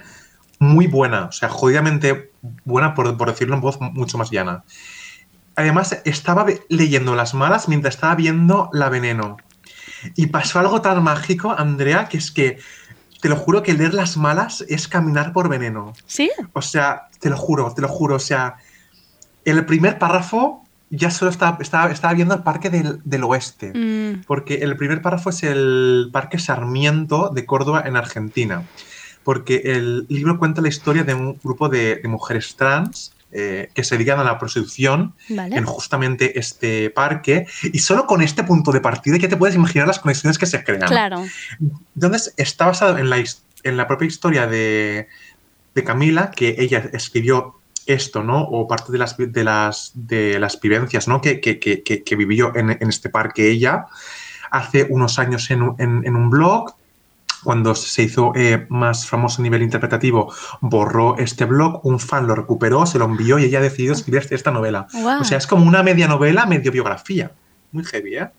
muy 0.57 0.88
buena. 0.88 1.25
O 1.25 1.32
sea, 1.32 1.49
jodidamente 1.49 2.32
buena, 2.65 2.95
por, 2.95 3.15
por 3.15 3.30
decirlo 3.30 3.55
en 3.55 3.61
voz 3.61 3.80
mucho 3.80 4.17
más 4.17 4.32
llana. 4.32 4.63
Además, 5.55 6.01
estaba 6.05 6.45
leyendo 6.69 7.15
Las 7.15 7.34
Malas 7.34 7.67
mientras 7.67 7.95
estaba 7.95 8.15
viendo 8.15 8.69
La 8.73 8.89
Veneno. 8.89 9.38
Y 10.15 10.27
pasó 10.27 10.59
algo 10.59 10.82
tan 10.82 11.03
mágico, 11.03 11.53
Andrea, 11.57 12.07
que 12.07 12.17
es 12.17 12.32
que 12.32 12.59
te 13.22 13.30
lo 13.30 13.36
juro 13.36 13.63
que 13.63 13.74
leer 13.74 13.93
las 13.93 14.17
malas 14.17 14.63
es 14.70 14.88
caminar 14.88 15.34
por 15.34 15.49
veneno. 15.49 15.93
¿Sí? 16.05 16.32
O 16.53 16.61
sea, 16.61 17.09
te 17.20 17.30
lo 17.30 17.38
juro, 17.38 17.74
te 17.74 17.82
lo 17.82 17.88
juro. 17.88 18.15
O 18.15 18.20
sea, 18.20 18.55
el 19.45 19.65
primer 19.65 19.99
párrafo 19.99 20.63
ya 20.89 21.11
solo 21.11 21.30
estaba, 21.30 21.57
estaba, 21.59 21.91
estaba 21.91 22.13
viendo 22.13 22.34
el 22.34 22.43
Parque 22.43 22.70
del, 22.70 23.01
del 23.03 23.24
Oeste. 23.24 23.74
Mm, 23.76 24.24
Porque 24.26 24.55
el 24.55 24.76
primer 24.78 25.01
párrafo 25.01 25.30
es 25.30 25.43
el 25.43 26.09
Parque 26.11 26.39
Sarmiento 26.39 27.30
de 27.30 27.45
Córdoba 27.45 27.84
en 27.86 27.95
Argentina. 27.95 28.63
Porque 29.24 29.61
el 29.65 30.05
libro 30.09 30.39
cuenta 30.39 30.61
la 30.61 30.70
historia 30.70 31.03
de 31.03 31.13
un 31.13 31.38
grupo 31.43 31.70
de, 31.70 31.97
de 31.97 32.07
mujeres 32.07 32.55
trans 32.55 33.13
eh, 33.32 33.69
que 33.73 33.84
se 33.84 33.95
dedican 33.95 34.19
a 34.19 34.23
la 34.23 34.38
prostitución 34.39 35.13
Vale. 35.30 35.55
en 35.55 35.65
justamente 35.65 36.39
este 36.39 36.89
parque. 36.89 37.45
Y 37.71 37.80
solo 37.80 38.05
con 38.07 38.21
este 38.21 38.43
punto 38.43 38.71
de 38.71 38.82
partida 38.82 39.17
ya 39.17 39.30
te 39.30 39.38
puedes 39.38 39.55
imaginar 39.55 39.88
las 39.88 39.99
conexiones 39.99 40.38
que 40.38 40.45
se 40.45 40.63
crean. 40.63 40.88
Claro. 40.88 41.23
Entonces, 41.95 42.34
está 42.38 42.65
basado 42.65 42.97
en 42.97 43.09
la, 43.09 43.23
en 43.63 43.77
la 43.77 43.88
propia 43.88 44.07
historia 44.07 44.47
de, 44.47 45.07
de 45.75 45.84
Camila, 45.84 46.32
que 46.32 46.55
ella 46.57 46.89
escribió 46.93 47.55
esto, 47.86 48.23
¿no? 48.23 48.41
O 48.43 48.67
parte 48.67 48.91
de 48.91 48.97
las, 48.99 49.15
de 49.17 49.43
las, 49.43 49.91
de 49.95 50.39
las 50.39 50.59
vivencias, 50.59 51.07
¿no? 51.07 51.21
Que, 51.21 51.39
que- 51.39 51.59
que- 51.59 52.15
vivió 52.15 52.55
en, 52.55 52.69
en 52.71 52.89
este 52.89 53.09
parque 53.09 53.49
ella 53.49 53.86
hace 54.51 54.86
unos 54.89 55.19
años 55.19 55.49
en- 55.51 55.75
en 55.80 56.15
un 56.15 56.30
blog. 56.30 56.73
Cuando 57.43 57.73
se 57.75 58.03
hizo 58.03 58.33
eh, 58.35 58.65
más 58.69 59.07
famoso 59.07 59.41
a 59.41 59.43
nivel 59.43 59.61
interpretativo, 59.61 60.33
borró 60.61 61.17
este 61.17 61.45
blog, 61.45 61.85
un 61.85 61.99
fan 61.99 62.27
lo 62.27 62.35
recuperó, 62.35 62.85
se 62.85 62.99
lo 62.99 63.05
envió 63.05 63.39
y 63.39 63.45
ella 63.45 63.61
decidió 63.61 63.93
escribir 63.93 64.21
este- 64.21 64.35
esta 64.35 64.51
novela. 64.51 64.87
Guau. 64.93 65.21
O 65.21 65.23
sea, 65.23 65.37
es 65.37 65.47
como 65.47 65.65
una 65.65 65.81
media 65.83 66.07
novela, 66.07 66.45
medio 66.45 66.71
biografía. 66.71 67.31
Muy 67.71 67.83
heavy, 67.85 68.15
¿eh? 68.17 68.29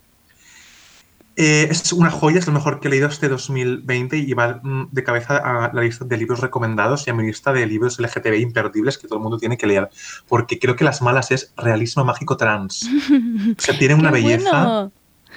Eh, 1.36 1.68
es 1.70 1.90
una 1.94 2.10
joya, 2.10 2.38
es 2.38 2.46
lo 2.46 2.52
mejor 2.52 2.80
que 2.80 2.88
he 2.88 2.90
leído 2.90 3.08
este 3.08 3.28
2020 3.28 4.18
y 4.18 4.34
va 4.34 4.60
mm, 4.62 4.88
de 4.90 5.04
cabeza 5.04 5.36
a 5.38 5.72
la 5.72 5.80
lista 5.82 6.04
de 6.04 6.16
libros 6.18 6.40
recomendados 6.40 7.06
y 7.06 7.10
a 7.10 7.14
mi 7.14 7.24
lista 7.24 7.52
de 7.52 7.64
libros 7.66 7.98
LGTB 7.98 8.34
imperdibles 8.40 8.98
que 8.98 9.06
todo 9.06 9.18
el 9.20 9.22
mundo 9.22 9.38
tiene 9.38 9.56
que 9.56 9.66
leer. 9.66 9.88
Porque 10.28 10.58
creo 10.58 10.76
que 10.76 10.84
Las 10.84 11.00
Malas 11.00 11.30
es 11.30 11.54
realismo 11.56 12.04
mágico 12.04 12.36
trans. 12.36 12.82
O 12.84 13.60
sea, 13.60 13.78
tiene 13.78 13.94
una 13.94 14.10
Qué 14.12 14.20
belleza. 14.22 14.50
bueno. 14.64 14.92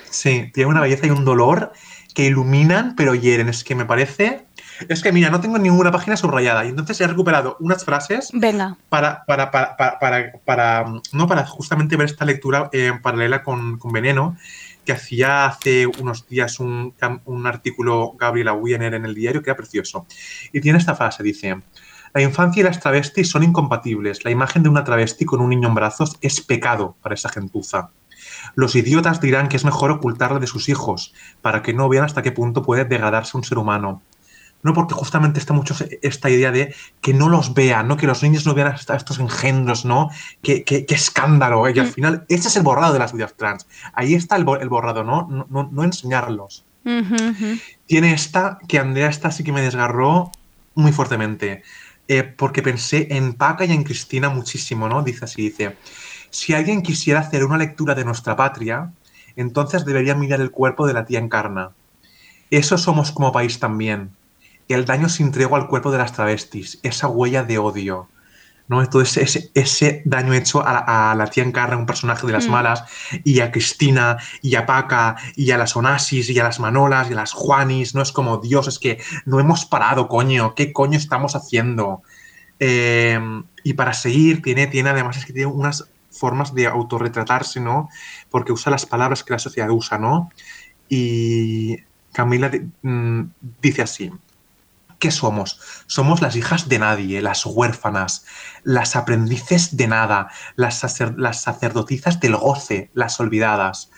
Sí, 0.10 0.52
tiene 0.54 0.70
una 0.72 0.82
belleza 0.82 1.08
y 1.08 1.12
un 1.12 1.24
dolor 1.24 1.72
que 2.14 2.26
iluminan 2.26 2.96
pero 2.96 3.16
hieren. 3.16 3.50
Es 3.50 3.64
que 3.64 3.76
me 3.76 3.86
parece. 3.86 4.46
Es 4.90 5.04
que 5.04 5.12
mira, 5.12 5.30
no 5.30 5.40
tengo 5.40 5.58
ninguna 5.60 5.92
página 5.92 6.18
subrayada 6.18 6.66
y 6.66 6.70
entonces 6.70 7.00
he 7.00 7.08
recuperado 7.08 7.58
unas 7.60 7.86
frases 7.86 8.30
Venga. 8.34 8.76
para, 8.90 9.24
para, 9.26 9.52
para, 9.52 9.76
para, 9.78 10.32
para, 10.44 10.86
no, 11.12 11.28
para 11.28 11.46
justamente 11.46 11.96
ver 11.96 12.06
esta 12.06 12.26
lectura 12.26 12.70
eh, 12.74 12.92
paralela 13.02 13.44
con, 13.44 13.78
con 13.78 13.92
Veneno, 13.92 14.36
que 14.84 14.94
hacía 14.94 15.46
hace 15.46 15.86
unos 15.88 16.28
días 16.28 16.60
un, 16.60 16.94
un 17.26 17.48
artículo 17.48 18.14
Gabriela 18.18 18.54
Wiener 18.54 18.96
en 18.96 19.06
el 19.06 19.14
diario 19.16 19.42
que 19.44 19.52
era 19.52 19.58
precioso. 19.58 20.08
Y 20.52 20.60
tiene 20.60 20.80
esta 20.80 20.96
frase, 20.96 21.24
dice, 21.24 21.58
la 22.14 22.22
infancia 22.22 22.62
y 22.62 22.64
las 22.64 22.80
travestis 22.80 23.30
son 23.30 23.44
incompatibles. 23.44 24.24
La 24.24 24.32
imagen 24.32 24.62
de 24.62 24.70
una 24.70 24.84
travesti 24.84 25.26
con 25.26 25.42
un 25.42 25.50
niño 25.50 25.70
en 25.70 25.76
brazos 25.76 26.18
es 26.22 26.42
pecado 26.42 26.96
para 27.02 27.16
esa 27.16 27.30
gentuza. 27.30 27.90
Los 28.56 28.76
idiotas 28.76 29.20
dirán 29.22 29.48
que 29.50 29.58
es 29.58 29.66
mejor 29.66 29.92
ocultarla 29.92 30.40
de 30.40 30.48
sus 30.48 30.70
hijos, 30.70 31.14
para 31.42 31.62
que 31.64 31.74
no 31.74 31.90
vean 31.90 32.06
hasta 32.06 32.22
qué 32.22 32.32
punto 32.32 32.62
puede 32.64 32.86
degradarse 32.86 33.36
un 33.38 33.44
ser 33.44 33.58
humano. 33.58 34.02
No, 34.62 34.74
porque 34.74 34.94
justamente 34.94 35.40
está 35.40 35.52
mucho 35.54 35.76
esta 36.02 36.30
idea 36.30 36.50
de 36.52 36.74
que 37.02 37.14
no 37.14 37.28
los 37.28 37.54
vean, 37.54 37.88
¿no? 37.90 37.98
Que 37.98 38.08
los 38.08 38.24
niños 38.24 38.46
no 38.46 38.54
vean 38.54 38.70
a 38.88 38.96
estos 38.96 39.20
engendros, 39.20 39.84
¿no? 39.84 40.10
Qué, 40.42 40.64
qué- 40.64 40.86
qué 40.86 40.96
escándalo. 40.96 41.68
¿eh? 41.68 41.74
Y 41.76 41.80
al 41.80 41.88
final, 41.88 42.26
ese 42.30 42.48
es 42.48 42.56
el 42.56 42.64
borrado 42.64 42.94
de 42.94 43.00
las 43.00 43.12
vidas 43.12 43.34
trans. 43.36 43.68
Ahí 43.94 44.14
está 44.14 44.38
el, 44.38 44.46
bo- 44.46 44.56
el 44.58 44.70
borrado, 44.70 45.04
¿no? 45.04 45.28
No, 45.30 45.48
no- 45.50 45.70
no 45.70 45.84
enseñarlos. 45.84 46.64
Tiene 47.88 48.14
esta, 48.14 48.58
que 48.68 48.80
Andrea 48.80 49.10
esta 49.10 49.32
sí 49.32 49.44
que 49.44 49.52
me 49.52 49.62
desgarró 49.62 50.32
muy 50.76 50.92
fuertemente. 50.94 51.64
eh, 52.10 52.24
porque 52.24 52.62
pensé 52.62 53.08
en 53.12 53.34
Paca 53.34 53.64
y 53.66 53.72
en 53.72 53.84
Cristina 53.84 54.28
muchísimo, 54.30 54.90
¿no? 54.90 55.04
Dice 55.04 55.24
así, 55.26 55.42
dice, 55.44 55.78
si 56.34 56.54
alguien 56.54 56.82
quisiera 56.82 57.22
hacer 57.22 57.46
una 57.46 57.58
lectura 57.58 57.96
de 57.96 58.06
nuestra 58.06 58.36
patria, 58.36 58.92
entonces 59.36 59.86
debería 59.86 60.16
mirar 60.16 60.42
el 60.42 60.52
cuerpo 60.52 60.88
de 60.88 60.94
la 60.94 61.06
tía 61.06 61.20
Encarna. 61.20 61.72
Eso 62.50 62.78
somos 62.78 63.12
como 63.12 63.32
país 63.32 63.60
también. 63.60 64.12
El 64.68 64.86
daño 64.86 65.10
sin 65.10 65.32
tregua 65.32 65.60
al 65.60 65.68
cuerpo 65.68 65.92
de 65.92 66.00
las 66.00 66.14
travestis, 66.14 66.80
esa 66.84 67.08
huella 67.08 67.44
de 67.44 67.58
odio. 67.60 68.10
¿no? 68.68 68.82
Entonces, 68.82 69.18
ese, 69.18 69.52
ese 69.54 70.02
daño 70.06 70.34
hecho 70.34 70.66
a, 70.66 70.74
la- 70.74 71.12
a 71.12 71.16
la 71.16 71.28
tía 71.28 71.44
Encarna, 71.44 71.78
un 71.78 71.86
personaje 71.86 72.26
de 72.26 72.34
las 72.34 72.48
Mm. 72.48 72.52
malas, 72.52 72.84
y 73.24 73.42
a 73.42 73.52
Cristina, 73.52 74.18
y 74.42 74.56
a 74.56 74.66
Paca, 74.66 75.18
y 75.36 75.52
a 75.52 75.58
las 75.58 75.76
Onasis, 75.76 76.30
y 76.30 76.40
a 76.40 76.44
las 76.44 76.60
Manolas, 76.62 77.10
y 77.10 77.14
a 77.14 77.18
las 77.18 77.34
Juanis, 77.34 77.94
no 77.94 78.02
es 78.02 78.12
como, 78.14 78.38
Dios, 78.38 78.68
es 78.70 78.80
que 78.80 79.02
no 79.26 79.40
hemos 79.42 79.66
parado, 79.66 80.08
coño, 80.08 80.56
¿qué 80.56 80.72
coño 80.74 80.98
estamos 80.98 81.36
haciendo? 81.36 82.04
Eh, 82.60 83.20
y 83.64 83.74
para 83.74 83.94
seguir, 83.94 84.42
tiene, 84.42 84.68
tiene 84.68 84.90
además, 84.92 85.18
es 85.18 85.26
que 85.26 85.34
tiene 85.34 85.48
unas 85.52 85.93
formas 86.24 86.54
de 86.54 86.68
autorretratarse, 86.68 87.60
¿no? 87.60 87.90
Porque 88.32 88.54
usa 88.54 88.72
las 88.72 88.86
palabras 88.86 89.24
que 89.26 89.34
la 89.34 89.40
sociedad 89.40 89.70
usa, 89.72 89.98
¿no? 89.98 90.30
Y 90.88 91.80
Camila 92.14 92.50
mm, 92.82 93.22
dice 93.62 93.82
así, 93.82 94.10
¿qué 95.00 95.12
somos? 95.12 95.60
Somos 95.86 96.22
las 96.22 96.38
hijas 96.38 96.70
de 96.70 96.80
nadie, 96.80 97.22
las 97.22 97.46
huérfanas, 97.46 98.26
las 98.64 98.96
aprendices 98.96 99.76
de 99.76 99.88
nada, 99.88 100.30
las, 100.56 100.80
sacer- 100.82 101.16
las 101.18 101.42
sacerdotisas 101.42 102.22
del 102.22 102.38
goce, 102.38 102.90
las 102.94 103.20
olvidadas. 103.20 103.90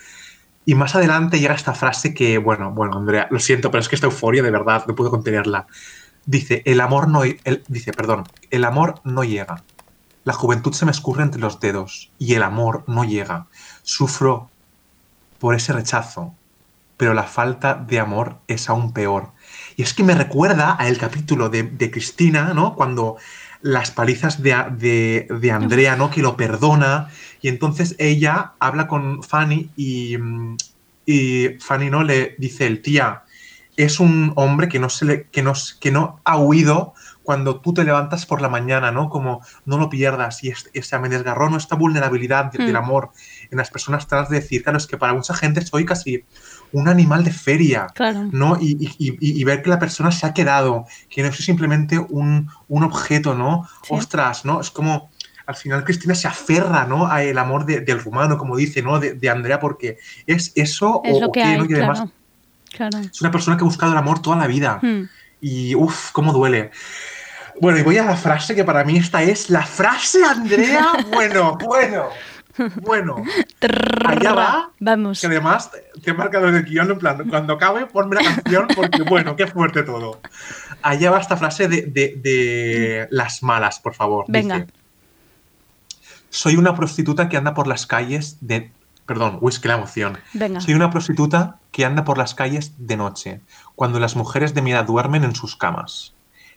Y 0.66 0.74
más 0.74 0.96
adelante 0.96 1.40
llega 1.40 1.54
esta 1.54 1.76
frase 1.76 2.16
que, 2.16 2.40
bueno, 2.40 2.72
bueno, 2.72 2.98
Andrea, 2.98 3.28
lo 3.30 3.38
siento, 3.40 3.70
pero 3.70 3.82
es 3.82 3.88
que 3.90 3.96
esta 3.98 4.08
euforia 4.08 4.42
de 4.42 4.50
verdad 4.50 4.86
no 4.88 4.96
puedo 4.96 5.12
contenerla. 5.12 5.68
Dice, 6.26 6.64
el 6.66 6.82
amor 6.82 7.08
no, 7.08 7.22
dice, 7.68 7.94
perdón, 7.94 8.24
el 8.50 8.64
amor 8.64 9.00
no 9.04 9.24
llega. 9.24 9.64
La 10.26 10.34
juventud 10.34 10.74
se 10.74 10.86
me 10.86 10.92
escurre 10.92 11.24
entre 11.24 11.40
los 11.42 11.60
dedos 11.62 12.12
y 12.20 12.34
el 12.34 12.44
amor 12.44 12.84
no 12.88 13.06
llega. 13.06 13.48
Sufro 13.84 14.50
por 15.40 15.56
ese 15.56 15.72
rechazo, 15.74 16.34
pero 16.98 17.14
la 17.14 17.24
falta 17.24 17.76
de 17.76 18.00
amor 18.00 18.38
es 18.48 18.70
aún 18.70 18.92
peor. 18.94 19.32
Y 19.78 19.84
es 19.84 19.94
que 19.94 20.04
me 20.04 20.16
recuerda 20.16 20.72
al 20.72 20.98
capítulo 20.98 21.50
de, 21.50 21.64
de 21.64 21.92
Cristina, 21.92 22.54
¿no? 22.54 22.76
Cuando 22.76 23.18
las 23.62 23.92
palizas 23.92 24.42
de, 24.42 24.56
de- 24.78 25.28
de 25.40 25.52
Andrea, 25.52 25.96
¿no? 25.96 26.10
Que 26.10 26.22
lo 26.22 26.36
perdona. 26.38 27.10
Y 27.42 27.50
entonces 27.50 27.96
ella 28.00 28.54
habla 28.60 28.88
con 28.88 29.24
Fanny 29.24 29.70
y, 29.76 30.18
mm, 30.18 30.58
y 31.06 31.50
Fanny, 31.60 31.90
¿no? 31.90 32.04
Le 32.04 32.36
dice 32.40 32.66
el 32.68 32.82
tía, 32.82 33.24
es 33.78 34.00
un 34.00 34.34
hombre 34.36 34.70
que 34.70 34.80
no, 34.80 34.90
se 34.90 35.06
le, 35.06 35.24
que, 35.32 35.44
no, 35.44 35.54
que 35.80 35.92
no 35.92 36.20
ha 36.24 36.38
huido 36.38 36.94
cuando 37.26 37.60
tú 37.60 37.74
te 37.74 37.84
levantas 37.84 38.26
por 38.26 38.40
la 38.42 38.48
mañana, 38.48 38.92
¿no? 38.92 39.10
Como 39.10 39.42
no 39.66 39.78
lo 39.78 39.90
pierdas. 39.90 40.42
Y 40.44 40.50
es, 40.50 40.70
esa 40.74 41.00
me 41.00 41.10
desgarró 41.10 41.50
¿no? 41.50 41.58
esta 41.58 41.76
vulnerabilidad 41.76 42.52
de- 42.52 42.60
Mm. 42.64 42.66
del 42.68 42.76
amor 42.78 43.10
en 43.52 43.58
las 43.58 43.70
personas 43.72 44.08
trans 44.08 44.30
de 44.30 44.40
decir, 44.40 44.64
claro, 44.64 44.78
es 44.78 44.88
que 44.88 44.96
para 44.98 45.14
mucha 45.14 45.34
gente 45.34 45.66
soy 45.66 45.84
casi 45.86 46.24
un 46.72 46.88
animal 46.88 47.24
de 47.24 47.32
feria. 47.34 47.88
Claro. 47.94 48.30
¿no? 48.32 48.58
Y, 48.62 48.78
y- 48.80 49.18
y- 49.20 49.42
y 49.42 49.44
ver 49.44 49.62
que 49.62 49.70
la 49.70 49.80
persona 49.80 50.12
se 50.12 50.26
ha 50.26 50.34
quedado, 50.34 50.86
que 51.10 51.24
no 51.24 51.32
soy 51.34 51.44
simplemente 51.44 51.98
un, 52.00 52.50
un 52.70 52.84
objeto, 52.84 53.34
¿no? 53.36 53.68
Sí. 53.84 53.90
Ostras, 53.96 54.46
¿no? 54.46 54.62
Es 54.62 54.70
como, 54.72 55.10
al 55.48 55.56
final 55.56 55.84
Cristina 55.84 56.16
se 56.16 56.28
aferra, 56.28 56.86
¿no? 56.86 57.08
A 57.08 57.24
el 57.24 57.38
amor 57.38 57.66
de- 57.66 57.82
del 57.82 58.00
rumano, 58.00 58.38
como 58.38 58.56
dice, 58.56 58.82
¿no? 58.82 59.00
De, 59.00 59.14
de 59.14 59.30
Andrea, 59.30 59.60
porque 59.60 59.98
es 60.28 60.52
eso 60.56 61.02
Es 61.04 61.16
o, 61.18 61.20
lo 61.22 61.28
o 61.28 61.32
que 61.32 61.42
qué, 61.42 61.46
hay, 61.46 61.58
¿no? 61.58 61.66
Y 61.66 61.74
además 61.74 62.00
claro. 62.00 62.12
Claro. 62.92 63.00
es 63.12 63.22
una 63.22 63.32
persona 63.32 63.56
que 63.58 63.62
ha 63.64 63.66
buscado 63.66 63.92
el 63.94 63.98
amor 63.98 64.22
toda 64.22 64.36
la 64.38 64.48
vida. 64.48 64.80
Hmm. 64.82 65.04
Y 65.42 65.76
uff, 65.76 66.12
cómo 66.12 66.34
duele. 66.34 66.72
Bueno, 67.62 67.80
y 67.80 67.84
voy 67.84 67.98
a 67.98 68.06
la 68.06 68.16
frase 68.18 68.54
que 68.56 68.64
para 68.64 68.84
mí 68.84 68.98
esta 68.98 69.24
es 69.24 69.50
la 69.50 69.64
frase, 69.66 70.24
Andrea. 70.24 70.92
Bueno, 71.12 71.58
bueno, 71.64 72.10
bueno. 72.82 73.16
Allá 74.06 74.34
va. 74.34 74.70
Vamos. 74.80 75.20
Que 75.22 75.28
además 75.28 75.72
te 76.04 76.12
he 76.12 76.14
marcado 76.14 76.48
en 76.50 76.56
el 76.56 76.64
guion, 76.66 76.92
en 76.92 76.98
plan, 77.00 77.28
cuando 77.30 77.54
acabe, 77.54 77.86
ponme 77.86 78.16
la 78.16 78.24
canción 78.36 78.68
porque, 78.76 79.04
bueno, 79.04 79.36
qué 79.36 79.48
fuerte 79.48 79.84
todo. 79.84 80.20
Allá 80.82 81.12
va 81.12 81.20
esta 81.20 81.38
frase 81.38 81.68
de, 81.68 81.84
de- 81.84 82.16
de 82.22 83.08
las 83.12 83.44
malas, 83.44 83.80
por 83.80 83.94
favor. 83.94 84.26
Venga. 84.28 84.56
Dice, 84.60 84.68
Soy 86.30 86.56
una 86.58 86.76
prostituta 86.76 87.30
que 87.30 87.38
anda 87.38 87.54
por 87.54 87.68
las 87.68 87.86
calles 87.86 88.38
de... 88.42 88.72
Perdón, 89.06 89.38
uy, 89.40 89.50
es 89.52 89.60
que 89.60 89.68
la 89.68 89.76
emoción. 89.76 90.18
Venga. 90.34 90.60
Soy 90.62 90.74
una 90.74 90.90
prostituta 90.90 91.58
que 91.72 91.86
anda 91.86 92.04
por 92.04 92.18
las 92.18 92.34
calles 92.34 92.74
de 92.80 92.98
noche, 92.98 93.40
cuando 93.76 94.00
las 94.00 94.16
mujeres 94.16 94.54
de 94.56 94.62
mi 94.64 94.72
edad 94.72 94.86
duermen 94.86 95.24
en 95.24 95.36
sus 95.36 95.56
camas. 95.56 96.15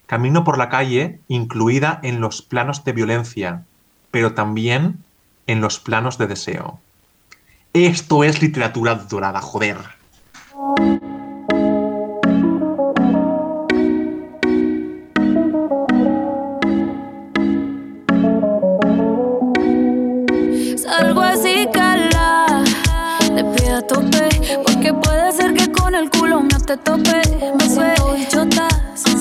Camino 0.09 0.43
por 0.43 0.57
la 0.57 0.71
calle, 0.71 1.21
incluida 1.29 2.01
en 2.03 2.23
los 2.23 2.41
planos 2.41 2.83
de 2.83 2.93
violencia, 2.95 3.65
pero 4.11 4.33
también 4.33 5.05
en 5.47 5.61
los 5.61 5.81
planos 5.81 6.17
de 6.17 6.27
deseo. 6.27 6.81
Esto 7.75 8.25
es 8.25 8.41
literatura 8.41 8.95
dorada, 8.95 9.43
joder. 9.43 9.77
Salgo 20.79 21.21
así, 21.21 21.69
cala, 21.71 22.65
le 23.35 23.45
pido 23.45 23.77
a 23.77 23.83
tope, 23.83 24.31
porque 24.65 24.95
puede 24.95 25.33
ser 25.33 25.53
que 25.53 25.71
con 25.71 25.95
el 25.95 26.09
culo 26.09 26.41
me 26.41 26.59
te 26.61 26.79
tope. 26.79 27.21
Me 27.59 27.69
siento 27.69 28.15
bichota 28.15 28.69
sin 28.69 28.78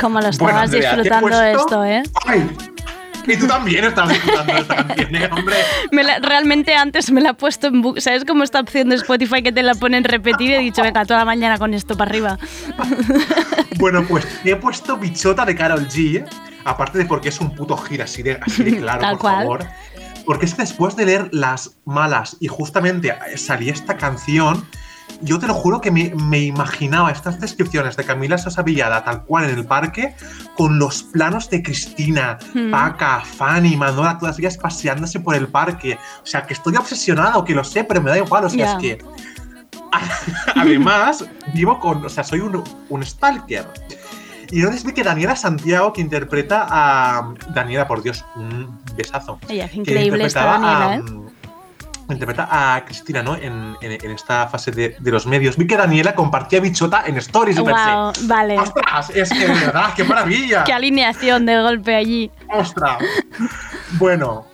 Como 0.00 0.20
lo 0.20 0.30
Bueno, 0.30 0.30
estabas 0.30 0.62
Andrea, 0.64 0.94
disfrutando 0.96 1.42
esto, 1.42 1.84
¿eh? 1.84 2.02
¡Ay! 2.26 2.50
Y 3.26 3.36
tú 3.36 3.46
también 3.46 3.84
estabas 3.84 4.12
disfrutando 4.14 4.52
esta 4.56 4.76
canción, 4.76 5.14
¿eh, 5.14 5.28
hombre. 5.30 5.56
Me 5.92 6.02
la- 6.02 6.18
realmente 6.20 6.74
antes 6.74 7.10
me 7.12 7.20
la 7.20 7.30
he 7.30 7.34
puesto 7.34 7.66
en 7.66 7.82
¿Sabes 8.00 8.24
cómo 8.24 8.42
esta 8.44 8.60
opción 8.60 8.88
de 8.88 8.96
Spotify 8.96 9.42
que 9.42 9.52
te 9.52 9.62
la 9.62 9.74
ponen 9.74 10.04
repetir? 10.04 10.52
He 10.52 10.58
dicho, 10.60 10.82
venga, 10.82 11.04
toda 11.04 11.18
la 11.20 11.24
mañana 11.26 11.58
con 11.58 11.74
esto 11.74 11.96
para 11.96 12.10
arriba. 12.10 12.38
Bueno, 13.78 14.04
pues 14.06 14.26
me 14.44 14.50
he 14.52 14.56
puesto 14.56 14.96
bichota 14.96 15.44
de 15.44 15.54
Carol 15.54 15.88
G. 15.88 16.24
Aparte 16.64 16.98
de 16.98 17.06
porque 17.06 17.30
es 17.30 17.40
un 17.40 17.54
puto 17.54 17.76
giro 17.76 18.04
así 18.04 18.22
de, 18.22 18.38
así 18.42 18.62
de 18.62 18.76
claro, 18.78 19.00
Tal 19.00 19.12
por 19.12 19.20
cual. 19.20 19.36
favor. 19.36 19.66
Porque 20.26 20.44
es 20.46 20.54
que 20.54 20.62
después 20.62 20.96
de 20.96 21.06
leer 21.06 21.28
las 21.32 21.76
malas 21.86 22.36
y 22.40 22.48
justamente 22.48 23.14
salía 23.36 23.72
esta 23.72 23.96
canción, 23.96 24.66
yo 25.22 25.38
te 25.38 25.46
lo 25.46 25.54
juro 25.54 25.80
que 25.80 25.90
me, 25.90 26.12
me 26.14 26.40
imaginaba 26.40 27.10
estas 27.10 27.40
descripciones 27.40 27.96
de 27.96 28.04
Camila 28.04 28.38
Sosa 28.38 28.62
Villada 28.62 29.04
tal 29.04 29.24
cual 29.24 29.50
en 29.50 29.58
el 29.58 29.64
parque, 29.64 30.14
con 30.56 30.78
los 30.78 31.02
planos 31.02 31.50
de 31.50 31.62
Cristina, 31.62 32.38
Mm. 32.54 32.70
Paca, 32.70 33.20
Fanny, 33.20 33.76
Mandola, 33.76 34.18
todas 34.18 34.38
ellas 34.38 34.56
paseándose 34.56 35.20
por 35.20 35.34
el 35.34 35.48
parque. 35.48 35.98
O 36.22 36.26
sea, 36.26 36.46
que 36.46 36.54
estoy 36.54 36.76
obsesionado, 36.76 37.44
que 37.44 37.54
lo 37.54 37.64
sé, 37.64 37.84
pero 37.84 38.00
me 38.00 38.10
da 38.10 38.18
igual. 38.18 38.44
O 38.44 38.50
sea, 38.50 38.72
es 38.72 38.78
que 38.78 38.98
Además, 40.54 41.24
vivo 41.52 41.78
con. 41.80 42.04
O 42.04 42.08
sea, 42.08 42.24
soy 42.24 42.40
un, 42.40 42.62
un 42.88 43.04
stalker. 43.04 43.66
Y 44.52 44.58
entonces 44.58 44.84
vi 44.84 44.92
que 44.92 45.04
Daniela 45.04 45.36
Santiago, 45.36 45.92
que 45.92 46.00
interpreta 46.00 46.66
a. 46.68 47.34
Daniela, 47.54 47.86
por 47.86 48.02
Dios, 48.02 48.24
un 48.36 48.78
besazo. 48.96 49.38
Ella 49.48 49.66
es 49.66 49.72
que 49.72 49.78
increíble 49.78 50.24
esta 50.24 50.44
Daniela, 50.44 50.96
¿eh? 50.96 51.02
a, 51.06 51.29
Interpreta 52.12 52.48
a 52.50 52.84
Cristina, 52.84 53.22
¿no? 53.22 53.36
En, 53.36 53.74
en- 53.80 53.92
en 54.04 54.10
esta 54.10 54.46
fase 54.48 54.70
de, 54.70 54.96
de 54.98 55.10
los 55.10 55.26
medios. 55.26 55.56
Vi 55.56 55.66
que 55.66 55.76
Daniela 55.76 56.14
compartía 56.14 56.60
bichota 56.60 57.04
en 57.06 57.16
stories 57.18 57.58
y 57.58 57.62
pensé. 57.62 57.90
Wow, 57.92 58.12
vale. 58.22 58.58
¡Ostras! 58.58 59.10
Es 59.10 59.30
que 59.30 59.38
de 59.46 59.54
verdad, 59.54 59.92
qué 59.96 60.04
maravilla. 60.04 60.64
Qué 60.64 60.72
alineación 60.72 61.46
de 61.46 61.60
golpe 61.60 61.94
allí. 61.94 62.30
¡Ostras! 62.52 62.98
Bueno, 63.92 64.46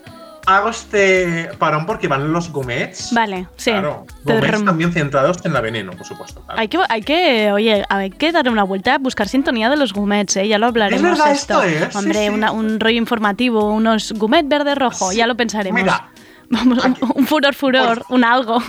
hago 0.46 0.68
este 0.68 1.50
parón 1.58 1.86
porque 1.86 2.08
van 2.08 2.32
los 2.32 2.50
gomets. 2.50 3.12
Vale, 3.12 3.48
sí. 3.56 3.70
Claro, 3.72 4.06
gomets 4.24 4.64
también 4.64 4.92
centrados 4.92 5.44
en 5.44 5.52
la 5.52 5.60
veneno, 5.60 5.92
por 5.92 6.06
supuesto. 6.06 6.40
claro. 6.42 6.60
Hay 6.60 6.68
que, 6.68 6.78
hay 6.88 7.02
que, 7.02 7.52
oye, 7.52 7.84
hay 7.88 8.10
que 8.10 8.32
darle 8.32 8.50
una 8.50 8.62
vuelta 8.62 8.94
a 8.94 8.98
buscar 8.98 9.28
sintonía 9.28 9.68
de 9.68 9.76
los 9.76 9.92
gumets, 9.92 10.36
¿eh? 10.36 10.48
Ya 10.48 10.58
lo 10.58 10.66
hablaremos 10.66 11.02
Es 11.04 11.18
verdad, 11.18 11.32
esto. 11.32 11.62
esto 11.62 11.86
es, 11.86 11.92
sí, 11.92 11.98
Hombre, 11.98 12.22
sí. 12.26 12.28
una- 12.28 12.52
un 12.52 12.78
rollo 12.80 12.98
informativo, 12.98 13.70
unos 13.72 14.12
gumet 14.12 14.46
verde-rojo, 14.48 15.12
ya 15.12 15.26
lo 15.26 15.34
pensaremos. 15.36 15.80
Mira. 15.80 16.10
Vamos, 16.50 16.84
un, 16.84 16.96
un 17.14 17.26
furor, 17.26 17.54
furor, 17.54 18.04
un 18.08 18.24
algo. 18.24 18.62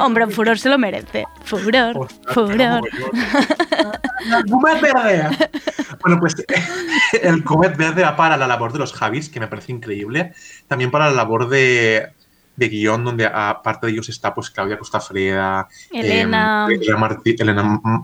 Hombre, 0.00 0.24
un 0.24 0.30
furor 0.30 0.58
se 0.58 0.68
lo 0.68 0.78
merece. 0.78 1.24
Furor, 1.44 2.08
furor. 2.28 2.82
Comet 4.50 4.80
verde. 4.80 5.50
Bueno, 6.00 6.20
pues 6.20 6.34
el 7.22 7.44
Comet 7.44 7.76
verde 7.76 8.02
va 8.02 8.16
para 8.16 8.36
la 8.36 8.46
labor 8.46 8.72
de 8.72 8.78
los 8.78 8.92
Javis, 8.92 9.28
que 9.28 9.40
me 9.40 9.48
parece 9.48 9.72
increíble. 9.72 10.32
También 10.68 10.90
para 10.90 11.06
la 11.06 11.12
labor 11.12 11.48
de, 11.48 12.12
de 12.56 12.68
guion, 12.68 13.04
donde 13.04 13.26
aparte 13.26 13.86
de 13.86 13.92
ellos 13.92 14.08
está 14.08 14.34
pues 14.34 14.50
Claudia 14.50 14.78
Costafreda, 14.78 15.68
Elena. 15.90 16.66
eh, 16.70 16.74
Elena, 16.74 16.96
Martí- 16.98 17.36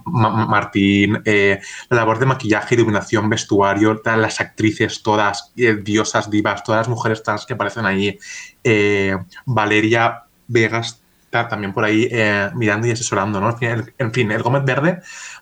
Martín, 0.04 1.22
eh, 1.24 1.60
la 1.88 1.96
labor 1.98 2.18
de 2.18 2.26
maquillaje, 2.26 2.74
iluminación, 2.74 3.28
vestuario, 3.28 3.98
todas 4.00 4.18
las 4.18 4.40
actrices, 4.40 5.02
todas 5.02 5.52
eh, 5.56 5.74
diosas, 5.82 6.30
divas, 6.30 6.62
todas 6.64 6.80
las 6.80 6.88
mujeres 6.88 7.22
trans 7.22 7.46
que 7.46 7.54
aparecen 7.54 7.86
ahí. 7.86 8.18
Eh, 8.64 9.16
Valeria 9.46 10.24
Vegas 10.48 10.99
también 11.30 11.72
por 11.72 11.84
ahí 11.84 12.08
eh, 12.10 12.50
mirando 12.54 12.88
y 12.88 12.90
asesorando, 12.90 13.40
¿no? 13.40 13.50
En 13.50 13.56
fin, 13.58 13.68
el, 13.68 13.94
en 13.98 14.12
fin, 14.12 14.30
el 14.32 14.42
Gómez 14.42 14.64
Verde 14.64 15.00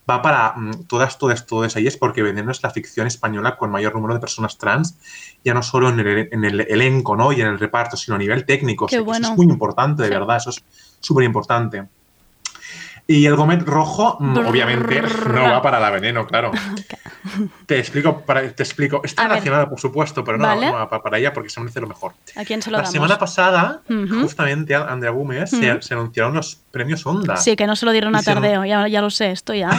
va 0.09 0.20
para 0.20 0.53
mm, 0.55 0.84
todas, 0.86 1.18
todas, 1.18 1.47
todas 1.47 1.74
ellas 1.76 1.97
porque 1.97 2.22
Veneno 2.22 2.51
es 2.51 2.62
la 2.62 2.70
ficción 2.70 3.07
española 3.07 3.57
con 3.57 3.70
mayor 3.70 3.95
número 3.95 4.14
de 4.14 4.20
personas 4.20 4.59
trans, 4.59 4.99
ya 5.45 5.55
no 5.55 5.62
solo 5.62 5.89
en 5.89 6.01
el, 6.01 6.28
en 6.30 6.45
el 6.45 6.61
elenco, 6.61 7.16
¿no? 7.16 7.32
Y 7.32 7.41
en 7.41 7.49
el 7.49 7.59
reparto, 7.59 7.97
sino 7.97 8.16
a 8.16 8.18
nivel 8.18 8.45
técnico. 8.45 8.86
Qué 8.86 8.99
O 8.99 9.05
sea, 9.05 9.12
que 9.14 9.20
Eso 9.22 9.32
es 9.32 9.36
muy 9.36 9.47
importante, 9.47 10.03
de 10.03 10.11
verdad, 10.11 10.36
eso 10.36 10.51
es 10.51 10.62
súper 11.01 11.24
importante. 11.24 11.86
Y 13.07 13.24
el 13.24 13.36
Gómez 13.36 13.64
rojo, 13.64 14.18
mm, 14.20 14.39
obviamente, 14.47 15.03
no 15.32 15.45
va 15.45 15.62
para 15.62 15.80
la 15.80 15.89
veneno, 15.89 16.26
claro. 16.26 16.51
Te 17.66 17.78
explico, 17.78 18.20
para, 18.24 18.49
te 18.51 18.62
explico. 18.62 19.01
Está 19.05 19.22
A 19.22 19.24
ver. 19.26 19.30
relacionada, 19.32 19.68
por 19.68 19.80
supuesto, 19.80 20.24
pero 20.24 20.39
no, 20.39 20.47
Vale. 20.47 20.70
no 20.70 20.89
para 20.89 21.18
ella 21.18 21.32
porque 21.32 21.51
se 21.51 21.61
merece 21.61 21.80
lo 21.80 21.86
mejor. 21.86 22.12
¿A 22.36 22.45
quién 22.45 22.62
se 22.62 22.70
lo 22.70 22.76
La 22.78 22.82
damos? 22.82 22.93
semana 22.93 23.18
pasada, 23.18 23.82
justamente, 24.20 24.74
Andrea 24.74 25.11
Gómez, 25.11 25.51
se, 25.51 25.72
Ujú. 25.72 25.82
se 25.82 25.95
anunciaron 25.95 26.34
los 26.34 26.57
premios 26.70 27.05
Onda. 27.07 27.36
Sí, 27.36 27.57
que 27.57 27.66
no 27.66 27.76
se 27.76 27.86
lo 27.86 27.93
dieron 27.93 28.14
a 28.16 28.22
tardeo, 28.22 28.64
ya, 28.64 28.89
ya 28.89 29.01
lo 29.01 29.11
sé, 29.11 29.30
esto 29.30 29.55
ya. 29.55 29.70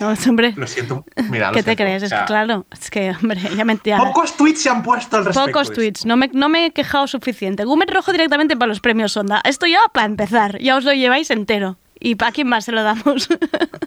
No, 0.00 0.12
hombre, 0.28 0.52
Lo 0.56 0.66
siento. 0.66 1.04
Mira, 1.30 1.48
lo 1.48 1.54
¿qué 1.54 1.62
te 1.62 1.76
crees? 1.76 2.02
O 2.02 2.06
Es 2.06 2.12
que 2.12 2.24
claro, 2.26 2.66
es 2.72 2.90
que, 2.90 3.10
hombre, 3.10 3.40
ya 3.56 3.64
me 3.64 3.78
ya- 3.84 3.98
Pocos 3.98 4.36
tweets 4.36 4.62
se 4.62 4.70
han 4.70 4.82
puesto 4.82 5.16
al 5.16 5.24
respecto. 5.24 5.46
Pocos 5.52 5.72
tweets, 5.72 6.04
no 6.06 6.16
me, 6.16 6.28
no 6.32 6.48
me 6.48 6.66
he 6.66 6.72
quejado 6.72 7.06
suficiente. 7.06 7.64
Gumet 7.64 7.90
rojo 7.90 8.12
directamente 8.12 8.56
para 8.56 8.68
los 8.68 8.80
premios 8.80 9.16
Onda. 9.16 9.40
Esto 9.44 9.66
ya 9.66 9.78
para 9.92 10.06
empezar, 10.06 10.58
ya 10.60 10.76
os 10.76 10.84
lo 10.84 10.92
lleváis 10.92 11.30
entero. 11.30 11.76
¿Y 12.04 12.16
para 12.16 12.32
quién 12.32 12.48
más 12.48 12.66
se 12.66 12.72
lo 12.72 12.82
damos? 12.82 13.28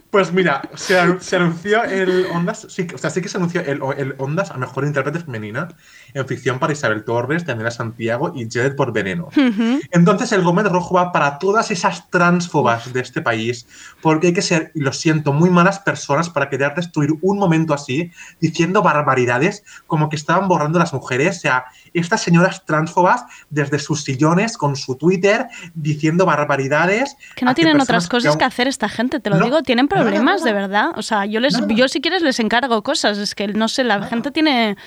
Pues 0.10 0.32
mira, 0.32 0.62
se, 0.74 0.98
anu- 0.98 1.20
se 1.20 1.36
anunció 1.36 1.84
el 1.84 2.28
Ondas, 2.34 2.66
sí, 2.70 2.88
o 2.96 2.98
sea, 2.98 3.10
sí 3.10 3.22
que 3.22 3.28
se 3.28 3.38
anunció 3.38 3.60
el, 3.62 3.82
el 3.98 4.16
Ondas 4.18 4.50
a 4.50 4.58
mejor 4.58 4.86
intérprete 4.86 5.20
femenina 5.20 5.68
en 6.14 6.26
ficción 6.26 6.60
para 6.60 6.72
Isabel 6.74 7.04
Torres, 7.04 7.46
Daniela 7.46 7.70
Santiago 7.72 8.32
y 8.34 8.48
Jared 8.50 8.76
por 8.76 8.94
Veneno. 8.94 9.28
Entonces 9.92 10.32
el 10.32 10.44
Gómez 10.44 10.66
Rojo 10.72 10.96
va 10.96 11.12
para 11.12 11.38
todas 11.38 11.70
esas 11.72 12.10
transfobas 12.10 12.92
de 12.94 13.02
este 13.02 13.22
país, 13.22 13.68
porque 14.02 14.28
hay 14.28 14.34
que 14.34 14.42
ser, 14.42 14.72
y 14.74 14.80
lo 14.80 14.94
siento, 14.94 15.34
muy 15.34 15.50
malas 15.50 15.80
personas 15.80 16.30
para 16.30 16.50
querer 16.50 16.74
destruir 16.74 17.12
un 17.22 17.38
momento 17.38 17.74
así, 17.74 18.10
diciendo 18.40 18.82
barbaridades 18.82 19.64
como 19.88 20.08
que 20.10 20.16
estaban 20.16 20.48
borrando 20.48 20.80
a 20.80 20.84
las 20.84 20.94
mujeres. 20.94 21.38
O 21.38 21.42
sea, 21.42 21.66
estas 21.94 22.22
señoras 22.24 22.64
transfobas 22.66 23.26
desde 23.50 23.78
sus 23.78 24.04
sillones 24.06 24.58
con 24.58 24.78
su 24.78 24.96
Twitter 24.96 25.48
diciendo 25.76 26.26
barbaridades. 26.26 27.18
Que 27.36 27.44
no 27.44 27.54
tienen 27.54 27.76
personas 27.76 28.07
cosas 28.10 28.38
que 28.38 28.44
hacer 28.44 28.68
esta 28.68 28.90
gente, 28.90 29.20
te 29.20 29.30
lo 29.30 29.38
No, 29.38 29.46
digo, 29.46 29.62
tienen 29.64 29.88
problemas 29.88 30.44
de 30.44 30.54
verdad. 30.54 30.90
O 30.96 31.02
sea, 31.02 31.26
yo 31.26 31.40
les, 31.40 31.56
yo 31.68 31.88
si 31.88 32.02
quieres 32.02 32.22
les 32.22 32.40
encargo 32.40 32.82
cosas, 32.84 33.18
es 33.18 33.36
que 33.36 33.48
no 33.48 33.68
sé, 33.68 33.84
la 33.84 34.04
gente 34.04 34.32
tiene, 34.32 34.78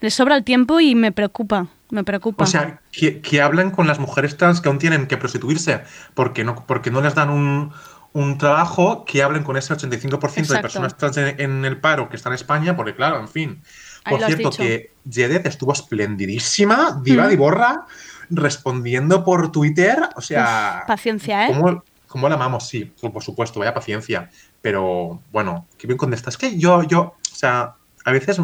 les 0.00 0.14
sobra 0.14 0.36
el 0.36 0.44
tiempo 0.44 0.80
y 0.80 0.94
me 0.94 1.12
preocupa, 1.12 1.66
me 1.90 2.04
preocupa. 2.04 2.44
O 2.44 2.46
sea, 2.46 2.80
que, 2.90 3.20
que 3.20 3.40
hablan 3.42 3.70
con 3.70 3.86
las 3.86 3.98
mujeres 3.98 4.36
trans 4.36 4.60
que 4.60 4.68
aún 4.68 4.78
tienen 4.78 5.06
que 5.06 5.16
prostituirse 5.16 5.82
porque 6.14 6.44
no, 6.44 6.64
porque 6.66 6.90
no 6.90 7.00
les 7.00 7.14
dan 7.14 7.30
un, 7.30 7.72
un 8.12 8.38
trabajo, 8.38 9.04
que 9.04 9.22
hablen 9.22 9.42
con 9.42 9.56
ese 9.56 9.74
85% 9.74 10.34
de 10.34 10.40
Exacto. 10.40 10.62
personas 10.62 10.96
trans 10.96 11.16
en, 11.16 11.40
en 11.40 11.64
el 11.64 11.78
paro 11.78 12.08
que 12.08 12.16
está 12.16 12.28
en 12.28 12.34
España, 12.34 12.76
porque 12.76 12.94
claro, 12.94 13.18
en 13.20 13.28
fin. 13.28 13.62
Por 14.08 14.20
cierto, 14.24 14.50
que 14.50 14.90
Jedet 15.08 15.46
estuvo 15.46 15.72
esplendidísima, 15.72 17.00
diva 17.02 17.28
Mm. 17.28 17.32
y 17.32 17.36
borra, 17.36 17.86
respondiendo 18.30 19.24
por 19.24 19.52
Twitter. 19.52 19.96
O 20.16 20.20
sea, 20.20 20.82
Paciencia, 20.88 21.46
¿eh? 21.46 21.52
¿cómo, 21.52 21.84
cómo 22.12 22.28
la 22.28 22.36
amamos? 22.36 22.68
Sí, 22.68 22.92
por 23.00 23.22
supuesto, 23.22 23.58
vaya 23.58 23.74
paciencia. 23.74 24.30
Pero 24.60 25.22
bueno, 25.32 25.66
qué 25.78 25.86
bien 25.86 25.98
contesta. 25.98 26.30
Es 26.30 26.36
que 26.36 26.56
yo, 26.58 26.82
yo, 26.84 27.00
o 27.00 27.34
sea, 27.34 27.74
a 28.04 28.12
veces 28.12 28.40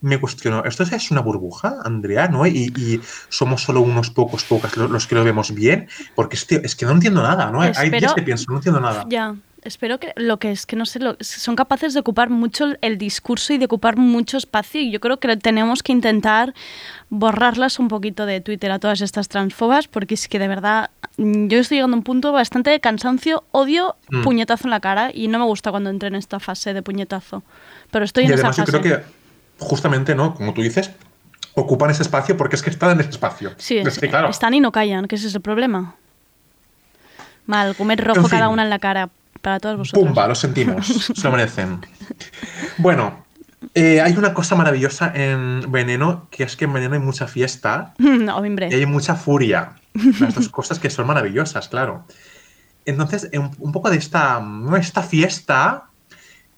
me 0.00 0.18
cuestiono, 0.18 0.64
¿esto 0.64 0.82
es 0.82 1.10
una 1.10 1.20
burbuja, 1.20 1.76
Andrea? 1.84 2.28
¿no? 2.28 2.46
Y, 2.46 2.72
y 2.76 3.00
somos 3.28 3.62
solo 3.62 3.80
unos 3.80 4.10
pocos, 4.10 4.44
pocas 4.44 4.76
lo- 4.76 4.88
los 4.88 5.06
que 5.06 5.14
lo 5.14 5.24
vemos 5.24 5.54
bien, 5.54 5.88
porque 6.14 6.36
es 6.36 6.44
que, 6.44 6.56
es 6.64 6.74
que 6.76 6.84
no 6.86 6.92
entiendo 6.92 7.22
nada, 7.22 7.50
¿no? 7.50 7.60
Hay 7.78 7.90
días 7.90 8.14
que 8.14 8.22
pienso, 8.22 8.44
no 8.50 8.56
entiendo 8.56 8.80
nada. 8.80 9.04
Ya, 9.08 9.34
espero 9.66 9.98
que 10.00 10.12
lo 10.16 10.38
que 10.38 10.50
es 10.52 10.64
que 10.66 10.76
no 10.76 10.86
sé, 10.86 10.98
lo- 11.00 11.16
son 11.20 11.56
capaces 11.56 11.92
de 11.94 12.00
ocupar 12.00 12.30
mucho 12.30 12.66
el- 12.80 12.98
discurso 12.98 13.52
y 13.52 13.58
de 13.58 13.66
ocupar 13.66 13.96
mucho 13.96 14.36
espacio 14.36 14.80
y 14.80 14.90
yo 14.90 15.00
creo 15.00 15.18
que 15.18 15.36
tenemos 15.36 15.82
que 15.82 15.92
intentar 15.92 16.54
borrarlas 17.10 17.78
un 17.78 17.88
poquito 17.88 18.26
de 18.26 18.40
Twitter 18.40 18.70
a 18.70 18.78
todas 18.78 19.00
estas 19.00 19.28
transfobas 19.28 19.88
porque 19.88 20.14
es 20.14 20.28
que 20.28 20.38
de 20.38 20.48
verdad 20.48 20.90
mm, 21.18 21.48
yo 21.48 21.58
estoy 21.58 21.78
llegando 21.78 21.94
a 21.96 21.98
un 21.98 22.04
punto 22.04 22.32
bastante 22.32 22.70
de 22.70 22.80
cansancio, 22.80 23.44
odio, 23.52 23.96
Mm. 24.10 24.22
puñetazo 24.22 24.64
en 24.66 24.70
la 24.70 24.80
cara 24.80 25.10
y 25.12 25.28
no 25.28 25.38
me 25.38 25.44
gusta 25.44 25.70
cuando 25.70 25.90
entro 25.90 26.06
en 26.08 26.14
esta 26.14 26.40
fase 26.40 26.72
de 26.74 26.82
puñetazo. 26.82 27.42
Pero 27.90 28.04
estoy 28.04 28.24
Y 28.24 28.26
en 28.28 28.32
además 28.34 28.56
esa 28.58 28.64
yo 28.66 28.72
fase. 28.72 28.82
creo 28.82 28.98
que 29.00 29.04
justamente, 29.58 30.14
¿no? 30.14 30.34
Como 30.34 30.52
tú 30.54 30.62
dices, 30.62 30.90
ocupan 31.54 31.90
ese 31.90 32.02
espacio 32.02 32.36
porque 32.36 32.56
es 32.56 32.62
que 32.62 32.70
están 32.70 32.90
en 32.90 33.00
ese 33.00 33.10
espacio. 33.10 33.52
Sí, 33.56 33.78
es- 33.78 33.98
que, 33.98 34.08
claro. 34.08 34.28
están 34.28 34.52
y 34.54 34.60
no 34.60 34.72
callan, 34.72 35.06
que 35.08 35.16
ese 35.16 35.26
es 35.28 35.34
el 35.34 35.40
problema. 35.40 35.94
Mal, 37.46 37.76
comer 37.76 38.02
rojo 38.04 38.20
En 38.20 38.24
fin. 38.26 38.30
cada 38.38 38.48
una 38.48 38.62
en 38.64 38.70
la 38.70 38.78
cara. 38.78 39.08
Para 39.46 39.60
todos 39.60 39.76
vosotros. 39.76 40.04
Pumba, 40.04 40.26
lo 40.26 40.34
sentimos, 40.34 40.88
se 41.14 41.22
lo 41.22 41.30
merecen. 41.30 41.78
Bueno, 42.78 43.24
eh, 43.74 44.00
hay 44.00 44.12
una 44.16 44.34
cosa 44.34 44.56
maravillosa 44.56 45.12
en 45.14 45.70
Veneno, 45.70 46.26
que 46.32 46.42
es 46.42 46.56
que 46.56 46.64
en 46.64 46.72
Veneno 46.72 46.94
hay 46.94 47.00
mucha 47.00 47.28
fiesta 47.28 47.94
No, 47.98 48.38
hombre. 48.38 48.70
y 48.72 48.74
hay 48.74 48.86
mucha 48.86 49.14
furia. 49.14 49.74
Las 50.18 50.34
dos 50.34 50.48
cosas 50.48 50.80
que 50.80 50.90
son 50.90 51.06
maravillosas, 51.06 51.68
claro. 51.68 52.04
Entonces, 52.86 53.30
un, 53.60 53.70
poco 53.70 53.88
de 53.88 53.98
esta, 53.98 54.44
esta 54.80 55.04
fiesta 55.04 55.84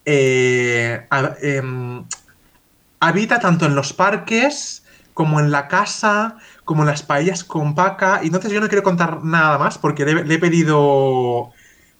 eh, 0.06 1.06
em, 1.42 2.04
habita 3.00 3.38
tanto 3.38 3.66
en 3.66 3.74
los 3.74 3.92
parques 3.92 4.82
como 5.12 5.40
en 5.40 5.50
la 5.50 5.68
casa, 5.68 6.36
como 6.64 6.84
en 6.84 6.86
las 6.86 7.02
paellas 7.02 7.44
con 7.44 7.74
paca. 7.74 8.20
Y 8.22 8.28
entonces 8.28 8.50
yo 8.50 8.62
no 8.62 8.68
quiero 8.68 8.82
contar 8.82 9.22
nada 9.24 9.58
más 9.58 9.76
porque 9.76 10.06
le, 10.06 10.24
le 10.24 10.34
he 10.36 10.38
pedido 10.38 11.52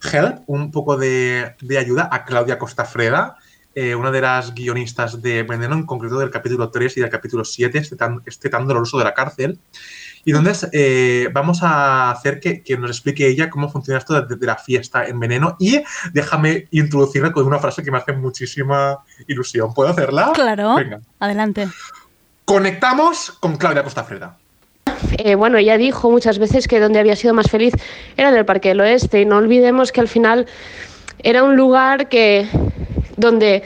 help, 0.03 0.43
un 0.47 0.71
poco 0.71 0.97
de, 0.97 1.55
de 1.61 1.79
ayuda 1.79 2.09
a 2.11 2.25
Claudia 2.25 2.59
Costafreda, 2.59 3.37
eh, 3.75 3.95
una 3.95 4.11
de 4.11 4.21
las 4.21 4.55
guionistas 4.55 5.23
de 5.23 5.45
Veneno, 5.45 5.75
en 5.75 5.87
concreto 5.87 6.19
del 6.19 6.31
capítulo 6.31 6.69
3 6.71 6.97
y 6.97 7.01
del 7.01 7.11
capítulo 7.11 7.45
7, 7.45 7.79
este 7.79 7.95
tan, 7.95 8.23
este 8.27 8.49
tan 8.49 8.67
doloroso 8.67 8.99
de 8.99 9.05
la 9.05 9.15
cárcel. 9.15 9.59
Y 10.25 10.33
entonces 10.33 10.69
eh, 10.73 11.29
vamos 11.33 11.63
a 11.63 12.11
hacer 12.11 12.41
que, 12.41 12.63
que 12.63 12.77
nos 12.77 12.91
explique 12.91 13.29
ella 13.29 13.49
cómo 13.49 13.71
funciona 13.71 13.99
esto 13.99 14.21
de, 14.21 14.35
de 14.35 14.47
la 14.47 14.57
fiesta 14.57 15.07
en 15.07 15.21
Veneno. 15.21 15.57
Y 15.61 15.81
déjame 16.13 16.67
introducirla 16.73 17.31
con 17.31 17.47
una 17.47 17.61
frase 17.61 17.85
que 17.85 17.91
me 17.91 17.99
hace 17.99 18.13
muchísima 18.13 18.99
ilusión. 19.29 19.73
¿Puedo 19.73 19.91
hacerla? 19.91 20.33
Claro. 20.35 20.75
Venga. 20.75 21.01
Adelante. 21.21 21.69
Conectamos 22.45 23.31
con 23.39 23.59
Claudia 23.59 23.85
Costafreda. 23.85 24.38
Eh, 25.19 25.35
bueno, 25.35 25.59
ella 25.59 25.77
dijo 25.79 26.11
muchas 26.11 26.39
veces 26.39 26.69
que 26.69 26.81
donde 26.81 26.99
había 26.99 27.17
sido 27.17 27.35
más 27.35 27.51
feliz 27.51 27.75
era 28.17 28.29
en 28.29 28.37
el 28.37 28.45
Parque 28.45 28.69
del 28.69 28.81
Oeste. 28.81 29.21
Y 29.21 29.25
no 29.25 29.37
olvidemos 29.37 29.93
que 29.93 30.01
al 30.01 30.09
final 30.09 30.47
era 31.23 31.43
un 31.43 31.57
lugar 31.57 32.09
que 32.09 32.47
donde 33.17 33.63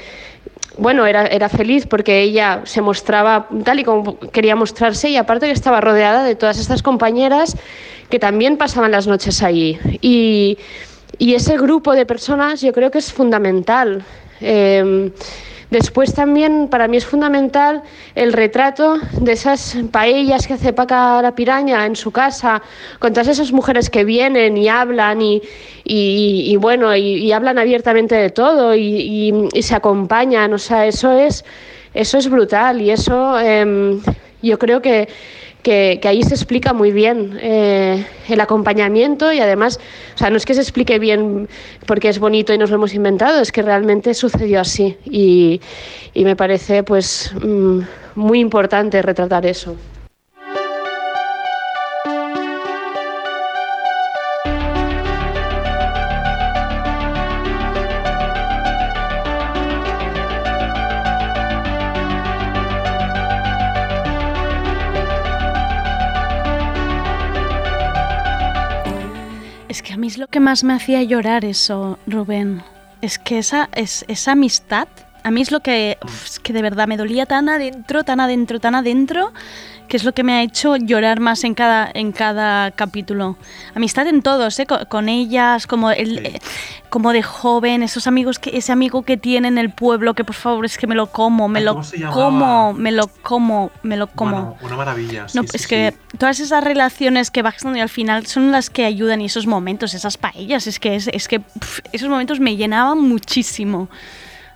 bueno, 0.78 1.06
era, 1.06 1.26
era 1.26 1.48
feliz 1.48 1.86
porque 1.86 2.22
ella 2.22 2.62
se 2.64 2.80
mostraba 2.80 3.46
tal 3.64 3.80
y 3.80 3.84
como 3.84 4.18
quería 4.18 4.56
mostrarse 4.56 5.10
y 5.10 5.16
aparte 5.16 5.46
que 5.46 5.52
estaba 5.52 5.80
rodeada 5.80 6.24
de 6.24 6.34
todas 6.34 6.58
estas 6.58 6.82
compañeras 6.82 7.56
que 8.08 8.18
también 8.18 8.56
pasaban 8.56 8.90
las 8.90 9.06
noches 9.06 9.42
allí. 9.42 9.78
Y, 10.00 10.58
y 11.18 11.34
ese 11.34 11.56
grupo 11.58 11.94
de 11.94 12.06
personas 12.06 12.60
yo 12.62 12.72
creo 12.72 12.90
que 12.90 12.98
es 12.98 13.12
fundamental. 13.12 14.02
Eh, 14.40 15.10
Después 15.72 16.12
también 16.12 16.68
para 16.68 16.86
mí 16.86 16.98
es 16.98 17.06
fundamental 17.06 17.82
el 18.14 18.34
retrato 18.34 18.98
de 19.18 19.32
esas 19.32 19.74
paellas 19.90 20.46
que 20.46 20.52
hace 20.52 20.74
Paca 20.74 21.22
la 21.22 21.34
Piraña 21.34 21.86
en 21.86 21.96
su 21.96 22.10
casa, 22.10 22.60
con 22.98 23.14
todas 23.14 23.28
esas 23.28 23.52
mujeres 23.52 23.88
que 23.88 24.04
vienen 24.04 24.58
y 24.58 24.68
hablan 24.68 25.22
y, 25.22 25.40
y- 25.82 26.56
bueno, 26.56 26.94
y, 26.94 27.32
hablan 27.32 27.58
abiertamente 27.58 28.14
de 28.14 28.28
todo 28.28 28.74
y 28.76 29.48
se 29.62 29.74
acompañan. 29.74 30.52
O 30.52 30.58
sea, 30.58 30.86
eso 30.86 31.10
es, 31.12 31.42
eso 31.94 32.18
es 32.18 32.28
brutal 32.28 32.82
y 32.82 32.90
eso 32.90 33.40
em, 33.40 33.98
yo 34.42 34.58
creo 34.58 34.82
que, 34.82 35.08
que, 35.62 35.98
que 36.02 36.08
ahí 36.08 36.22
se 36.22 36.34
explica 36.34 36.72
muy 36.72 36.92
bien 36.92 37.38
eh, 37.40 38.04
el 38.28 38.40
acompañamiento 38.40 39.32
y 39.32 39.40
además, 39.40 39.78
o 40.14 40.18
sea, 40.18 40.30
no 40.30 40.36
es 40.36 40.44
que 40.44 40.54
se 40.54 40.60
explique 40.60 40.98
bien 40.98 41.48
porque 41.86 42.08
es 42.08 42.18
bonito 42.18 42.52
y 42.52 42.58
nos 42.58 42.70
lo 42.70 42.76
hemos 42.76 42.94
inventado, 42.94 43.40
es 43.40 43.52
que 43.52 43.62
realmente 43.62 44.14
sucedió 44.14 44.60
así 44.60 44.96
y, 45.04 45.60
y 46.14 46.24
me 46.24 46.36
parece 46.36 46.82
pues 46.82 47.32
mm, 47.42 47.80
muy 48.16 48.40
importante 48.40 49.00
retratar 49.02 49.46
eso. 49.46 49.76
Que 70.32 70.40
más 70.40 70.64
me 70.64 70.72
hacía 70.72 71.02
llorar 71.02 71.44
eso, 71.44 71.98
Rubén. 72.06 72.62
Es 73.02 73.18
que 73.18 73.38
esa, 73.38 73.68
es, 73.74 74.04
esa 74.08 74.32
amistad, 74.32 74.88
a 75.22 75.30
mí 75.30 75.40
es 75.40 75.50
lo 75.50 75.60
que, 75.60 75.98
uf, 76.04 76.26
es 76.26 76.38
que 76.40 76.52
de 76.52 76.62
verdad 76.62 76.88
me 76.88 76.96
dolía 76.96 77.26
tan 77.26 77.48
adentro, 77.48 78.04
tan 78.04 78.20
adentro, 78.20 78.60
tan 78.60 78.74
adentro, 78.74 79.32
que 79.92 79.96
es 79.98 80.04
lo 80.04 80.12
que 80.12 80.24
me 80.24 80.32
ha 80.32 80.42
hecho 80.42 80.76
llorar 80.76 81.20
más 81.20 81.44
en 81.44 81.54
cada, 81.54 81.90
en 81.92 82.12
cada 82.12 82.70
capítulo. 82.70 83.36
Amistad 83.74 84.06
en 84.06 84.22
todos, 84.22 84.58
¿eh? 84.58 84.66
con, 84.66 84.86
con 84.86 85.08
ellas, 85.10 85.66
como, 85.66 85.90
el, 85.90 86.24
eh, 86.24 86.40
como 86.88 87.12
de 87.12 87.22
joven, 87.22 87.82
esos 87.82 88.06
amigos 88.06 88.38
que, 88.38 88.56
ese 88.56 88.72
amigo 88.72 89.02
que 89.02 89.16
tiene 89.16 89.48
en 89.48 89.58
el 89.58 89.70
pueblo, 89.70 90.14
que 90.14 90.24
por 90.24 90.34
favor 90.34 90.64
es 90.64 90.78
que 90.78 90.86
me 90.86 90.94
lo 90.94 91.08
como, 91.08 91.46
me 91.46 91.60
lo 91.60 91.82
como, 92.10 92.72
me 92.72 92.90
lo 92.90 93.06
como, 93.08 93.70
me 93.82 93.96
lo 93.96 94.06
como. 94.06 94.30
Bueno, 94.30 94.56
una 94.62 94.76
maravilla. 94.76 95.28
sí, 95.28 95.38
No, 95.38 95.44
sí, 95.44 95.50
es 95.52 95.66
que 95.66 95.94
todas 96.16 96.40
esas 96.40 96.64
relaciones 96.64 97.30
que 97.30 97.42
bajan 97.42 97.76
y 97.76 97.80
al 97.80 97.90
final 97.90 98.26
son 98.26 98.50
las 98.50 98.70
que 98.70 98.86
ayudan 98.86 99.20
y 99.20 99.26
esos 99.26 99.46
momentos, 99.46 99.92
esas 99.92 100.16
paellas, 100.16 100.66
es 100.66 100.80
que, 100.80 100.96
es, 100.96 101.08
es 101.08 101.28
que 101.28 101.42
esos 101.92 102.08
momentos 102.08 102.40
me 102.40 102.56
llenaban 102.56 102.98
muchísimo. 102.98 103.90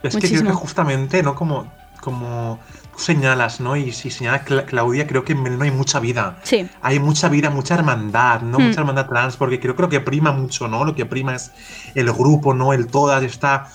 Es 0.02 0.16
que 0.16 0.28
creo 0.28 0.42
que 0.44 0.52
justamente, 0.52 1.22
¿no? 1.22 1.34
Como, 1.34 1.72
como 2.00 2.58
tú 2.92 2.98
señalas, 3.00 3.60
¿no? 3.60 3.76
Y 3.76 3.92
si 3.92 4.10
señala 4.10 4.44
Cla- 4.44 4.64
Claudia, 4.64 5.06
creo 5.06 5.24
que 5.24 5.32
en 5.32 5.42
Veneno 5.44 5.64
hay 5.64 5.70
mucha 5.70 5.98
vida. 6.00 6.38
Sí. 6.44 6.68
Hay 6.82 6.98
mucha 6.98 7.28
vida, 7.28 7.50
mucha 7.50 7.74
hermandad, 7.74 8.40
¿no? 8.42 8.58
Mm. 8.58 8.62
Mucha 8.68 8.80
hermandad 8.80 9.06
trans, 9.08 9.36
porque 9.36 9.58
creo, 9.60 9.74
creo 9.76 9.88
que 9.88 10.00
prima 10.00 10.32
mucho, 10.32 10.68
¿no? 10.68 10.84
Lo 10.84 10.94
que 10.94 11.06
prima 11.06 11.34
es 11.34 11.50
el 11.94 12.12
grupo, 12.12 12.54
¿no? 12.54 12.72
El 12.72 12.86
todas, 12.86 13.22
esta 13.22 13.68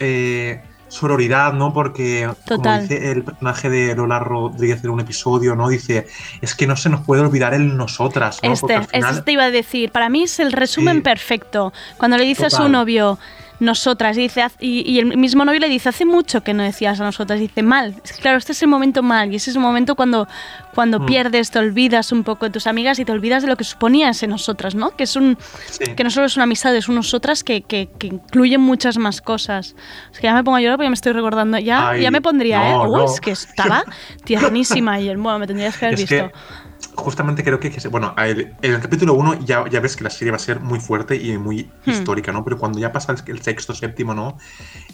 eh, 0.00 0.62
sororidad, 0.88 1.52
¿no? 1.52 1.72
Porque, 1.72 2.30
Total. 2.44 2.58
como 2.62 2.80
dice 2.82 3.10
el 3.12 3.22
personaje 3.24 3.70
de 3.70 3.94
Lola 3.96 4.18
Rodríguez 4.20 4.84
en 4.84 4.90
un 4.90 5.00
episodio, 5.00 5.56
¿no? 5.56 5.68
Dice, 5.68 6.06
es 6.40 6.54
que 6.54 6.66
no 6.66 6.76
se 6.76 6.88
nos 6.90 7.00
puede 7.00 7.22
olvidar 7.22 7.54
el 7.54 7.76
nosotras, 7.76 8.38
¿no? 8.42 8.52
Este, 8.52 8.82
final... 8.82 9.10
este 9.10 9.22
te 9.22 9.32
iba 9.32 9.44
a 9.44 9.50
decir, 9.50 9.90
para 9.90 10.08
mí 10.08 10.24
es 10.24 10.38
el 10.38 10.52
resumen 10.52 10.96
Sí. 10.96 11.02
perfecto. 11.02 11.72
Cuando 11.98 12.16
le 12.16 12.24
dice 12.24 12.46
a 12.46 12.50
su 12.50 12.68
novio, 12.68 13.18
nosotras, 13.58 14.16
y, 14.18 14.22
dice, 14.22 14.44
y, 14.60 14.82
y 14.90 14.98
el 14.98 15.16
mismo 15.16 15.44
novio 15.44 15.60
le 15.60 15.68
dice, 15.68 15.88
hace 15.88 16.04
mucho 16.04 16.42
que 16.42 16.52
no 16.54 16.62
decías 16.62 17.00
a 17.00 17.04
nosotras, 17.04 17.40
dice, 17.40 17.62
mal. 17.62 17.94
Es 18.04 18.12
que, 18.12 18.20
claro, 18.22 18.36
este 18.38 18.52
es 18.52 18.62
el 18.62 18.68
momento 18.68 19.02
mal, 19.02 19.32
y 19.32 19.36
ese 19.36 19.50
es 19.50 19.56
el 19.56 19.62
momento 19.62 19.94
cuando, 19.94 20.28
cuando 20.74 21.00
Mm. 21.00 21.06
pierdes, 21.06 21.50
te 21.50 21.58
olvidas 21.58 22.12
un 22.12 22.22
poco 22.24 22.44
de 22.46 22.50
tus 22.50 22.66
amigas 22.66 22.98
y 22.98 23.04
te 23.04 23.12
olvidas 23.12 23.42
de 23.42 23.48
lo 23.48 23.56
que 23.56 23.64
suponía 23.64 24.10
ese 24.10 24.26
nosotras, 24.26 24.74
¿no? 24.74 24.90
Que 24.96 25.04
es 25.04 25.16
un 25.16 25.38
Sí. 25.70 25.84
que 25.96 26.04
no 26.04 26.10
solo 26.10 26.26
es 26.26 26.36
una 26.36 26.44
amistad, 26.44 26.74
es 26.76 26.88
un 26.88 26.96
nosotras 26.96 27.42
que, 27.44 27.62
que, 27.62 27.88
que 27.98 28.08
incluye 28.08 28.58
muchas 28.58 28.98
más 28.98 29.20
cosas. 29.22 29.74
Es 30.12 30.18
que 30.20 30.26
ya 30.26 30.34
me 30.34 30.44
pongo 30.44 30.56
a 30.56 30.60
llorar 30.60 30.76
porque 30.76 30.86
ya 30.86 30.90
me 30.90 30.94
estoy 30.94 31.12
recordando. 31.12 31.58
Ya, 31.58 31.90
Ay, 31.90 32.02
ya 32.02 32.10
me 32.10 32.20
pondría, 32.20 32.58
no, 32.58 32.84
¿eh? 32.84 32.88
Uy, 32.88 32.96
no. 32.98 33.04
es 33.06 33.20
que 33.20 33.30
estaba 33.30 33.84
tiernísima 34.24 35.00
y 35.00 35.08
el 35.08 35.16
bueno, 35.16 35.38
me 35.38 35.46
tendrías 35.46 35.76
que 35.78 35.86
haber 35.86 35.94
Es 36.00 36.08
visto. 36.08 36.28
que 36.28 36.65
justamente 36.94 37.42
creo 37.44 37.58
que, 37.60 37.70
bueno, 37.90 38.14
el- 38.18 38.54
en 38.62 38.72
el 38.74 38.80
capítulo 38.80 39.14
1 39.14 39.34
ya, 39.44 39.64
ya 39.68 39.80
ves 39.80 39.96
que 39.96 40.04
la 40.04 40.10
serie 40.10 40.30
va 40.30 40.36
a 40.36 40.40
ser 40.40 40.60
muy 40.60 40.80
fuerte 40.80 41.16
y 41.16 41.36
muy 41.38 41.64
Hmm. 41.84 41.90
histórica, 41.90 42.32
¿no? 42.32 42.44
Pero 42.44 42.58
cuando 42.58 42.78
ya 42.78 42.92
pasa 42.92 43.14
el, 43.26 43.42
sexto, 43.42 43.74
séptimo, 43.74 44.14
¿no? 44.14 44.36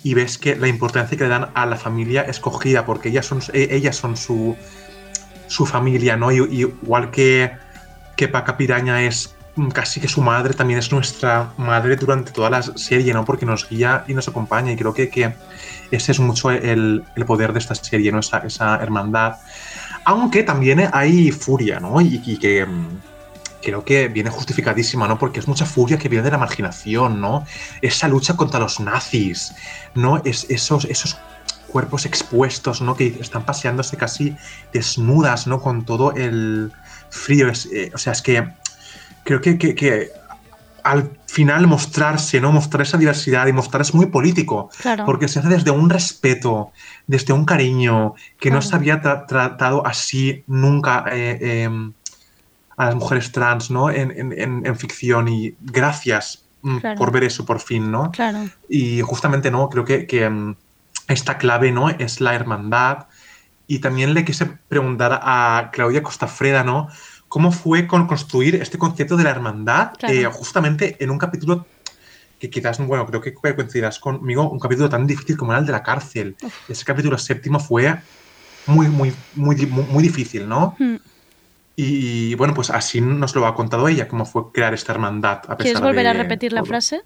Y 0.02 0.14
ves 0.14 0.38
que 0.38 0.56
la 0.56 0.68
importancia 0.68 1.16
que 1.16 1.24
le 1.24 1.30
dan 1.30 1.50
a 1.54 1.66
la 1.66 1.76
familia 1.76 2.22
escogida, 2.22 2.84
porque 2.86 3.08
ellas 3.10 3.26
son, 3.26 3.40
eh, 3.52 3.68
ellas 3.70 3.96
son 3.96 4.16
su, 4.16 4.56
su 5.48 5.66
familia, 5.66 6.16
¿no? 6.16 6.32
Y, 6.32 6.38
igual 6.60 7.10
que, 7.10 7.52
que 8.16 8.28
Paca 8.28 8.56
Piraña 8.56 9.02
es 9.02 9.34
casi 9.74 10.00
que 10.00 10.08
su 10.08 10.22
madre, 10.22 10.54
también 10.54 10.78
es 10.78 10.90
nuestra 10.92 11.52
madre 11.58 11.96
durante 11.96 12.32
toda 12.32 12.48
la 12.48 12.62
serie, 12.62 13.12
¿no? 13.12 13.24
Porque 13.24 13.44
nos 13.44 13.68
guía 13.68 14.02
y 14.08 14.14
nos 14.14 14.26
acompaña 14.28 14.72
y 14.72 14.76
creo 14.76 14.94
que, 14.94 15.10
que 15.10 15.34
ese 15.90 16.12
es 16.12 16.20
mucho 16.20 16.50
el, 16.50 17.04
el 17.14 17.24
poder 17.26 17.52
de 17.52 17.58
esta 17.58 17.74
serie, 17.74 18.10
¿no? 18.12 18.20
Esa, 18.20 18.38
esa 18.38 18.76
hermandad. 18.76 19.34
Aunque 20.04 20.42
también 20.42 20.88
hay 20.92 21.30
furia, 21.30 21.78
¿no? 21.80 22.00
Y, 22.00 22.18
que 22.38 22.66
mm, 22.66 23.00
creo 23.62 23.84
que 23.84 24.08
viene 24.08 24.30
justificadísima, 24.30 25.06
¿no? 25.06 25.18
Porque 25.18 25.40
es 25.40 25.46
mucha 25.48 25.64
furia 25.64 25.96
que 25.98 26.08
viene 26.08 26.24
de 26.24 26.30
la 26.32 26.38
marginación, 26.38 27.20
¿no? 27.20 27.44
Esa 27.80 28.08
lucha 28.08 28.34
contra 28.34 28.58
los 28.58 28.80
nazis, 28.80 29.54
¿no? 29.94 30.20
Es, 30.24 30.46
esos, 30.50 30.84
esos 30.86 31.16
cuerpos 31.68 32.04
expuestos, 32.04 32.82
¿no? 32.82 32.96
Que 32.96 33.06
están 33.20 33.44
paseándose 33.46 33.96
casi 33.96 34.36
desnudas, 34.72 35.46
¿no? 35.46 35.60
Con 35.60 35.84
todo 35.84 36.12
el 36.12 36.72
frío. 37.10 37.48
Eh, 37.72 37.90
o 37.94 37.98
sea, 37.98 38.12
es 38.12 38.22
que 38.22 38.46
creo 39.24 39.40
que, 39.40 39.56
que- 39.56 39.74
que 39.74 40.10
al 40.82 41.10
final 41.32 41.66
mostrarse, 41.66 42.40
¿no? 42.40 42.52
Mostrar 42.52 42.82
esa 42.82 42.98
diversidad 42.98 43.46
y 43.46 43.52
mostrar 43.52 43.80
es 43.82 43.94
muy 43.94 44.06
político. 44.06 44.68
Claro. 44.80 45.04
Porque 45.06 45.28
se 45.28 45.38
hace 45.38 45.48
desde 45.48 45.70
un 45.70 45.88
respeto, 45.88 46.72
desde 47.06 47.32
un 47.32 47.44
cariño, 47.44 48.14
que 48.38 48.50
no 48.50 48.58
Claro. 48.58 48.68
se 48.68 48.76
había 48.76 49.02
tra- 49.02 49.26
tratado 49.26 49.86
así 49.86 50.44
nunca 50.46 51.04
eh, 51.10 51.38
eh, 51.40 51.90
a 52.76 52.84
las 52.86 52.94
mujeres 52.94 53.32
trans, 53.32 53.70
¿no? 53.70 53.90
En, 53.90 54.10
en- 54.10 54.32
en- 54.38 54.66
en 54.66 54.76
ficción. 54.76 55.28
Y 55.28 55.54
gracias 55.60 56.44
mm, 56.62 56.76
Claro. 56.78 56.98
por 56.98 57.10
ver 57.10 57.24
eso 57.24 57.44
por 57.44 57.60
fin, 57.60 57.90
¿no? 57.90 58.12
Y 58.68 59.00
justamente, 59.00 59.50
¿no? 59.50 59.68
Creo 59.68 59.84
que, 59.84 60.06
que, 60.06 60.28
mm, 60.28 60.54
esta 61.08 61.36
clave, 61.38 61.72
¿no? 61.72 61.90
Es 61.90 62.20
la 62.20 62.34
hermandad. 62.34 63.06
Y 63.66 63.78
también 63.78 64.12
le 64.14 64.24
quise 64.24 64.46
preguntar 64.68 65.20
a 65.22 65.70
Claudia 65.72 66.02
Costafreda, 66.02 66.62
¿no? 66.62 66.88
¿Cómo 67.32 67.50
fue 67.50 67.86
con 67.86 68.06
construir 68.06 68.56
este 68.56 68.76
concepto 68.76 69.16
de 69.16 69.24
la 69.24 69.30
hermandad 69.30 69.92
Claro. 69.98 70.14
eh, 70.14 70.26
justamente 70.30 71.02
en 71.02 71.10
un 71.10 71.16
capítulo 71.16 71.64
que 72.38 72.50
quizás, 72.50 72.76
bueno, 72.86 73.06
creo 73.06 73.22
que 73.22 73.32
coincidirás 73.32 73.98
conmigo, 73.98 74.50
un 74.50 74.58
capítulo 74.58 74.90
tan 74.90 75.06
difícil 75.06 75.38
como 75.38 75.52
era 75.52 75.60
el 75.60 75.64
de 75.64 75.72
la 75.72 75.82
cárcel. 75.82 76.36
Ese 76.68 76.84
capítulo 76.84 77.16
séptimo 77.16 77.58
fue 77.58 77.96
muy, 78.66 78.86
muy, 78.88 79.14
muy, 79.34 79.56
muy, 79.64 79.84
muy 79.84 80.02
difícil, 80.02 80.46
¿no? 80.46 80.76
Hmm. 80.78 80.96
Y 81.74 82.34
bueno, 82.34 82.52
pues 82.52 82.68
así 82.68 83.00
nos 83.00 83.34
lo 83.34 83.46
ha 83.46 83.54
contado 83.54 83.88
ella, 83.88 84.08
cómo 84.08 84.26
fue 84.26 84.52
crear 84.52 84.74
esta 84.74 84.92
hermandad. 84.92 85.40
A 85.48 85.56
¿Quieres 85.56 85.80
volver 85.80 86.06
a 86.08 86.12
repetir 86.12 86.52
la 86.52 86.60
todo. 86.60 86.68
frase? 86.68 87.00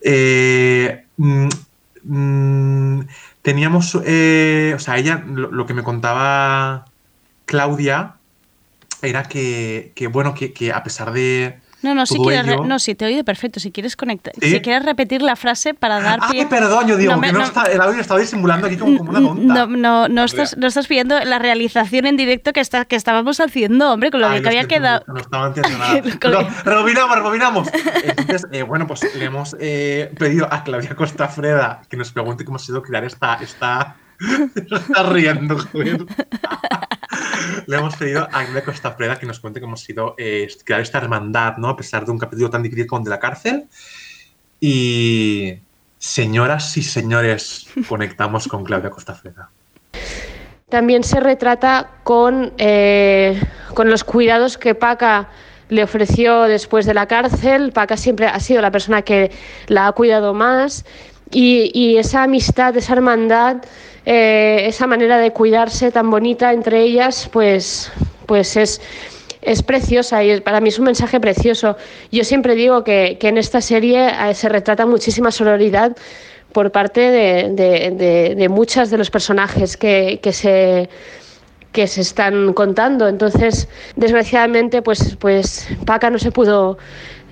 Eh, 0.00 1.06
mm, 1.16 1.48
mm, 2.04 3.00
teníamos, 3.42 3.98
eh, 4.04 4.74
o 4.76 4.78
sea, 4.78 4.96
ella, 4.96 5.24
lo, 5.26 5.50
lo 5.50 5.66
que 5.66 5.74
me 5.74 5.82
contaba 5.82 6.84
Claudia 7.46 8.14
era 9.02 9.24
que, 9.24 9.92
que, 9.94 10.06
bueno, 10.08 10.34
que, 10.34 10.52
que 10.52 10.72
a 10.72 10.82
pesar 10.82 11.12
de 11.12 11.58
No, 11.82 11.94
no, 11.94 12.04
si 12.06 12.18
quieres, 12.18 12.44
re- 12.44 12.54
ello- 12.54 12.64
no, 12.64 12.80
sí, 12.80 12.96
te 12.96 13.04
he 13.04 13.08
oído 13.08 13.24
perfecto. 13.24 13.60
Si 13.60 13.70
quieres 13.70 13.94
conectar, 13.94 14.32
¿Sí? 14.40 14.50
si 14.50 14.60
quieres 14.60 14.84
repetir 14.84 15.22
la 15.22 15.36
frase 15.36 15.74
para 15.74 16.00
dar 16.00 16.18
pie. 16.30 16.40
Ay, 16.40 16.46
perdón, 16.46 16.88
yo 16.88 16.96
digo 16.96 17.12
No 17.12 17.18
me- 17.18 17.28
que 17.28 17.32
no, 17.34 17.38
no- 17.38 17.44
está, 17.44 17.62
el 17.64 17.80
audio 17.80 18.00
estaba 18.00 18.18
disimulando 18.18 18.66
aquí 18.66 18.76
como, 18.76 18.98
como 18.98 19.10
una 19.10 19.20
tonta. 19.20 19.54
No, 19.54 19.66
no, 19.68 20.08
no 20.08 20.24
estás, 20.24 20.56
no 20.56 20.66
estás 20.66 20.88
pidiendo 20.88 21.16
la 21.20 21.38
realización 21.38 22.06
en 22.06 22.16
directo 22.16 22.52
que, 22.52 22.58
está, 22.60 22.84
que 22.84 22.96
estábamos 22.96 23.38
haciendo, 23.38 23.92
hombre, 23.92 24.10
con 24.10 24.20
lo 24.20 24.28
Ay, 24.28 24.42
que 24.42 24.48
había 24.48 24.66
quedado. 24.66 25.04
No 25.06 25.18
estaba 25.18 25.46
entendiendo 25.46 25.78
nada. 25.84 26.48
Rebobinamos, 26.64 27.16
rebobinamos. 27.16 27.68
Entonces, 28.02 28.46
eh, 28.50 28.62
bueno, 28.64 28.88
pues 28.88 29.02
le 29.14 29.24
hemos 29.24 29.54
eh, 29.60 30.12
pedido 30.18 30.48
a 30.52 30.64
Claudia 30.64 30.96
Costa 30.96 31.28
Freda 31.28 31.82
que 31.88 31.96
nos 31.96 32.10
pregunte 32.10 32.44
cómo 32.44 32.56
ha 32.56 32.60
sido 32.60 32.82
crear 32.82 33.04
esta. 33.04 33.34
esta... 33.40 33.96
Está 34.56 35.04
riendo, 35.04 35.56
joder. 35.58 36.04
Le 37.66 37.76
hemos 37.76 37.96
pedido 37.96 38.22
a 38.24 38.44
Claudia 38.44 38.64
Costa 38.64 38.92
Freda 38.92 39.18
que 39.18 39.26
nos 39.26 39.40
cuente 39.40 39.60
cómo 39.60 39.74
ha 39.74 39.76
sido 39.76 40.14
eh, 40.18 40.48
crear 40.64 40.80
esta 40.80 40.98
hermandad, 40.98 41.56
¿no? 41.56 41.68
A 41.68 41.76
pesar 41.76 42.04
de 42.04 42.12
un 42.12 42.18
capítulo 42.18 42.50
tan 42.50 42.62
difícil 42.62 42.86
como 42.86 43.00
el 43.00 43.04
de 43.04 43.10
la 43.10 43.20
cárcel. 43.20 43.64
Y. 44.60 45.58
Señoras 45.98 46.76
y 46.76 46.82
señores, 46.82 47.66
conectamos 47.88 48.46
con 48.46 48.62
Claudia 48.64 48.88
Costa 48.90 49.14
Freda. 49.14 49.50
También 50.68 51.02
se 51.02 51.18
retrata 51.18 51.90
con, 52.04 52.52
eh, 52.58 53.40
con 53.74 53.90
los 53.90 54.04
cuidados 54.04 54.58
que 54.58 54.76
Paca 54.76 55.28
le 55.70 55.82
ofreció 55.82 56.42
después 56.42 56.86
de 56.86 56.94
la 56.94 57.06
cárcel. 57.06 57.72
Paca 57.72 57.96
siempre 57.96 58.26
ha 58.26 58.38
sido 58.38 58.62
la 58.62 58.70
persona 58.70 59.02
que 59.02 59.32
la 59.66 59.88
ha 59.88 59.92
cuidado 59.92 60.34
más 60.34 60.84
y, 61.32 61.72
y 61.74 61.96
esa 61.96 62.22
amistad, 62.22 62.76
esa 62.76 62.92
hermandad, 62.92 63.56
eh, 64.10 64.66
esa 64.66 64.86
manera 64.86 65.18
de 65.18 65.30
cuidarse 65.32 65.90
tan 65.92 66.10
bonita 66.10 66.52
entre 66.54 66.80
ellas, 66.80 67.28
pues, 67.30 67.92
pues 68.24 68.56
es, 68.56 68.80
es 69.42 69.62
preciosa 69.62 70.24
y 70.24 70.40
para 70.40 70.60
mí 70.62 70.70
es 70.70 70.78
un 70.78 70.86
mensaje 70.86 71.20
precioso. 71.20 71.76
Yo 72.10 72.24
siempre 72.24 72.54
digo 72.54 72.84
que, 72.84 73.18
que 73.20 73.28
en 73.28 73.36
esta 73.36 73.60
serie 73.60 74.08
eh, 74.08 74.32
se 74.34 74.48
retrata 74.48 74.86
muchísima 74.86 75.30
sororidad 75.30 75.94
por 76.52 76.72
parte 76.72 77.00
de, 77.00 77.50
de- 77.52 77.90
de- 77.90 78.34
de 78.34 78.48
muchas 78.48 78.88
de 78.90 78.96
los 78.96 79.10
personajes 79.10 79.76
que, 79.76 80.20
que 80.22 80.32
se 80.32 80.88
que 81.72 81.86
se 81.86 82.00
están 82.00 82.54
contando. 82.54 83.06
Entonces, 83.08 83.68
desgraciadamente, 83.94 84.80
pues, 84.80 85.16
pues 85.20 85.68
Paca 85.84 86.08
no 86.08 86.18
se 86.18 86.30
pudo 86.32 86.78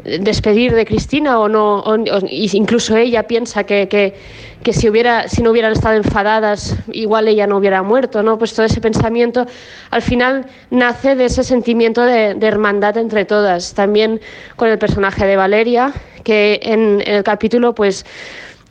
despedir 0.05 0.75
de 0.75 0.85
Cristina 0.85 1.41
o 1.41 1.49
no, 1.49 1.81
o- 1.81 1.97
incluso 2.31 2.97
ella 2.97 3.25
piensa 3.27 3.65
que, 3.65 3.89
que, 3.89 4.15
que 4.63 4.73
si 4.73 4.89
hubiera, 4.89 5.29
si 5.29 5.43
no 5.43 5.51
hubieran 5.51 5.73
estado 5.73 5.97
enfadadas, 5.97 6.77
igual 6.93 7.29
ella 7.29 7.47
no 7.47 7.57
hubiera 7.57 7.83
muerto, 7.83 8.23
¿no? 8.23 8.39
Pues 8.39 8.53
todo 8.55 8.67
ese 8.67 8.81
pensamiento 8.81 9.47
al 9.91 10.03
final 10.03 10.47
nace 10.71 11.15
de 11.17 11.25
ese 11.25 11.43
sentimiento 11.45 12.03
de, 12.03 12.35
de 12.35 12.47
hermandad 12.47 12.97
entre 12.99 13.25
todas. 13.25 13.75
También 13.75 14.21
con 14.57 14.69
el 14.69 14.79
personaje 14.79 15.27
de 15.27 15.37
Valeria, 15.37 15.93
que 16.25 16.61
en, 16.63 17.01
en 17.07 17.15
el 17.17 17.23
capítulo, 17.25 17.75
pues, 17.75 18.05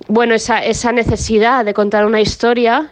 bueno, 0.08 0.36
esa, 0.36 0.64
esa 0.64 0.92
necesidad 0.92 1.66
de 1.66 1.74
contar 1.74 2.06
una 2.06 2.22
historia 2.22 2.92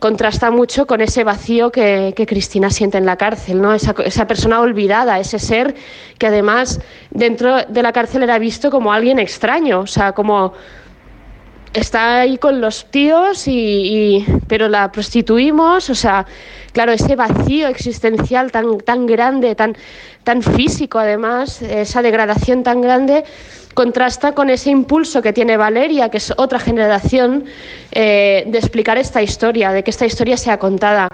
contrasta 0.00 0.50
mucho 0.50 0.86
con 0.86 1.00
ese 1.00 1.22
vacío 1.22 1.70
que, 1.70 2.12
que 2.16 2.26
Cristina 2.26 2.70
siente 2.70 2.98
en 2.98 3.06
la 3.06 3.16
cárcel, 3.16 3.62
¿no? 3.62 3.72
Esa, 3.72 3.94
esa 4.04 4.26
persona 4.26 4.60
olvidada, 4.60 5.20
ese 5.20 5.38
ser 5.38 5.76
que 6.18 6.26
además 6.26 6.80
dentro 7.10 7.58
de 7.68 7.82
la 7.82 7.92
cárcel 7.92 8.24
era 8.24 8.38
visto 8.38 8.70
como 8.70 8.92
alguien 8.92 9.18
extraño, 9.18 9.80
o 9.80 9.86
sea, 9.86 10.12
como 10.12 10.54
está 11.72 12.20
ahí 12.20 12.38
con 12.38 12.60
los 12.60 12.86
tíos 12.86 13.46
y, 13.46 14.24
pero 14.48 14.68
la 14.68 14.90
prostituimos, 14.90 15.90
o 15.90 15.94
sea, 15.94 16.26
claro, 16.72 16.92
ese 16.92 17.16
vacío 17.16 17.68
existencial 17.68 18.50
tan, 18.50 18.78
tan 18.78 19.06
grande, 19.06 19.54
tan, 19.54 19.76
tan 20.24 20.42
físico 20.42 20.98
además, 20.98 21.62
esa 21.62 22.02
degradación 22.02 22.62
tan 22.62 22.80
grande, 22.80 23.24
contrasta 23.74 24.32
con 24.32 24.50
ese 24.50 24.70
impulso 24.70 25.22
que 25.22 25.32
tiene 25.32 25.56
Valeria, 25.56 26.08
que 26.08 26.18
es 26.18 26.32
otra 26.36 26.58
generación, 26.58 27.44
eh, 27.92 28.44
de 28.46 28.58
explicar 28.58 28.98
esta 28.98 29.22
historia, 29.22 29.72
de 29.72 29.84
que 29.84 29.90
esta 29.90 30.06
historia 30.06 30.36
sea 30.36 30.58
contada. 30.58 31.08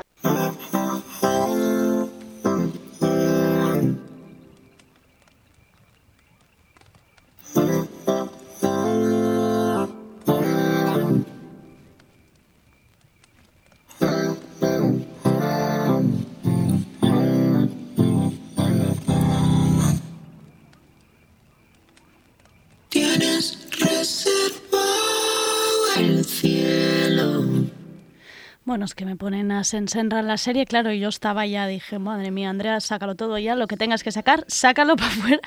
Bueno, 28.67 28.85
es 28.85 28.95
que 28.97 29.05
me 29.05 29.15
ponen 29.15 29.53
a 29.53 29.63
Sensenra 29.63 30.19
en 30.19 30.27
la 30.27 30.37
serie, 30.39 30.67
claro, 30.67 30.91
y 30.93 30.99
yo 30.99 31.09
estaba 31.09 31.47
ya, 31.47 31.69
dije, 31.69 32.01
madre 32.01 32.33
mía, 32.33 32.51
Andrea, 32.51 32.81
sácalo 32.81 33.15
todo 33.15 33.39
ya, 33.39 33.55
lo 33.55 33.69
que 33.69 33.77
tengas 33.77 34.03
que 34.03 34.11
sacar, 34.11 34.45
sácalo 34.49 34.97
para 34.97 35.09
afuera. 35.09 35.41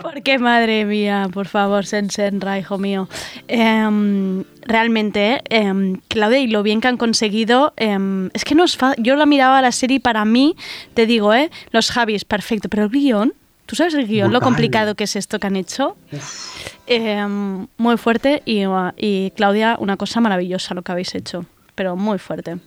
Porque, 0.00 0.38
madre 0.40 0.84
mía, 0.84 1.28
por 1.32 1.46
favor, 1.46 1.86
Sensenra, 1.86 2.58
hijo 2.58 2.78
mío. 2.78 3.08
Em, 3.46 4.42
realmente, 4.62 5.40
em, 5.50 6.00
Claudia, 6.08 6.40
y 6.40 6.48
lo 6.48 6.64
bien 6.64 6.80
que 6.80 6.88
han 6.88 6.96
conseguido, 6.96 7.74
em, 7.76 8.28
es 8.34 8.44
que 8.44 8.56
no 8.56 8.64
es 8.64 8.76
fa- 8.76 8.94
Yo 8.98 9.14
la 9.14 9.24
miraba 9.26 9.62
la 9.62 9.70
serie 9.70 9.98
y 9.98 10.00
para 10.00 10.24
mí, 10.24 10.56
te 10.94 11.06
digo, 11.06 11.32
¿eh? 11.34 11.48
Los 11.70 11.92
Javis, 11.92 12.24
perfecto, 12.24 12.68
pero 12.68 12.82
el 12.84 12.88
guion, 12.90 13.34
¿tú 13.66 13.76
sabes 13.76 13.94
el 13.94 14.08
guion, 14.08 14.32
lo 14.32 14.40
complicado 14.40 14.94
que 14.96 15.04
es 15.04 15.14
esto 15.14 15.38
que 15.38 15.46
han 15.46 15.54
hecho? 15.56 15.96
Muy 17.76 17.96
fuerte 17.98 18.42
y, 18.46 18.62
y 18.96 19.30
Claudia, 19.36 19.76
una 19.78 19.96
cosa 19.96 20.20
maravillosa 20.20 20.74
lo 20.74 20.82
que 20.82 20.90
habéis 20.92 21.14
hecho, 21.14 21.44
pero 21.74 21.96
muy 21.96 22.18
fuerte. 22.18 22.58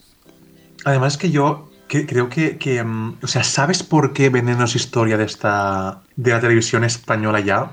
Además 0.83 1.17
que 1.17 1.31
yo 1.31 1.71
que- 1.87 2.05
creo 2.05 2.29
que, 2.29 2.57
que, 2.57 2.83
mm, 2.83 3.17
o 3.23 3.27
sea, 3.27 3.43
¿sabes 3.43 3.83
por 3.83 4.13
qué 4.13 4.29
Veneno 4.29 4.65
es 4.65 4.75
historia 4.75 5.17
de 5.17 5.25
esta 5.25 6.01
de 6.15 6.31
la 6.31 6.39
televisión 6.39 6.83
española 6.83 7.39
ya? 7.39 7.71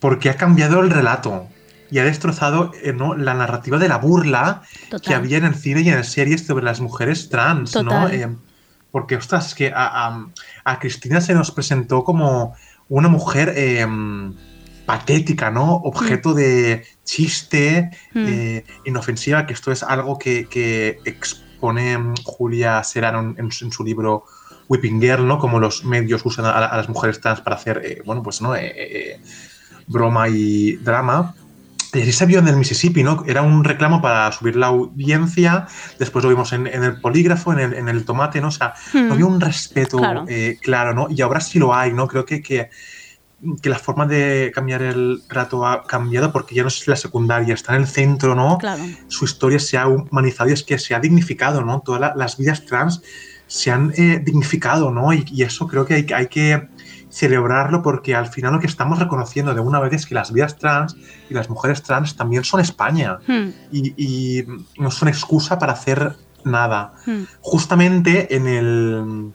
Porque 0.00 0.30
ha 0.30 0.36
cambiado 0.36 0.80
el 0.80 0.90
relato 0.90 1.46
y 1.90 1.98
ha 1.98 2.04
destrozado 2.04 2.70
eh, 2.82 2.92
¿no? 2.92 3.14
la 3.16 3.34
narrativa 3.34 3.78
de 3.78 3.88
la 3.88 3.96
burla 3.96 4.62
Total. 4.90 5.00
que 5.00 5.14
había 5.14 5.38
en 5.38 5.44
el 5.46 5.54
cine 5.54 5.80
y 5.80 5.88
en 5.88 5.96
las 5.96 6.12
series 6.12 6.46
sobre 6.46 6.64
las 6.64 6.80
mujeres 6.80 7.28
trans, 7.30 7.74
¿no? 7.82 8.08
Eh, 8.08 8.28
porque, 8.90 9.16
ostras, 9.16 9.54
que 9.54 9.72
a, 9.74 10.06
a- 10.06 10.26
a 10.64 10.78
Cristina 10.78 11.20
se 11.20 11.34
nos 11.34 11.50
presentó 11.50 12.04
como 12.04 12.54
una 12.90 13.08
mujer 13.08 13.52
eh, 13.56 13.86
patética, 14.88 15.50
¿no? 15.50 15.74
Objeto 15.92 16.32
de 16.32 16.82
chiste, 17.04 17.90
Mm. 18.14 18.24
eh, 18.26 18.64
inofensiva, 18.86 19.44
que 19.46 19.52
esto 19.52 19.70
es 19.70 19.82
algo 19.82 20.18
que, 20.18 20.48
que 20.48 20.98
expone 21.04 21.98
mm, 21.98 22.14
Julia 22.24 22.82
Serrano 22.82 23.20
en, 23.20 23.34
en 23.38 23.50
su- 23.52 23.84
libro 23.84 24.24
Whipping 24.68 24.98
Girl, 25.00 25.26
¿no? 25.26 25.38
Como 25.38 25.60
los 25.60 25.84
medios 25.84 26.24
usan 26.24 26.46
a, 26.46 26.50
a 26.52 26.76
las 26.78 26.88
mujeres 26.88 27.20
trans 27.20 27.42
para 27.42 27.56
hacer, 27.56 27.82
eh, 27.84 28.02
bueno, 28.06 28.22
pues, 28.22 28.40
¿no? 28.40 28.54
Eh, 28.56 28.72
eh, 28.76 29.20
broma 29.86 30.26
y 30.28 30.76
drama. 30.76 31.34
Y 31.92 32.02
así 32.02 32.12
se 32.12 32.26
vio 32.26 32.38
en 32.38 32.48
el 32.48 32.56
Mississippi, 32.56 33.02
¿no? 33.02 33.24
Era 33.26 33.40
un 33.42 33.64
reclamo 33.64 34.00
para 34.02 34.30
subir 34.32 34.56
la 34.56 34.66
audiencia. 34.68 35.66
Después 35.98 36.22
lo 36.22 36.28
vimos 36.30 36.52
en, 36.52 36.66
en 36.66 36.82
el 36.84 37.00
polígrafo, 37.00 37.52
en 37.52 37.60
el, 37.60 37.74
en 37.74 37.88
el 37.88 38.04
tomate, 38.06 38.40
¿no? 38.40 38.48
O 38.48 38.50
sea, 38.50 38.72
Hmm. 38.94 39.06
no 39.08 39.12
había 39.14 39.26
un 39.26 39.40
respeto 39.40 39.96
Claro. 39.98 40.24
eh, 40.28 40.58
claro, 40.62 40.92
¿no? 40.94 41.08
Y 41.10 41.20
ahora 41.22 41.40
sí 41.40 41.58
lo 41.58 41.74
hay, 41.74 41.92
¿no? 41.92 42.06
Creo 42.06 42.24
que, 42.26 42.40
que, 42.42 42.68
que 43.62 43.70
la 43.70 43.78
forma 43.78 44.04
de 44.06 44.50
cambiar 44.54 44.82
el 44.82 45.22
rato 45.28 45.64
ha 45.66 45.84
cambiado 45.84 46.32
porque 46.32 46.54
ya 46.56 46.62
no 46.62 46.68
es 46.68 46.86
la 46.88 46.96
secundaria, 46.96 47.54
está 47.54 47.74
en 47.76 47.82
el 47.82 47.86
centro, 47.88 48.34
¿no? 48.34 48.58
Claro. 48.58 48.82
Su 49.06 49.24
historia 49.26 49.60
se 49.60 49.78
ha 49.78 49.86
humanizado 49.86 50.50
y 50.50 50.54
es 50.54 50.64
que 50.64 50.78
se 50.78 50.94
ha 50.94 51.00
dignificado, 51.00 51.62
¿no? 51.62 51.80
Todas 51.80 52.00
la- 52.00 52.14
las 52.16 52.36
vidas 52.36 52.64
trans 52.66 53.00
se 53.46 53.70
han 53.70 53.92
eh, 53.96 54.20
dignificado, 54.24 54.90
¿no? 54.90 55.12
Y, 55.12 55.24
y 55.32 55.42
eso 55.42 55.68
creo 55.68 55.86
que 55.86 55.94
hay, 55.94 56.04
que- 56.06 56.14
hay 56.14 56.26
que 56.26 56.68
celebrarlo 57.10 57.80
porque 57.82 58.14
al 58.14 58.26
final 58.26 58.52
lo 58.52 58.60
que 58.60 58.66
estamos 58.66 58.98
reconociendo 58.98 59.54
de 59.54 59.60
una 59.60 59.80
vez 59.80 59.92
es 59.94 60.06
que 60.06 60.14
las 60.14 60.32
vidas 60.32 60.58
trans 60.58 60.96
y 61.30 61.34
las 61.34 61.48
mujeres 61.48 61.82
trans 61.82 62.16
también 62.16 62.44
son 62.44 62.60
España 62.60 63.18
Hmm, 63.26 63.48
y, 63.72 63.94
y 63.96 64.44
no 64.78 64.90
son 64.90 65.08
excusa 65.08 65.58
para 65.58 65.72
hacer 65.72 66.16
nada 66.44 66.92
hmm. 67.06 67.22
justamente 67.40 68.34
en 68.36 68.46
el 68.46 69.32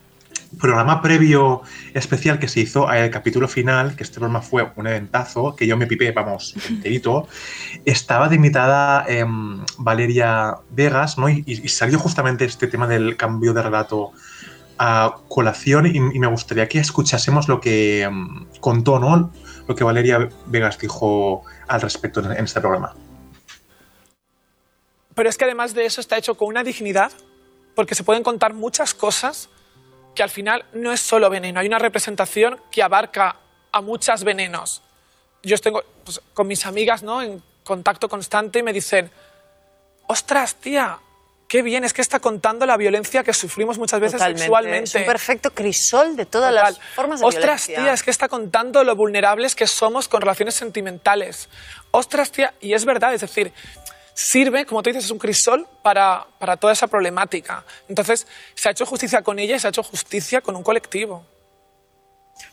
programa 0.60 1.02
previo 1.02 1.62
especial 1.94 2.40
que 2.40 2.48
se 2.48 2.62
hizo 2.62 2.88
al 2.88 3.10
capítulo 3.10 3.48
final, 3.48 3.96
que 3.96 4.04
este 4.04 4.16
programa 4.16 4.42
fue 4.42 4.72
un 4.76 4.88
eventazo, 4.88 5.56
que 5.56 5.68
yo 5.68 5.78
me 5.78 5.88
pipé, 5.88 6.12
vamos, 6.12 6.56
enterito, 6.70 7.28
estaba 7.86 8.30
de 8.30 8.36
invitada 8.36 9.06
em, 9.08 9.64
Valeria 9.78 10.58
Vegas, 10.70 11.18
¿no? 11.18 11.30
Y, 11.30 11.44
salió 11.68 12.00
justamente 12.00 12.46
este 12.46 12.68
tema 12.68 12.88
del 12.88 13.18
cambio 13.18 13.54
de 13.54 13.62
relato 13.62 14.12
a 14.78 15.18
colación 15.28 15.86
y, 15.88 16.00
me 16.00 16.28
gustaría 16.28 16.68
que 16.68 16.80
escuchásemos 16.80 17.48
lo 17.48 17.60
que 17.60 18.04
em, 18.04 18.46
contó, 18.60 19.00
¿no? 19.00 19.32
Lo 19.68 19.76
que 19.76 19.84
Valeria 19.84 20.30
Vegas 20.48 20.78
dijo 20.78 21.44
al 21.68 21.82
respecto 21.82 22.20
en 22.20 22.44
este 22.44 22.60
programa. 22.60 22.94
Pero 25.16 25.30
es 25.30 25.38
que 25.38 25.46
además 25.46 25.74
de 25.74 25.86
eso 25.86 26.02
está 26.02 26.18
hecho 26.18 26.36
con 26.36 26.48
una 26.48 26.64
dignidad, 26.64 27.12
porque 27.76 27.96
se 27.96 28.04
pueden 28.04 28.24
contar 28.24 28.54
muchas 28.54 28.94
cosas 28.94 29.50
que 30.16 30.24
al 30.24 30.30
final 30.30 30.66
no 30.74 30.92
es 30.92 31.00
solo 31.00 31.30
veneno, 31.30 31.60
hay 31.60 31.68
una 31.68 31.80
representación 31.80 32.60
que 32.72 32.84
abarca 32.84 33.38
a 33.72 33.82
muchas 33.82 34.24
venenos. 34.24 34.82
Yo 35.42 35.58
tengo 35.58 35.84
pues, 36.04 36.22
con 36.34 36.48
mis 36.48 36.66
amigas 36.66 37.04
¿no? 37.04 37.22
en 37.22 37.42
contacto 37.64 38.08
constante 38.08 38.60
y 38.60 38.64
me 38.64 38.72
dicen, 38.74 39.10
ostras, 40.08 40.56
tía, 40.56 41.00
qué 41.48 41.62
bien, 41.62 41.84
es 41.84 41.94
que 41.94 42.02
está 42.02 42.20
contando 42.20 42.66
la 42.66 42.78
violencia 42.78 43.24
que 43.24 43.34
sufrimos 43.34 43.78
muchas 43.78 44.00
veces 44.00 44.14
Totalmente. 44.14 44.40
sexualmente. 44.42 44.84
Es 44.90 44.96
un 44.96 45.06
perfecto 45.06 45.52
crisol 45.52 46.16
de 46.16 46.26
todas 46.26 46.52
Total. 46.52 46.74
las 46.74 46.96
formas 46.96 47.20
de 47.20 47.26
Ostras, 47.26 47.68
violencia. 47.68 47.84
tía, 47.84 47.94
es 47.94 48.04
que 48.04 48.12
está 48.12 48.28
contando 48.28 48.84
lo 48.84 48.96
vulnerables 48.96 49.56
que 49.56 49.68
somos 49.68 50.08
con 50.08 50.22
relaciones 50.22 50.56
sentimentales. 50.56 51.50
Ostras, 51.92 52.32
tía, 52.32 52.54
y 52.60 52.74
es 52.74 52.86
verdad, 52.86 53.14
es 53.14 53.22
decir, 53.22 53.54
sirve, 54.14 54.66
como 54.66 54.84
tú 54.84 54.90
dices, 54.90 55.06
es 55.06 55.12
un 55.12 55.18
crisol 55.20 55.68
para, 55.82 56.26
para 56.40 56.58
toda 56.58 56.74
esa 56.74 56.88
problemática. 56.88 57.64
Entonces, 57.90 58.28
se 58.56 58.68
ha 58.70 58.72
hecho 58.72 58.86
justicia 58.86 59.22
con 59.22 59.40
ella 59.40 59.56
y 59.56 59.60
se 59.60 59.68
ha 59.68 59.70
hecho 59.70 59.84
justicia 59.84 60.42
con 60.42 60.56
un 60.56 60.64
colectivo. 60.64 61.26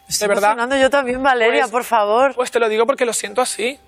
Estoy 0.08 0.28
de 0.28 0.34
verdad. 0.34 0.78
yo 0.80 0.90
también, 0.90 1.22
Valeria, 1.22 1.62
Pues- 1.62 1.70
por 1.70 1.84
favor. 1.84 2.34
Pues 2.34 2.50
te 2.50 2.58
lo 2.58 2.68
digo 2.68 2.86
porque 2.86 3.04
lo 3.04 3.12
siento 3.12 3.40
así. 3.40 3.78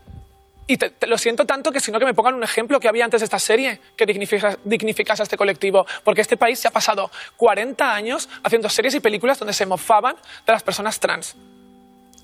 Y 0.68 0.76
te, 0.76 0.90
te 0.90 1.06
lo 1.08 1.18
siento 1.18 1.44
tanto 1.44 1.72
que 1.72 1.80
si 1.80 1.90
no 1.90 1.98
que 1.98 2.04
me 2.04 2.14
pongan 2.14 2.34
un 2.34 2.44
ejemplo 2.44 2.78
que 2.78 2.88
había 2.88 3.04
antes 3.04 3.20
de 3.20 3.24
esta 3.24 3.40
serie 3.40 3.80
que 3.96 4.06
dignifica- 4.06 4.56
dignificase 4.64 5.20
a 5.22 5.24
este 5.24 5.36
colectivo. 5.36 5.84
Porque 6.04 6.20
este 6.20 6.36
país 6.36 6.58
se 6.60 6.68
ha 6.68 6.70
pasado 6.70 7.10
40 7.36 7.92
años 7.92 8.28
haciendo 8.44 8.68
series 8.68 8.94
y 8.94 9.00
películas 9.00 9.38
donde 9.38 9.52
se 9.54 9.66
mofaban 9.66 10.14
de 10.46 10.52
las 10.52 10.62
personas 10.62 11.00
trans. 11.00 11.34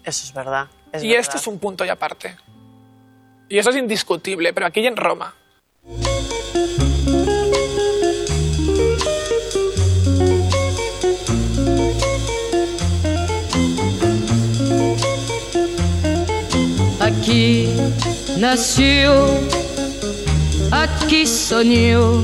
Eso 0.05 0.25
es 0.25 0.33
verdad. 0.33 0.69
es 0.93 1.03
y 1.03 1.09
verdad. 1.09 1.21
esto 1.21 1.37
es 1.37 1.47
un 1.49 1.59
punto 1.59 1.85
y 1.85 1.89
aparte. 1.89 2.37
Y 3.49 3.59
eso 3.59 3.71
es 3.71 3.77
indiscutible, 3.77 4.53
pero 4.53 4.67
aquí 4.67 4.81
y 4.81 4.87
en 4.87 4.97
Roma. 4.97 5.35
Aqui 17.01 17.69
nasceu, 18.37 19.13
aqui 20.71 21.27
sonhou. 21.27 22.23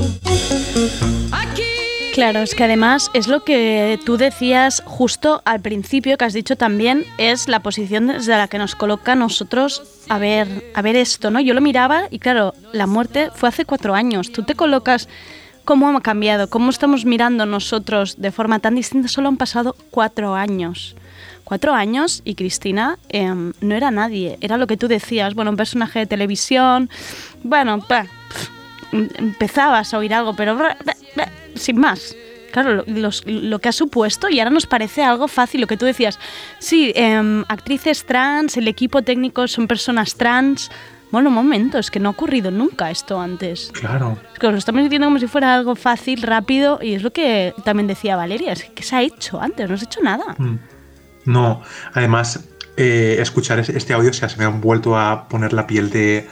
Claro, 2.15 2.39
es 2.39 2.55
que 2.55 2.63
además 2.63 3.11
es 3.13 3.27
lo 3.27 3.43
que 3.43 3.99
tú 4.05 4.15
decías 4.15 4.81
justo 4.85 5.41
al 5.43 5.59
principio, 5.59 6.17
que 6.17 6.23
has 6.23 6.31
dicho 6.31 6.55
también, 6.55 7.03
es 7.17 7.49
la 7.49 7.59
posición 7.59 8.07
desde 8.07 8.31
la 8.37 8.47
que 8.47 8.57
nos 8.57 8.73
coloca 8.73 9.11
a 9.11 9.15
nosotros 9.15 9.83
a 10.07 10.17
ver, 10.17 10.47
a 10.73 10.81
ver 10.81 10.95
esto, 10.95 11.29
¿no? 11.29 11.41
Yo 11.41 11.53
lo 11.53 11.59
miraba 11.59 12.03
y 12.09 12.19
claro, 12.19 12.53
la 12.71 12.87
muerte 12.87 13.31
fue 13.35 13.49
hace 13.49 13.65
cuatro 13.65 13.95
años. 13.95 14.31
Tú 14.31 14.43
te 14.43 14.55
colocas 14.55 15.09
cómo 15.65 15.89
ha 15.89 16.01
cambiado, 16.01 16.49
cómo 16.49 16.69
estamos 16.69 17.03
mirando 17.03 17.45
nosotros 17.45 18.15
de 18.17 18.31
forma 18.31 18.59
tan 18.59 18.75
distinta. 18.75 19.09
Solo 19.09 19.27
han 19.27 19.35
pasado 19.35 19.75
cuatro 19.91 20.35
años. 20.35 20.95
Cuatro 21.43 21.73
años 21.73 22.21
y 22.23 22.35
Cristina 22.35 22.97
em, 23.09 23.51
no 23.59 23.75
era 23.75 23.91
nadie, 23.91 24.37
era 24.39 24.57
lo 24.57 24.67
que 24.67 24.77
tú 24.77 24.87
decías, 24.87 25.33
bueno, 25.33 25.51
un 25.51 25.57
personaje 25.57 25.99
de 25.99 26.05
televisión, 26.05 26.89
bueno, 27.43 27.81
pf, 27.81 28.07
empezabas 28.93 29.93
a 29.93 29.97
oír 29.97 30.13
algo, 30.13 30.33
pero 30.33 30.57
sin 31.55 31.77
más. 31.79 32.15
Claro, 32.51 32.73
lo, 32.75 32.83
los- 32.87 33.23
lo 33.25 33.59
que 33.59 33.69
ha 33.69 33.73
supuesto 33.73 34.29
y 34.29 34.39
ahora 34.39 34.49
nos 34.51 34.65
parece 34.65 35.03
algo 35.03 35.27
fácil, 35.27 35.59
lo 35.61 35.67
que 35.67 35.75
tú 35.77 35.85
decías, 35.85 36.19
sí, 36.59 36.93
em, 36.95 37.43
actrices 37.49 38.05
trans, 38.05 38.55
el 38.57 38.67
equipo 38.67 39.01
técnico 39.01 39.47
son 39.47 39.67
personas 39.67 40.15
trans. 40.15 40.69
Bueno, 41.11 41.29
un 41.29 41.35
momento, 41.35 41.77
es 41.77 41.91
que 41.91 41.99
no 41.99 42.09
ha 42.09 42.11
ocurrido 42.11 42.51
nunca 42.51 42.89
esto 42.91 43.19
antes. 43.21 43.71
Claro. 43.73 44.17
Es 44.33 44.39
que 44.39 44.47
lo 44.51 44.57
estamos 44.57 44.83
diciendo 44.83 45.07
como 45.07 45.19
si 45.19 45.27
fuera 45.27 45.53
algo 45.55 45.75
fácil, 45.75 46.21
rápido, 46.21 46.79
y 46.81 46.93
es 46.93 47.03
lo 47.03 47.11
que 47.11 47.53
también 47.63 47.87
decía 47.87 48.15
Valeria, 48.15 48.53
es 48.53 48.63
que 48.65 48.83
se 48.83 48.95
ha 48.95 49.01
hecho 49.01 49.39
antes, 49.41 49.69
no 49.69 49.77
se 49.77 49.85
ha 49.85 49.87
hecho 49.87 50.01
nada. 50.01 50.35
Mm. 50.37 50.55
No, 51.25 51.61
además, 51.93 52.39
eh, 52.77 53.17
escuchar 53.19 53.59
es- 53.59 53.69
este 53.69 53.93
audio 53.93 54.13
se, 54.13 54.27
se 54.29 54.37
me 54.37 54.45
han 54.45 54.61
vuelto 54.61 54.97
a 54.97 55.27
poner 55.29 55.53
la 55.53 55.67
piel 55.67 55.89
de, 55.89 56.27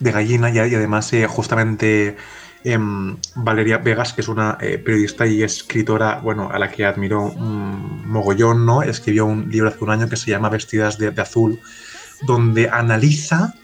de 0.00 0.12
gallina 0.12 0.50
y, 0.50 0.54
y 0.56 0.74
además 0.74 1.12
eh, 1.12 1.26
justamente 1.26 2.16
em, 2.64 3.16
Valeria 3.34 3.78
Vegas, 3.78 4.12
que 4.12 4.20
es 4.20 4.28
una 4.28 4.56
eh, 4.60 4.78
periodista 4.78 5.26
y 5.26 5.42
escritora, 5.42 6.20
bueno, 6.22 6.50
a 6.52 6.58
la 6.58 6.70
que 6.70 6.84
admiro 6.84 7.22
un 7.22 8.06
mogollón, 8.08 8.64
¿no? 8.66 8.82
Escribió 8.82 9.26
un 9.26 9.48
libro 9.50 9.68
hace 9.68 9.82
un 9.82 9.90
año 9.90 10.08
que 10.08 10.16
se 10.16 10.30
llama 10.30 10.48
Vestidas 10.48 10.98
de, 10.98 11.10
de 11.10 11.22
azul, 11.22 11.58
donde 12.22 12.68
analiza 12.70 13.54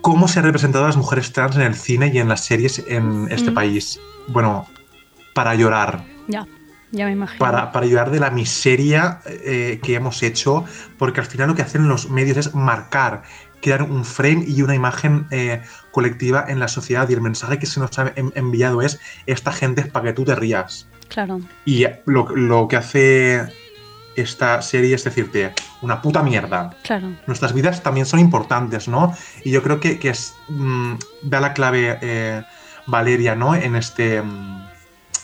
cómo 0.00 0.26
se 0.28 0.40
han 0.40 0.44
representado 0.46 0.84
a 0.84 0.88
las 0.88 0.96
mujeres 0.96 1.32
trans 1.32 1.56
en 1.56 1.62
el 1.62 1.74
cine 1.74 2.10
y 2.12 2.18
en 2.18 2.28
las 2.28 2.44
series 2.44 2.82
en 2.88 3.28
este 3.30 3.50
Mm. 3.50 3.54
país. 3.54 4.00
Bueno, 4.28 4.66
para 5.34 5.54
llorar, 5.54 6.04
Ya, 6.28 6.46
ya 6.90 7.06
me 7.06 7.12
imagino. 7.12 7.38
para, 7.38 7.72
para 7.72 7.86
ayudar 7.86 8.10
de 8.10 8.20
la 8.20 8.30
miseria 8.30 9.20
eh, 9.26 9.80
que 9.82 9.94
hemos 9.94 10.22
hecho, 10.22 10.64
porque 10.98 11.20
al 11.20 11.26
final 11.26 11.48
lo 11.48 11.54
que 11.54 11.62
hacen 11.62 11.88
los 11.88 12.10
medios 12.10 12.36
es 12.36 12.54
marcar, 12.54 13.22
crear 13.62 13.82
un 13.82 14.04
frame 14.04 14.44
y 14.46 14.60
una 14.60 14.74
imagen 14.74 15.26
eh, 15.30 15.62
colectiva 15.92 16.44
en 16.48 16.58
la 16.58 16.68
sociedad 16.68 17.08
y 17.08 17.14
el 17.14 17.20
mensaje 17.22 17.58
que 17.58 17.66
se 17.66 17.80
nos 17.80 17.98
ha 17.98 18.12
en- 18.16 18.32
enviado 18.34 18.82
es 18.82 19.00
esta 19.26 19.52
gente 19.52 19.80
es 19.82 19.86
para 19.88 20.06
que 20.06 20.12
tú 20.12 20.24
te 20.24 20.34
rías. 20.34 20.88
Claro. 21.08 21.40
Y 21.64 21.86
lo, 22.06 22.28
lo 22.36 22.68
que 22.68 22.76
hace 22.76 23.42
esta 24.16 24.60
serie 24.60 24.94
es 24.94 25.04
decirte, 25.04 25.52
una 25.80 26.02
puta 26.02 26.22
mierda. 26.22 26.76
Claro. 26.82 27.12
Nuestras 27.26 27.54
vidas 27.54 27.82
también 27.82 28.04
son 28.04 28.20
importantes, 28.20 28.86
¿no? 28.88 29.14
Y 29.44 29.50
yo 29.52 29.62
creo 29.62 29.80
que, 29.80 29.98
que 29.98 30.10
es, 30.10 30.34
mm, 30.48 30.94
da 31.22 31.40
la 31.40 31.54
clave 31.54 31.98
eh, 32.02 32.42
Valeria, 32.86 33.34
¿no? 33.34 33.54
En 33.54 33.74
este, 33.76 34.20
mm, 34.20 34.66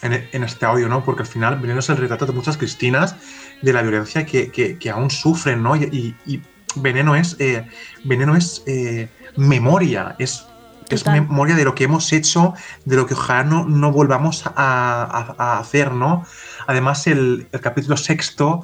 en, 0.03 0.29
en 0.33 0.45
este 0.45 0.65
audio, 0.65 0.89
¿no? 0.89 1.05
Porque 1.05 1.23
al 1.23 1.29
final 1.29 1.59
Veneno 1.59 1.81
es 1.81 1.89
el 1.91 1.97
retrato 1.99 2.25
de 2.25 2.33
muchas 2.33 2.57
cristinas 2.57 3.17
de 3.63 3.73
la 3.73 3.83
violencia 3.83 4.25
que, 4.25 4.51
que- 4.51 4.79
que 4.79 4.91
aún 4.91 5.11
sufren, 5.11 5.63
¿no? 5.63 5.77
Y, 5.77 5.85
y- 5.85 6.15
y 6.35 6.43
Veneno 6.77 7.17
es, 7.17 7.37
eh, 7.39 7.67
Veneno 8.05 8.37
es 8.37 8.63
eh, 8.67 9.09
memoria, 9.37 10.15
es, 10.19 10.45
es 10.91 11.05
memoria 11.07 11.55
de 11.55 11.65
lo 11.65 11.75
que 11.75 11.85
hemos 11.85 12.13
hecho, 12.13 12.55
de 12.85 12.97
lo 12.97 13.07
que 13.07 13.15
ojalá 13.15 13.45
no, 13.45 13.65
no 13.67 13.93
volvamos 13.93 14.45
a, 14.47 14.53
a- 14.57 15.35
a 15.39 15.59
hacer, 15.59 15.93
¿no? 15.93 16.25
Además, 16.67 17.07
el, 17.07 17.49
el 17.53 17.61
capítulo 17.61 17.97
sexto 17.97 18.63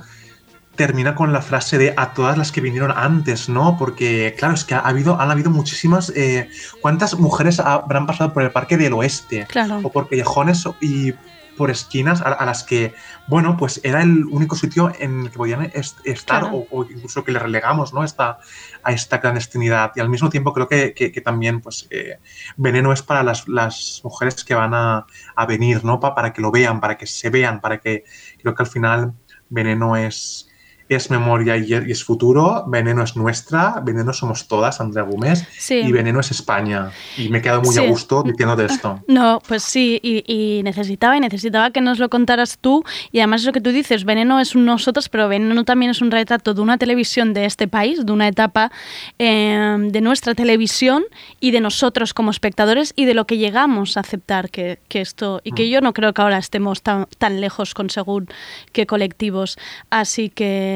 termina 0.77 1.15
con 1.15 1.33
la 1.33 1.41
frase 1.41 1.79
de 1.79 1.95
a 1.97 2.15
todas 2.15 2.37
las 2.37 2.51
que 2.51 2.61
vinieron 2.61 2.93
antes, 2.97 3.49
¿no? 3.49 3.77
Porque, 3.79 4.35
claro, 4.37 4.55
es 4.55 4.65
que 4.65 4.75
ha 4.75 4.81
habido, 4.81 5.21
han 5.21 5.31
habido 5.31 5.51
muchísimas. 5.51 6.11
eh, 6.17 6.49
¿Cuántas 6.81 7.17
mujeres 7.19 7.61
habrán 7.61 8.07
pasado 8.07 8.33
por 8.33 8.43
el 8.43 8.51
Parque 8.51 8.77
del 8.77 8.93
Oeste? 8.95 9.47
Claro. 9.49 9.81
O 9.85 9.93
por 9.93 10.09
callejones 10.09 10.65
y 10.81 11.13
por 11.57 11.71
esquinas 11.71 12.21
a, 12.21 12.33
a 12.33 12.45
las 12.47 12.63
que, 12.65 12.95
bueno, 13.29 13.57
pues 13.57 13.81
era 13.85 14.03
el 14.03 14.25
único 14.27 14.57
sitio 14.57 14.93
en 14.99 15.21
el 15.23 15.31
que 15.31 15.37
podían 15.39 15.63
est- 15.75 15.99
estar 16.05 16.41
Claro. 16.41 16.67
o, 16.71 16.81
o 16.81 16.85
incluso 16.85 17.23
que 17.25 17.33
le 17.33 17.39
relegamos, 17.39 17.93
¿no? 17.95 18.03
Esta, 18.05 18.39
a 18.83 18.93
esta 18.93 19.21
clandestinidad. 19.21 19.93
Y 19.97 20.01
al 20.01 20.09
mismo 20.09 20.31
tiempo 20.31 20.53
creo 20.53 20.69
que, 20.69 20.95
que- 20.95 21.13
que 21.13 21.21
también, 21.21 21.61
pues, 21.61 21.87
eh, 21.91 22.19
veneno 22.57 22.93
es 22.93 23.03
para 23.03 23.23
las, 23.23 23.47
las 23.49 24.01
mujeres 24.05 24.45
que 24.45 24.55
van 24.55 24.75
a, 24.75 25.07
a 25.37 25.47
venir, 25.47 25.85
¿no? 25.85 26.01
Pa- 26.01 26.15
para 26.15 26.33
que 26.33 26.43
lo 26.43 26.51
vean, 26.51 26.81
para 26.81 26.97
que 26.99 27.07
se 27.07 27.31
vean, 27.31 27.61
para 27.61 27.79
que 27.79 28.05
creo 28.41 28.55
que 28.55 28.63
al 28.63 28.69
final 28.69 29.13
veneno 29.49 29.97
es, 29.97 30.49
es 30.89 31.11
memoria 31.11 31.57
y 31.57 31.73
es, 31.73 31.85
es 31.89 32.05
futuro, 32.05 32.65
veneno 32.67 33.03
es 33.03 33.17
nuestra, 33.17 33.81
veneno 33.83 34.13
somos 34.13 34.47
todas, 34.49 34.81
Andrea 34.81 35.05
Gómez, 35.05 35.47
Sí. 35.59 35.77
y 35.77 35.93
veneno 35.93 36.21
es 36.21 36.31
España. 36.31 36.91
Y 37.17 37.29
me 37.31 37.39
he 37.39 37.43
quedado 37.43 37.63
muy 37.63 37.75
Sí. 37.75 37.81
a 37.85 37.89
gusto 37.89 38.23
diciéndote 38.23 38.67
esto. 38.67 39.01
No, 39.09 39.41
pues 39.49 39.63
sí, 39.63 39.99
y, 40.03 40.25
y 40.27 40.63
necesitaba 40.63 41.17
y 41.17 41.21
necesitaba 41.21 41.71
que 41.71 41.81
nos 41.81 41.99
lo 41.99 42.09
contaras 42.09 42.59
tú. 42.59 42.85
Y 43.13 43.21
además 43.21 43.43
eso 43.43 43.53
que 43.53 43.61
tú 43.61 43.71
dices, 43.71 44.05
Veneno 44.05 44.41
es 44.41 44.55
un 44.55 44.65
nosotros, 44.65 45.09
pero 45.09 45.29
Veneno 45.29 45.65
también 45.65 45.91
es 45.91 46.01
un 46.03 46.11
retrato 46.11 46.53
de 46.55 46.61
una 46.61 46.79
televisión 46.79 47.33
de 47.35 47.45
este 47.45 47.69
país, 47.69 48.05
de 48.05 48.13
una 48.13 48.29
etapa 48.29 48.71
eh, 49.19 49.77
de 49.79 50.01
nuestra 50.01 50.35
televisión 50.35 51.05
y 51.41 51.51
de 51.51 51.61
nosotros 51.61 52.13
como 52.15 52.31
espectadores 52.31 52.93
y 52.97 53.05
de 53.05 53.15
lo 53.15 53.27
que 53.27 53.39
llegamos 53.39 53.97
a 53.97 54.01
aceptar 54.01 54.51
que, 54.51 54.79
que 54.89 55.01
esto, 55.01 55.41
y 55.45 55.53
que 55.53 55.69
yo 55.69 55.81
no 55.81 55.93
creo 55.93 56.13
que 56.13 56.23
ahora 56.23 56.39
estemos 56.39 56.83
tan, 56.83 57.07
tan 57.19 57.41
lejos 57.41 57.75
con 57.75 57.91
según 57.91 58.29
qué 58.73 58.87
colectivos. 58.87 59.57
Así 59.91 60.29
que, 60.31 60.74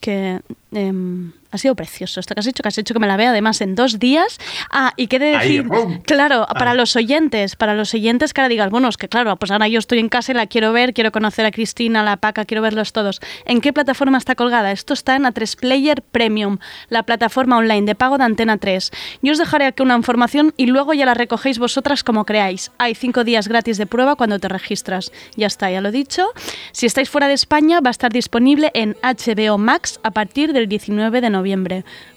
que 0.00 0.40
em, 0.72 1.32
Ha 1.50 1.58
sido 1.58 1.74
precioso 1.74 2.20
esto 2.20 2.34
que 2.34 2.40
has 2.40 2.46
hecho, 2.46 2.62
que 2.62 2.68
has 2.68 2.76
hecho 2.78 2.92
que 2.94 3.00
me 3.00 3.06
la 3.06 3.16
vea 3.16 3.30
además 3.30 3.60
en 3.62 3.74
dos 3.74 3.98
días. 3.98 4.38
Ah, 4.70 4.92
y 4.96 5.06
qué 5.06 5.18
de 5.18 5.34
Ahí, 5.36 5.56
decir, 5.58 5.68
¡pum! 5.68 6.00
claro, 6.02 6.46
para 6.52 6.72
Ah. 6.72 6.74
los 6.74 6.94
oyentes, 6.94 7.56
para 7.56 7.74
los 7.74 7.94
oyentes 7.94 8.34
que 8.34 8.40
ahora 8.42 8.48
digas, 8.50 8.70
bueno, 8.70 8.88
es 8.88 8.98
que 8.98 9.08
claro, 9.08 9.34
pues 9.36 9.50
ahora 9.50 9.66
yo 9.66 9.78
estoy 9.78 9.98
en 9.98 10.10
casa 10.10 10.32
y 10.32 10.34
la 10.34 10.46
quiero 10.46 10.72
ver, 10.74 10.92
quiero 10.92 11.10
conocer 11.10 11.46
a 11.46 11.50
Cristina, 11.50 12.00
a 12.00 12.04
la 12.04 12.18
Paca, 12.18 12.44
quiero 12.44 12.60
verlos 12.62 12.92
todos. 12.92 13.20
¿En 13.46 13.60
qué 13.62 13.72
plataforma 13.72 14.18
está 14.18 14.34
colgada? 14.34 14.72
Esto 14.72 14.92
está 14.92 15.16
en 15.16 15.22
A3 15.24 15.56
Player 15.58 16.02
Premium, 16.02 16.58
la 16.90 17.02
plataforma 17.04 17.56
online 17.56 17.86
de 17.86 17.94
pago 17.94 18.18
de 18.18 18.24
Antena 18.24 18.58
3. 18.58 18.90
Yo 19.22 19.32
os 19.32 19.38
dejaré 19.38 19.64
aquí 19.64 19.82
una 19.82 19.96
información 19.96 20.52
y 20.58 20.66
luego 20.66 20.92
ya 20.92 21.06
la 21.06 21.14
recogéis 21.14 21.58
vosotras 21.58 22.04
como 22.04 22.26
creáis. 22.26 22.72
Hay 22.76 22.94
cinco 22.94 23.24
días 23.24 23.48
gratis 23.48 23.78
de 23.78 23.86
prueba 23.86 24.16
cuando 24.16 24.38
te 24.38 24.48
registras. 24.48 25.12
Ya 25.36 25.46
está, 25.46 25.70
ya 25.70 25.80
lo 25.80 25.88
he 25.88 25.92
dicho. 25.92 26.26
Si 26.72 26.84
estáis 26.84 27.08
fuera 27.08 27.26
de 27.26 27.34
España, 27.34 27.80
va 27.80 27.88
a 27.88 27.92
estar 27.92 28.12
disponible 28.12 28.70
en 28.74 28.96
HBO 29.02 29.56
Max 29.56 29.98
a 30.02 30.10
partir 30.10 30.52
del 30.52 30.68
19 30.68 31.22
de 31.22 31.30
noviembre. 31.30 31.37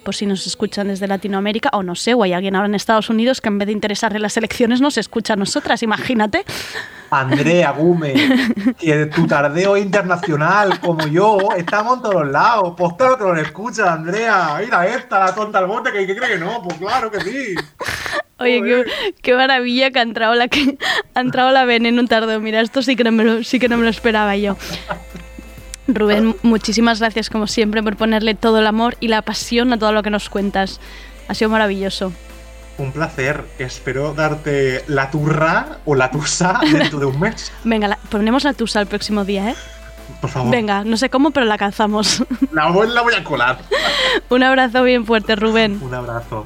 Por 0.03 0.15
si 0.15 0.25
nos 0.25 0.47
escuchan 0.47 0.87
desde 0.87 1.07
Latinoamérica, 1.07 1.69
o 1.73 1.83
no 1.83 1.95
sé, 1.95 2.13
o 2.13 2.23
hay 2.23 2.33
alguien 2.33 2.55
ahora 2.55 2.67
en 2.67 2.75
Estados 2.75 3.09
Unidos 3.09 3.41
que 3.41 3.49
en 3.49 3.57
vez 3.57 3.67
de 3.67 3.73
interesarle 3.73 4.19
las 4.19 4.35
elecciones 4.37 4.81
nos 4.81 4.97
escucha 4.97 5.33
a 5.33 5.35
nosotras, 5.35 5.83
imagínate. 5.83 6.43
Andrea 7.11 7.71
Gume, 7.71 8.13
que 8.79 9.05
tu 9.07 9.27
tardeo 9.27 9.75
internacional, 9.75 10.79
como 10.79 11.05
yo, 11.07 11.37
estamos 11.57 11.97
en 11.97 12.03
todos 12.03 12.27
lados. 12.27 12.73
Pues 12.77 12.93
claro 12.97 13.17
que 13.17 13.23
lo 13.23 13.37
escucha, 13.37 13.93
Andrea. 13.93 14.57
Mira 14.59 14.87
esta, 14.87 15.19
la 15.25 15.35
tonta 15.35 15.59
al 15.59 15.67
bote, 15.67 15.91
que, 15.91 16.07
que 16.07 16.15
cree 16.15 16.31
que 16.31 16.37
no. 16.39 16.61
Pues 16.63 16.77
claro 16.77 17.11
que 17.11 17.19
sí. 17.21 17.55
Oye, 18.39 18.61
qué, 18.63 18.85
qué 19.21 19.35
maravilla 19.35 19.91
que 19.91 19.99
ha 19.99 20.01
entrado 20.01 20.33
la 20.33 20.47
que 20.47 20.77
ha 21.13 21.19
entrado 21.19 21.51
la 21.51 21.65
Ben 21.65 21.85
en 21.85 21.99
un 21.99 22.07
tardeo. 22.07 22.39
Mira, 22.39 22.61
esto 22.61 22.81
sí 22.81 22.95
que 22.95 23.03
no 23.03 23.11
me 23.11 23.23
lo, 23.23 23.43
sí 23.43 23.59
que 23.59 23.69
no 23.69 23.77
me 23.77 23.83
lo 23.83 23.89
esperaba 23.89 24.35
yo. 24.37 24.57
Rubén, 25.95 26.35
muchísimas 26.43 26.99
gracias 26.99 27.29
como 27.29 27.47
siempre 27.47 27.81
por 27.83 27.95
ponerle 27.97 28.35
todo 28.35 28.59
el 28.59 28.67
amor 28.67 28.95
y 28.99 29.07
la 29.07 29.21
pasión 29.21 29.71
a 29.73 29.77
todo 29.79 29.91
lo 29.91 30.03
que 30.03 30.09
nos 30.09 30.29
cuentas. 30.29 30.79
Ha 31.27 31.33
sido 31.33 31.49
maravilloso. 31.49 32.11
Un 32.77 32.91
placer. 32.91 33.43
Espero 33.59 34.13
darte 34.13 34.83
la 34.87 35.11
turra 35.11 35.77
o 35.85 35.93
la 35.95 36.09
tusa 36.11 36.59
dentro 36.71 36.99
de 36.99 37.05
un 37.05 37.19
mes. 37.19 37.51
Venga, 37.63 37.87
la- 37.87 37.97
ponemos 38.09 38.43
la 38.43 38.53
tusa 38.53 38.79
el 38.81 38.87
próximo 38.87 39.23
día, 39.25 39.51
¿eh? 39.51 39.55
Por 40.19 40.29
favor. 40.29 40.51
Venga, 40.51 40.83
no 40.83 40.97
sé 40.97 41.09
cómo, 41.09 41.31
pero 41.31 41.45
la 41.45 41.57
calzamos. 41.57 42.23
La 42.51 42.67
voy, 42.69 42.89
la 42.89 43.01
voy 43.01 43.13
a 43.13 43.23
colar. 43.23 43.59
Un 44.29 44.43
abrazo 44.43 44.83
bien 44.83 45.05
fuerte, 45.05 45.35
Rubén. 45.35 45.79
Un 45.81 45.93
abrazo. 45.93 46.45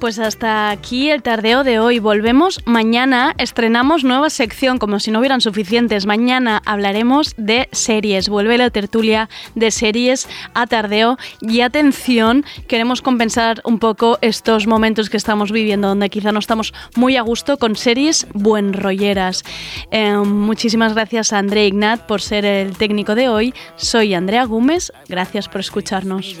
Pues 0.00 0.20
hasta 0.20 0.70
aquí 0.70 1.10
el 1.10 1.22
tardeo 1.22 1.64
de 1.64 1.80
hoy. 1.80 1.98
Volvemos 1.98 2.60
mañana, 2.64 3.34
estrenamos 3.36 4.04
nueva 4.04 4.30
sección, 4.30 4.78
como 4.78 5.00
si 5.00 5.10
no 5.10 5.18
hubieran 5.18 5.40
suficientes. 5.40 6.06
Mañana 6.06 6.62
hablaremos 6.64 7.34
de 7.36 7.68
series. 7.72 8.28
Vuelve 8.28 8.58
la 8.58 8.70
tertulia 8.70 9.28
de 9.56 9.72
series 9.72 10.28
a 10.54 10.68
tardeo. 10.68 11.18
Y 11.40 11.62
atención, 11.62 12.44
queremos 12.68 13.02
compensar 13.02 13.60
un 13.64 13.80
poco 13.80 14.18
estos 14.20 14.68
momentos 14.68 15.10
que 15.10 15.16
estamos 15.16 15.50
viviendo, 15.50 15.88
donde 15.88 16.10
quizá 16.10 16.30
no 16.30 16.38
estamos 16.38 16.72
muy 16.94 17.16
a 17.16 17.22
gusto 17.22 17.58
con 17.58 17.74
series 17.74 18.28
buenrolleras. 18.34 19.42
Eh, 19.90 20.16
muchísimas 20.16 20.94
gracias 20.94 21.32
a 21.32 21.38
André 21.38 21.66
Ignat 21.66 22.06
por 22.06 22.22
ser 22.22 22.44
el 22.44 22.76
técnico 22.76 23.16
de 23.16 23.28
hoy. 23.28 23.52
Soy 23.74 24.14
Andrea 24.14 24.44
Gómez. 24.44 24.92
Gracias 25.08 25.48
por 25.48 25.60
escucharnos. 25.60 26.36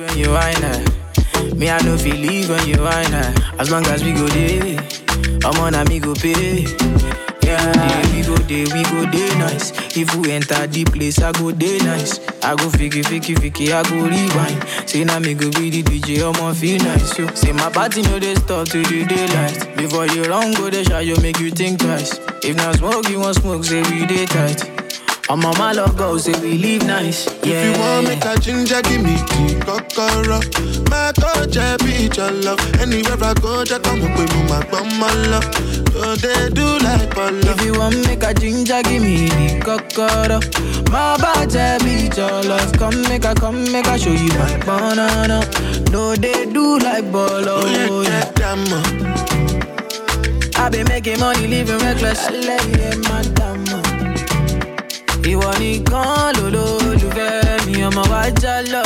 Me, 1.56 1.70
I 1.70 1.80
know 1.82 1.96
feel 1.98 2.16
leave 2.16 2.48
when 2.48 2.66
you 2.68 2.80
whine 2.82 3.12
her. 3.12 3.34
As 3.58 3.70
long 3.70 3.86
as 3.86 4.02
we 4.04 4.12
go 4.12 4.26
there, 4.28 4.78
I'm 5.44 5.58
on 5.60 5.74
a 5.74 5.84
me 5.84 5.98
go 6.00 6.14
pay. 6.14 6.64
Yeah, 7.42 8.12
we 8.12 8.22
go 8.22 8.36
there, 8.36 8.66
we 8.74 8.82
go 8.92 9.10
there 9.10 9.38
nice. 9.38 9.72
If 9.96 10.14
we 10.16 10.32
enter 10.32 10.66
the 10.66 10.84
place, 10.84 11.18
I 11.20 11.32
go 11.32 11.50
there 11.50 11.82
nice. 11.82 12.18
I 12.44 12.54
go 12.56 12.68
fiki, 12.68 13.02
fiki, 13.02 13.34
fiki, 13.36 13.72
I 13.72 13.82
go 13.88 13.96
rewind. 14.04 14.88
Say 14.88 15.04
now 15.04 15.18
me 15.18 15.34
go 15.34 15.50
be 15.52 15.70
the 15.70 15.82
DJ, 15.82 16.22
I'ma 16.22 16.52
feel 16.52 16.78
nice. 16.84 17.18
Yo. 17.18 17.26
Say 17.34 17.52
my 17.52 17.70
party 17.70 18.02
no 18.02 18.18
they 18.18 18.34
stop 18.34 18.68
to 18.68 18.82
the 18.82 19.04
daylight. 19.06 19.76
Before 19.76 20.06
you 20.06 20.24
run, 20.24 20.52
go 20.54 20.68
the 20.70 20.84
shot, 20.84 21.06
you 21.06 21.16
make 21.22 21.38
you 21.40 21.50
think 21.50 21.80
twice. 21.80 22.18
If 22.42 22.56
not 22.56 22.76
smoke, 22.76 23.08
you 23.08 23.20
want 23.20 23.36
smoke, 23.36 23.64
say 23.64 23.80
we 23.82 24.06
day 24.06 24.26
tight. 24.26 24.64
My 25.36 25.72
love 25.72 25.96
go, 25.96 26.16
say 26.18 26.32
we 26.40 26.56
live 26.58 26.86
nice. 26.86 27.26
Yeah. 27.44 27.60
If 27.62 27.76
you 27.76 27.80
want 27.80 28.08
make 28.08 28.24
a 28.24 28.38
ginger, 28.40 28.80
give 28.82 29.02
me 29.02 29.16
tea, 29.28 29.54
kokoro. 29.60 30.40
My 30.90 31.12
culture 31.12 31.76
be 31.84 32.08
your 32.16 32.30
love. 32.42 32.58
Anywhere 32.80 33.18
I 33.22 33.34
go, 33.34 33.64
just 33.64 33.82
come 33.84 34.02
up 34.02 34.16
with 34.18 34.48
my 34.48 34.64
bum, 34.70 34.88
my 34.98 35.12
love. 35.28 35.44
So 35.92 36.16
they 36.16 36.48
do 36.50 36.78
like 36.78 37.14
bolo. 37.14 37.38
If 37.52 37.62
you 37.64 37.78
want 37.78 38.06
make 38.06 38.22
a 38.22 38.32
ginger, 38.34 38.82
give 38.82 39.02
me 39.02 39.28
the 39.28 39.60
cocoa. 39.62 40.40
My 40.90 41.16
body 41.18 41.84
be 41.84 42.08
your 42.16 42.42
love. 42.44 42.72
Come 42.78 43.02
make 43.02 43.24
a, 43.24 43.34
come 43.34 43.70
make 43.70 43.86
a 43.86 43.98
show 43.98 44.10
you 44.10 44.28
my 44.38 44.56
banana. 44.64 45.44
No, 45.92 46.16
they 46.16 46.46
do 46.46 46.78
like 46.78 47.12
bolo. 47.12 47.62
Oh, 47.64 48.02
yeah, 48.02 48.30
damn, 48.32 48.64
I 50.56 50.68
been 50.70 50.88
making 50.88 51.20
money, 51.20 51.46
living 51.46 51.78
reckless. 51.78 52.26
I 52.26 52.30
love 52.30 52.66
you, 52.70 53.02
madam 53.02 53.37
ìwọ 55.30 55.50
nìkan 55.60 56.28
lòlò 56.38 56.64
olùfẹ́ 56.88 57.32
mi 57.66 57.74
ọmọ 57.88 58.02
wa 58.12 58.22
já 58.40 58.54
lọ. 58.72 58.84